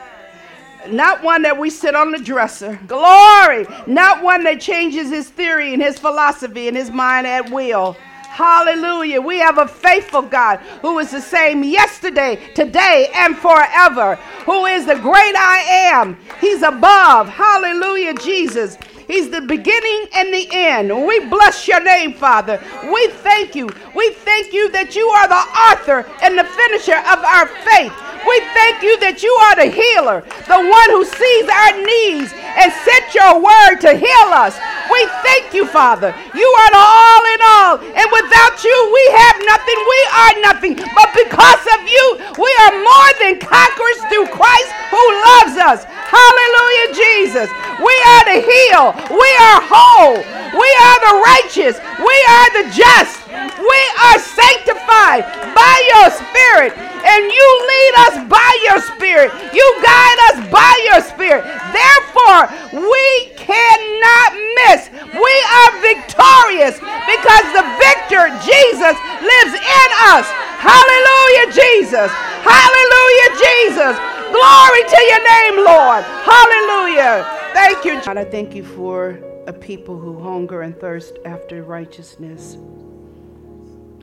Not 0.88 1.22
one 1.22 1.42
that 1.42 1.58
we 1.58 1.70
sit 1.70 1.94
on 1.94 2.12
the 2.12 2.18
dresser. 2.18 2.78
Glory. 2.86 3.66
Not 3.86 4.22
one 4.22 4.44
that 4.44 4.60
changes 4.60 5.10
his 5.10 5.28
theory 5.28 5.74
and 5.74 5.82
his 5.82 5.98
philosophy 5.98 6.68
and 6.68 6.76
his 6.76 6.90
mind 6.90 7.26
at 7.26 7.50
will. 7.50 7.96
Hallelujah. 8.38 9.20
We 9.20 9.38
have 9.38 9.58
a 9.58 9.66
faithful 9.66 10.22
God 10.22 10.58
who 10.80 10.98
is 11.00 11.10
the 11.10 11.20
same 11.20 11.64
yesterday, 11.64 12.38
today, 12.54 13.10
and 13.14 13.36
forever, 13.36 14.14
who 14.46 14.66
is 14.66 14.86
the 14.86 14.94
great 14.94 15.34
I 15.36 15.90
am. 15.92 16.16
He's 16.40 16.62
above. 16.62 17.28
Hallelujah, 17.28 18.14
Jesus. 18.14 18.78
He's 19.08 19.30
the 19.30 19.40
beginning 19.40 20.06
and 20.14 20.32
the 20.32 20.46
end. 20.52 20.92
We 21.06 21.18
bless 21.26 21.66
your 21.66 21.82
name, 21.82 22.12
Father. 22.12 22.60
We 22.92 23.08
thank 23.24 23.56
you. 23.56 23.70
We 23.96 24.10
thank 24.10 24.52
you 24.52 24.70
that 24.72 24.94
you 24.94 25.08
are 25.08 25.26
the 25.26 25.44
author 25.72 26.04
and 26.20 26.36
the 26.36 26.44
finisher 26.44 27.00
of 27.08 27.24
our 27.24 27.48
faith. 27.64 27.96
We 28.28 28.36
thank 28.52 28.84
you 28.84 29.00
that 29.00 29.24
you 29.24 29.32
are 29.48 29.56
the 29.56 29.72
healer, 29.72 30.20
the 30.44 30.60
one 30.60 30.88
who 30.92 31.08
sees 31.08 31.46
our 31.48 31.72
needs 31.80 32.28
and 32.36 32.68
sent 32.84 33.16
your 33.16 33.40
word 33.40 33.80
to 33.88 33.96
heal 33.96 34.28
us. 34.36 34.60
We 34.92 35.00
thank 35.24 35.56
you, 35.56 35.64
Father. 35.64 36.12
You 36.36 36.44
are 36.44 36.70
the 36.76 36.84
all 36.84 37.24
in 37.32 37.40
all. 37.48 37.74
And 37.80 38.08
without 38.12 38.60
you, 38.60 38.76
we 38.92 39.04
have 39.16 39.36
nothing. 39.48 39.78
We 39.80 40.00
are 40.12 40.34
nothing. 40.52 40.74
But 40.92 41.16
because 41.16 41.64
of 41.78 41.80
you, 41.88 42.04
we 42.36 42.50
are 42.68 42.74
more 42.76 43.10
than 43.24 43.40
conquerors 43.40 44.00
through 44.12 44.28
Christ 44.36 44.70
who 44.92 45.04
loves 45.32 45.56
us. 45.56 45.80
Hallelujah, 46.08 46.88
Jesus. 46.96 47.48
We 47.84 47.94
are 48.16 48.24
the 48.32 48.40
heal. 48.40 48.84
We 49.12 49.30
are 49.44 49.60
whole. 49.60 50.16
We 50.56 50.70
are 50.88 50.98
the 51.04 51.14
righteous. 51.20 51.76
We 52.00 52.16
are 52.32 52.48
the 52.56 52.66
just. 52.72 53.28
We 53.60 53.80
are 54.08 54.18
sanctified 54.18 55.28
by 55.52 55.74
your 55.92 56.08
spirit. 56.08 56.72
And 57.04 57.22
you 57.28 57.48
lead 57.68 57.94
us 58.08 58.14
by 58.24 58.50
your 58.64 58.80
spirit. 58.80 59.30
You 59.52 59.66
guide 59.84 60.18
us 60.32 60.36
by 60.48 60.72
your 60.88 61.00
spirit. 61.04 61.44
Therefore, 61.76 62.48
we 62.72 63.08
cannot 63.36 64.30
miss. 64.64 64.88
We 65.12 65.34
are 65.60 65.70
victorious 65.84 66.80
because 67.04 67.46
the 67.52 67.66
victor, 67.76 68.32
Jesus, 68.48 68.96
lives 69.20 69.54
in 69.60 69.88
us. 70.08 70.26
Hallelujah, 70.58 71.52
Jesus. 71.52 72.10
Hallelujah, 72.42 73.28
Jesus. 73.36 74.17
Glory 74.30 74.82
to 74.88 75.00
your 75.08 75.22
name, 75.24 75.64
Lord. 75.64 76.04
Hallelujah. 76.04 77.26
Thank 77.54 77.84
you. 77.84 78.00
God, 78.04 78.18
I 78.18 78.24
thank 78.24 78.54
you 78.54 78.64
for 78.64 79.18
a 79.46 79.52
people 79.52 79.98
who 79.98 80.20
hunger 80.20 80.62
and 80.62 80.78
thirst 80.78 81.18
after 81.24 81.62
righteousness, 81.62 82.58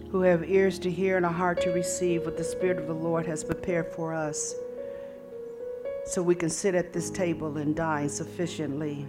who 0.09 0.21
have 0.21 0.49
ears 0.49 0.79
to 0.79 0.89
hear 0.89 1.17
and 1.17 1.25
a 1.25 1.31
heart 1.31 1.61
to 1.61 1.69
receive 1.71 2.25
what 2.25 2.37
the 2.37 2.43
Spirit 2.43 2.79
of 2.79 2.87
the 2.87 2.93
Lord 2.93 3.25
has 3.27 3.43
prepared 3.43 3.93
for 3.93 4.13
us, 4.13 4.55
so 6.05 6.21
we 6.21 6.35
can 6.35 6.49
sit 6.49 6.75
at 6.75 6.91
this 6.91 7.09
table 7.09 7.57
and 7.57 7.75
dine 7.75 8.09
sufficiently. 8.09 9.05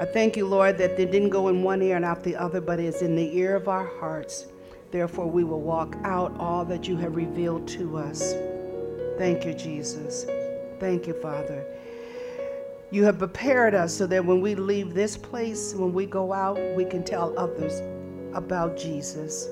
I 0.00 0.04
thank 0.04 0.36
you, 0.36 0.46
Lord, 0.46 0.78
that 0.78 0.96
they 0.96 1.04
didn't 1.04 1.30
go 1.30 1.48
in 1.48 1.62
one 1.62 1.82
ear 1.82 1.96
and 1.96 2.04
out 2.04 2.22
the 2.22 2.36
other, 2.36 2.60
but 2.60 2.80
it's 2.80 3.02
in 3.02 3.14
the 3.16 3.36
ear 3.36 3.56
of 3.56 3.68
our 3.68 3.86
hearts. 3.98 4.46
Therefore, 4.90 5.26
we 5.26 5.44
will 5.44 5.60
walk 5.60 5.96
out 6.04 6.36
all 6.38 6.64
that 6.66 6.86
you 6.86 6.96
have 6.96 7.16
revealed 7.16 7.66
to 7.68 7.96
us. 7.96 8.34
Thank 9.18 9.44
you, 9.44 9.54
Jesus. 9.54 10.26
Thank 10.80 11.06
you, 11.06 11.14
Father. 11.14 11.64
You 12.90 13.04
have 13.04 13.18
prepared 13.18 13.74
us 13.74 13.96
so 13.96 14.06
that 14.06 14.24
when 14.24 14.40
we 14.40 14.54
leave 14.54 14.92
this 14.92 15.16
place, 15.16 15.74
when 15.74 15.92
we 15.94 16.04
go 16.04 16.32
out, 16.32 16.58
we 16.76 16.84
can 16.84 17.02
tell 17.02 17.32
others 17.38 17.80
about 18.34 18.76
Jesus. 18.76 19.48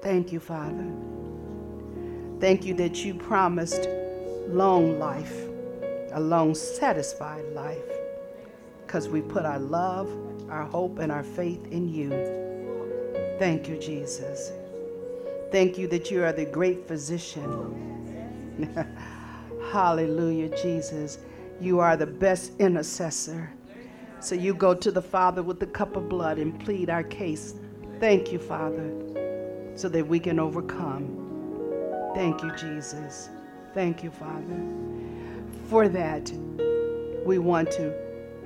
Thank 0.00 0.32
you, 0.32 0.40
Father. 0.40 0.86
Thank 2.38 2.64
you 2.64 2.74
that 2.74 3.04
you 3.04 3.14
promised 3.14 3.88
long 4.48 4.98
life, 4.98 5.46
a 6.12 6.20
long, 6.20 6.54
satisfied 6.54 7.44
life, 7.52 7.78
because 8.86 9.08
we 9.08 9.20
put 9.20 9.44
our 9.44 9.58
love, 9.58 10.08
our 10.50 10.64
hope, 10.64 10.98
and 10.98 11.10
our 11.10 11.22
faith 11.24 11.66
in 11.70 11.88
you. 11.88 12.10
Thank 13.38 13.68
you, 13.68 13.76
Jesus. 13.78 14.52
Thank 15.52 15.78
you 15.78 15.86
that 15.88 16.10
you 16.10 16.24
are 16.24 16.32
the 16.32 16.46
great 16.46 16.88
physician 16.88 17.82
Hallelujah, 19.72 20.48
Jesus. 20.56 21.18
You 21.60 21.80
are 21.80 21.96
the 21.96 22.06
best 22.06 22.52
intercessor. 22.58 23.50
So 24.20 24.34
you 24.34 24.54
go 24.54 24.74
to 24.74 24.90
the 24.90 25.02
Father 25.02 25.42
with 25.42 25.58
the 25.60 25.66
cup 25.66 25.96
of 25.96 26.08
blood 26.08 26.38
and 26.38 26.58
plead 26.60 26.90
our 26.90 27.02
case. 27.02 27.54
Thank 27.98 28.32
you, 28.32 28.38
Father, 28.38 28.92
so 29.74 29.88
that 29.88 30.06
we 30.06 30.20
can 30.20 30.38
overcome. 30.38 31.18
Thank 32.14 32.42
you, 32.42 32.54
Jesus. 32.56 33.30
Thank 33.74 34.02
you, 34.02 34.10
Father. 34.10 34.60
For 35.68 35.88
that, 35.88 36.30
we 37.24 37.38
want 37.38 37.70
to 37.72 37.94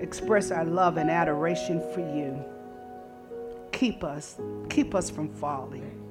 express 0.00 0.50
our 0.50 0.64
love 0.64 0.96
and 0.98 1.10
adoration 1.10 1.80
for 1.92 2.00
you. 2.00 2.44
Keep 3.72 4.04
us, 4.04 4.38
keep 4.70 4.94
us 4.94 5.10
from 5.10 5.28
falling. 5.28 6.05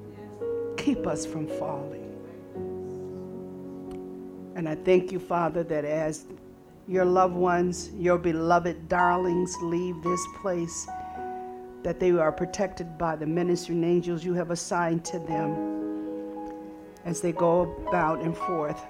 Keep 0.86 1.08
us 1.08 1.26
from 1.26 1.48
falling. 1.48 2.14
And 4.54 4.68
I 4.68 4.76
thank 4.76 5.10
you, 5.10 5.18
Father, 5.18 5.64
that 5.64 5.84
as 5.84 6.26
your 6.86 7.04
loved 7.04 7.34
ones, 7.34 7.90
your 7.96 8.18
beloved 8.18 8.88
darlings 8.88 9.52
leave 9.62 10.00
this 10.04 10.24
place, 10.40 10.86
that 11.82 11.98
they 11.98 12.12
are 12.12 12.30
protected 12.30 12.96
by 12.96 13.16
the 13.16 13.26
ministering 13.26 13.82
angels 13.82 14.24
you 14.24 14.32
have 14.34 14.52
assigned 14.52 15.04
to 15.06 15.18
them 15.18 16.52
as 17.04 17.20
they 17.20 17.32
go 17.32 17.62
about 17.88 18.20
and 18.20 18.36
forth. 18.36 18.80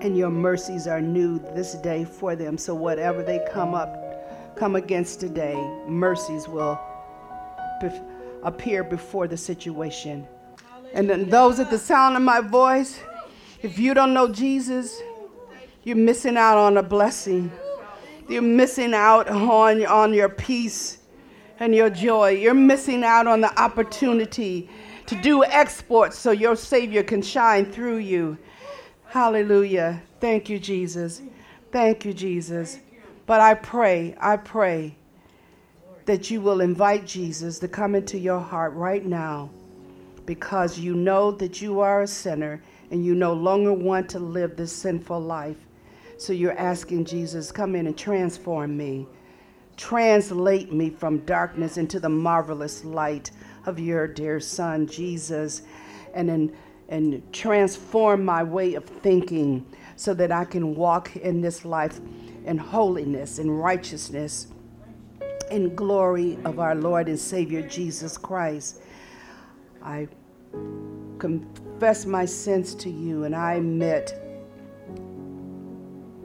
And 0.00 0.18
your 0.18 0.30
mercies 0.30 0.88
are 0.88 1.00
new 1.00 1.38
this 1.38 1.74
day 1.74 2.04
for 2.04 2.34
them. 2.34 2.58
So 2.58 2.74
whatever 2.74 3.22
they 3.22 3.46
come 3.52 3.74
up, 3.76 4.56
come 4.56 4.74
against 4.74 5.20
today, 5.20 5.54
mercies 5.86 6.48
will 6.48 6.80
appear 8.42 8.82
before 8.82 9.28
the 9.28 9.36
situation. 9.36 10.26
And 10.94 11.10
then 11.10 11.28
those 11.28 11.58
at 11.58 11.70
the 11.70 11.78
sound 11.78 12.16
of 12.16 12.22
my 12.22 12.40
voice, 12.40 13.00
if 13.62 13.80
you 13.80 13.94
don't 13.94 14.14
know 14.14 14.28
Jesus, 14.28 15.02
you're 15.82 15.96
missing 15.96 16.36
out 16.36 16.56
on 16.56 16.76
a 16.76 16.84
blessing. 16.84 17.50
You're 18.28 18.42
missing 18.42 18.94
out 18.94 19.28
on, 19.28 19.84
on 19.84 20.14
your 20.14 20.28
peace 20.28 20.98
and 21.58 21.74
your 21.74 21.90
joy. 21.90 22.30
You're 22.30 22.54
missing 22.54 23.02
out 23.02 23.26
on 23.26 23.40
the 23.40 23.60
opportunity 23.60 24.70
to 25.06 25.20
do 25.20 25.44
exports 25.44 26.16
so 26.16 26.30
your 26.30 26.54
Savior 26.54 27.02
can 27.02 27.20
shine 27.20 27.72
through 27.72 27.98
you. 27.98 28.38
Hallelujah. 29.06 30.00
Thank 30.20 30.48
you, 30.48 30.60
Jesus. 30.60 31.22
Thank 31.72 32.04
you, 32.04 32.14
Jesus. 32.14 32.78
But 33.26 33.40
I 33.40 33.54
pray, 33.54 34.14
I 34.20 34.36
pray 34.36 34.94
that 36.06 36.30
you 36.30 36.40
will 36.40 36.60
invite 36.60 37.04
Jesus 37.04 37.58
to 37.58 37.66
come 37.66 37.96
into 37.96 38.16
your 38.16 38.38
heart 38.38 38.74
right 38.74 39.04
now 39.04 39.50
because 40.26 40.78
you 40.78 40.94
know 40.94 41.30
that 41.32 41.60
you 41.60 41.80
are 41.80 42.02
a 42.02 42.06
sinner 42.06 42.62
and 42.90 43.04
you 43.04 43.14
no 43.14 43.32
longer 43.32 43.72
want 43.72 44.08
to 44.10 44.18
live 44.18 44.56
this 44.56 44.72
sinful 44.72 45.20
life. 45.20 45.56
So 46.16 46.32
you're 46.32 46.58
asking 46.58 47.06
Jesus, 47.06 47.50
come 47.50 47.74
in 47.74 47.86
and 47.86 47.96
transform 47.96 48.76
me. 48.76 49.06
Translate 49.76 50.72
me 50.72 50.90
from 50.90 51.18
darkness 51.20 51.76
into 51.76 51.98
the 51.98 52.08
marvelous 52.08 52.84
light 52.84 53.32
of 53.66 53.80
your 53.80 54.06
dear 54.06 54.38
Son, 54.38 54.86
Jesus, 54.86 55.62
and, 56.14 56.30
and, 56.30 56.52
and 56.88 57.32
transform 57.32 58.24
my 58.24 58.42
way 58.42 58.74
of 58.74 58.84
thinking 58.84 59.66
so 59.96 60.14
that 60.14 60.30
I 60.30 60.44
can 60.44 60.74
walk 60.74 61.16
in 61.16 61.40
this 61.40 61.64
life 61.64 62.00
in 62.44 62.58
holiness 62.58 63.38
and 63.38 63.60
righteousness 63.60 64.48
in 65.50 65.74
glory 65.74 66.38
of 66.44 66.58
our 66.58 66.74
Lord 66.74 67.08
and 67.08 67.18
Savior 67.18 67.62
Jesus 67.62 68.16
Christ. 68.16 68.80
I 69.84 70.08
confess 71.18 72.06
my 72.06 72.24
sins 72.24 72.74
to 72.76 72.90
you 72.90 73.24
and 73.24 73.36
I 73.36 73.54
admit 73.54 74.18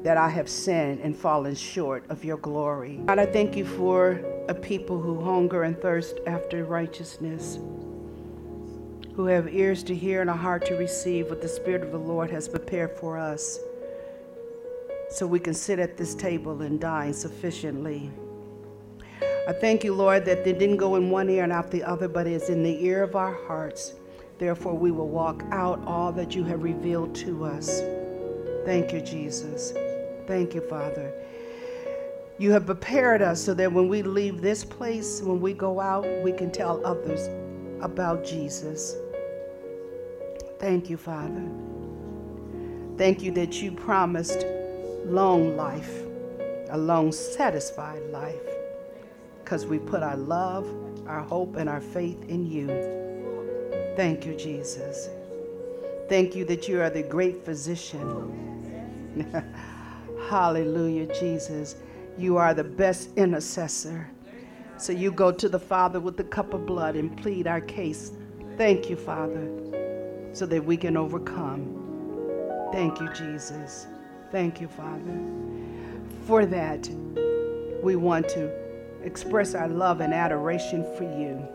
that 0.03 0.15
I 0.15 0.29
have 0.29 0.47
sinned 0.47 1.01
and 1.01 1.15
fallen 1.15 1.55
short 1.55 2.05
of 2.09 2.23
your 2.23 2.37
glory. 2.37 3.01
God, 3.05 3.19
I 3.19 3.25
thank 3.25 3.57
you 3.57 3.65
for 3.65 4.11
a 4.47 4.53
people 4.53 4.99
who 5.01 5.21
hunger 5.21 5.63
and 5.63 5.77
thirst 5.79 6.21
after 6.25 6.63
righteousness, 6.63 7.59
who 9.13 9.25
have 9.25 9.53
ears 9.53 9.83
to 9.83 9.95
hear 9.95 10.21
and 10.21 10.29
a 10.29 10.35
heart 10.35 10.65
to 10.67 10.75
receive 10.75 11.29
what 11.29 11.41
the 11.41 11.49
Spirit 11.49 11.83
of 11.83 11.91
the 11.91 11.99
Lord 11.99 12.31
has 12.31 12.47
prepared 12.47 12.97
for 12.97 13.17
us, 13.17 13.59
so 15.09 15.27
we 15.27 15.39
can 15.39 15.53
sit 15.53 15.79
at 15.79 15.97
this 15.97 16.15
table 16.15 16.61
and 16.61 16.79
dine 16.79 17.13
sufficiently. 17.13 18.09
I 19.49 19.51
thank 19.51 19.83
you, 19.83 19.95
Lord, 19.95 20.25
that 20.25 20.43
they 20.43 20.53
didn't 20.53 20.77
go 20.77 20.95
in 20.95 21.09
one 21.09 21.27
ear 21.27 21.43
and 21.43 21.51
out 21.51 21.71
the 21.71 21.83
other, 21.83 22.07
but 22.07 22.27
it's 22.27 22.49
in 22.49 22.61
the 22.61 22.85
ear 22.85 23.01
of 23.01 23.15
our 23.15 23.33
hearts. 23.47 23.95
Therefore, 24.37 24.75
we 24.75 24.91
will 24.91 25.09
walk 25.09 25.43
out 25.49 25.83
all 25.87 26.11
that 26.11 26.35
you 26.35 26.43
have 26.43 26.61
revealed 26.61 27.15
to 27.15 27.45
us. 27.45 27.81
Thank 28.63 28.93
you, 28.93 29.01
Jesus. 29.01 29.73
Thank 30.27 30.53
you, 30.53 30.61
Father. 30.61 31.11
You 32.37 32.51
have 32.51 32.67
prepared 32.67 33.23
us 33.23 33.43
so 33.43 33.55
that 33.55 33.73
when 33.73 33.89
we 33.89 34.03
leave 34.03 34.39
this 34.39 34.63
place, 34.63 35.19
when 35.23 35.41
we 35.41 35.53
go 35.53 35.79
out, 35.79 36.05
we 36.23 36.31
can 36.31 36.51
tell 36.51 36.85
others 36.85 37.27
about 37.81 38.23
Jesus. 38.23 38.95
Thank 40.59 40.91
you, 40.91 40.97
Father. 40.97 41.49
Thank 42.99 43.23
you 43.23 43.31
that 43.31 43.63
you 43.63 43.71
promised 43.71 44.45
long 45.05 45.57
life, 45.57 46.03
a 46.69 46.77
long, 46.77 47.11
satisfied 47.11 48.03
life, 48.11 48.58
because 49.49 49.65
we 49.65 49.79
put 49.79 50.03
our 50.03 50.15
love, 50.15 50.71
our 51.07 51.21
hope, 51.21 51.55
and 51.55 51.67
our 51.67 51.81
faith 51.81 52.23
in 52.29 52.45
you. 52.45 52.67
Thank 53.95 54.23
you, 54.23 54.35
Jesus. 54.35 55.09
Thank 56.07 56.35
you 56.35 56.45
that 56.45 56.67
you 56.67 56.79
are 56.79 56.91
the 56.91 57.01
great 57.01 57.43
physician. 57.43 59.25
Hallelujah, 60.29 61.11
Jesus. 61.19 61.77
You 62.15 62.37
are 62.37 62.53
the 62.53 62.63
best 62.63 63.09
intercessor. 63.17 64.07
So 64.77 64.93
you 64.93 65.11
go 65.11 65.31
to 65.31 65.49
the 65.49 65.59
Father 65.59 65.99
with 65.99 66.15
the 66.15 66.25
cup 66.25 66.53
of 66.53 66.67
blood 66.67 66.95
and 66.95 67.17
plead 67.17 67.47
our 67.47 67.61
case. 67.61 68.11
Thank 68.55 68.87
you, 68.87 68.95
Father, 68.95 69.49
so 70.31 70.45
that 70.45 70.63
we 70.63 70.77
can 70.77 70.95
overcome. 70.95 72.69
Thank 72.71 73.01
you, 73.01 73.11
Jesus. 73.13 73.87
Thank 74.31 74.61
you, 74.61 74.67
Father. 74.67 75.19
For 76.27 76.45
that, 76.45 76.87
we 77.81 77.95
want 77.95 78.29
to 78.29 78.68
express 79.03 79.55
our 79.55 79.67
love 79.67 80.01
and 80.01 80.13
adoration 80.13 80.83
for 80.97 81.03
you. 81.03 81.47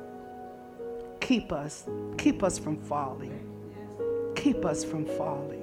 Keep 1.20 1.52
us, 1.52 1.84
keep 2.18 2.42
us 2.42 2.58
from 2.58 2.76
falling. 2.76 3.40
Keep 4.36 4.64
us 4.64 4.84
from 4.84 5.06
falling. 5.06 5.62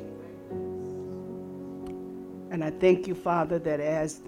And 2.51 2.63
I 2.63 2.71
thank 2.71 3.07
you, 3.07 3.15
Father, 3.15 3.59
that 3.59 3.79
as 3.79 4.21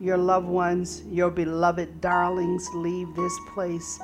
your 0.00 0.16
loved 0.16 0.46
ones, 0.46 1.02
your 1.06 1.30
beloved 1.30 2.00
darlings 2.00 2.68
leave 2.74 3.14
this 3.14 3.36
place, 3.52 3.98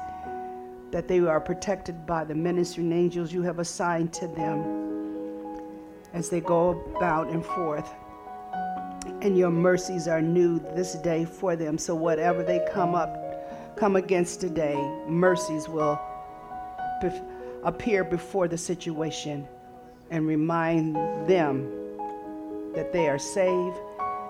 that 0.90 1.08
they 1.08 1.20
are 1.20 1.40
protected 1.40 2.06
by 2.06 2.24
the 2.24 2.34
ministering 2.34 2.92
angels 2.92 3.32
you 3.32 3.42
have 3.42 3.58
assigned 3.58 4.12
to 4.14 4.26
them 4.28 4.84
as 6.12 6.28
they 6.28 6.40
go 6.40 6.70
about 6.96 7.28
and 7.28 7.44
forth. 7.44 7.92
And 9.22 9.36
your 9.36 9.50
mercies 9.50 10.08
are 10.08 10.22
new 10.22 10.58
this 10.58 10.94
day 10.96 11.24
for 11.24 11.56
them. 11.56 11.78
So 11.78 11.94
whatever 11.94 12.42
they 12.42 12.66
come 12.72 12.94
up, 12.94 13.76
come 13.76 13.96
against 13.96 14.40
today, 14.40 14.76
mercies 15.06 15.68
will 15.68 16.00
appear 17.64 18.04
before 18.04 18.48
the 18.48 18.58
situation 18.58 19.46
and 20.10 20.26
remind 20.26 20.96
them 21.28 21.70
that 22.74 22.92
they 22.92 23.08
are 23.08 23.18
saved 23.18 23.76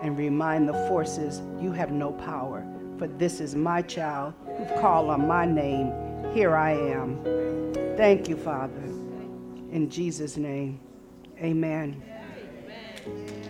and 0.02 0.16
remind 0.16 0.68
the 0.68 0.74
forces 0.88 1.40
you 1.60 1.72
have 1.72 1.90
no 1.90 2.12
power. 2.12 2.64
For 2.98 3.08
this 3.08 3.40
is 3.40 3.54
my 3.54 3.82
child 3.82 4.34
who've 4.56 4.74
called 4.80 5.10
on 5.10 5.26
my 5.26 5.44
name. 5.44 5.92
Here 6.32 6.56
I 6.56 6.72
am. 6.72 7.22
Thank 7.96 8.28
you, 8.28 8.36
Father. 8.36 8.82
In 9.72 9.88
Jesus' 9.90 10.36
name, 10.36 10.78
amen. 11.40 12.02
amen. 13.06 13.40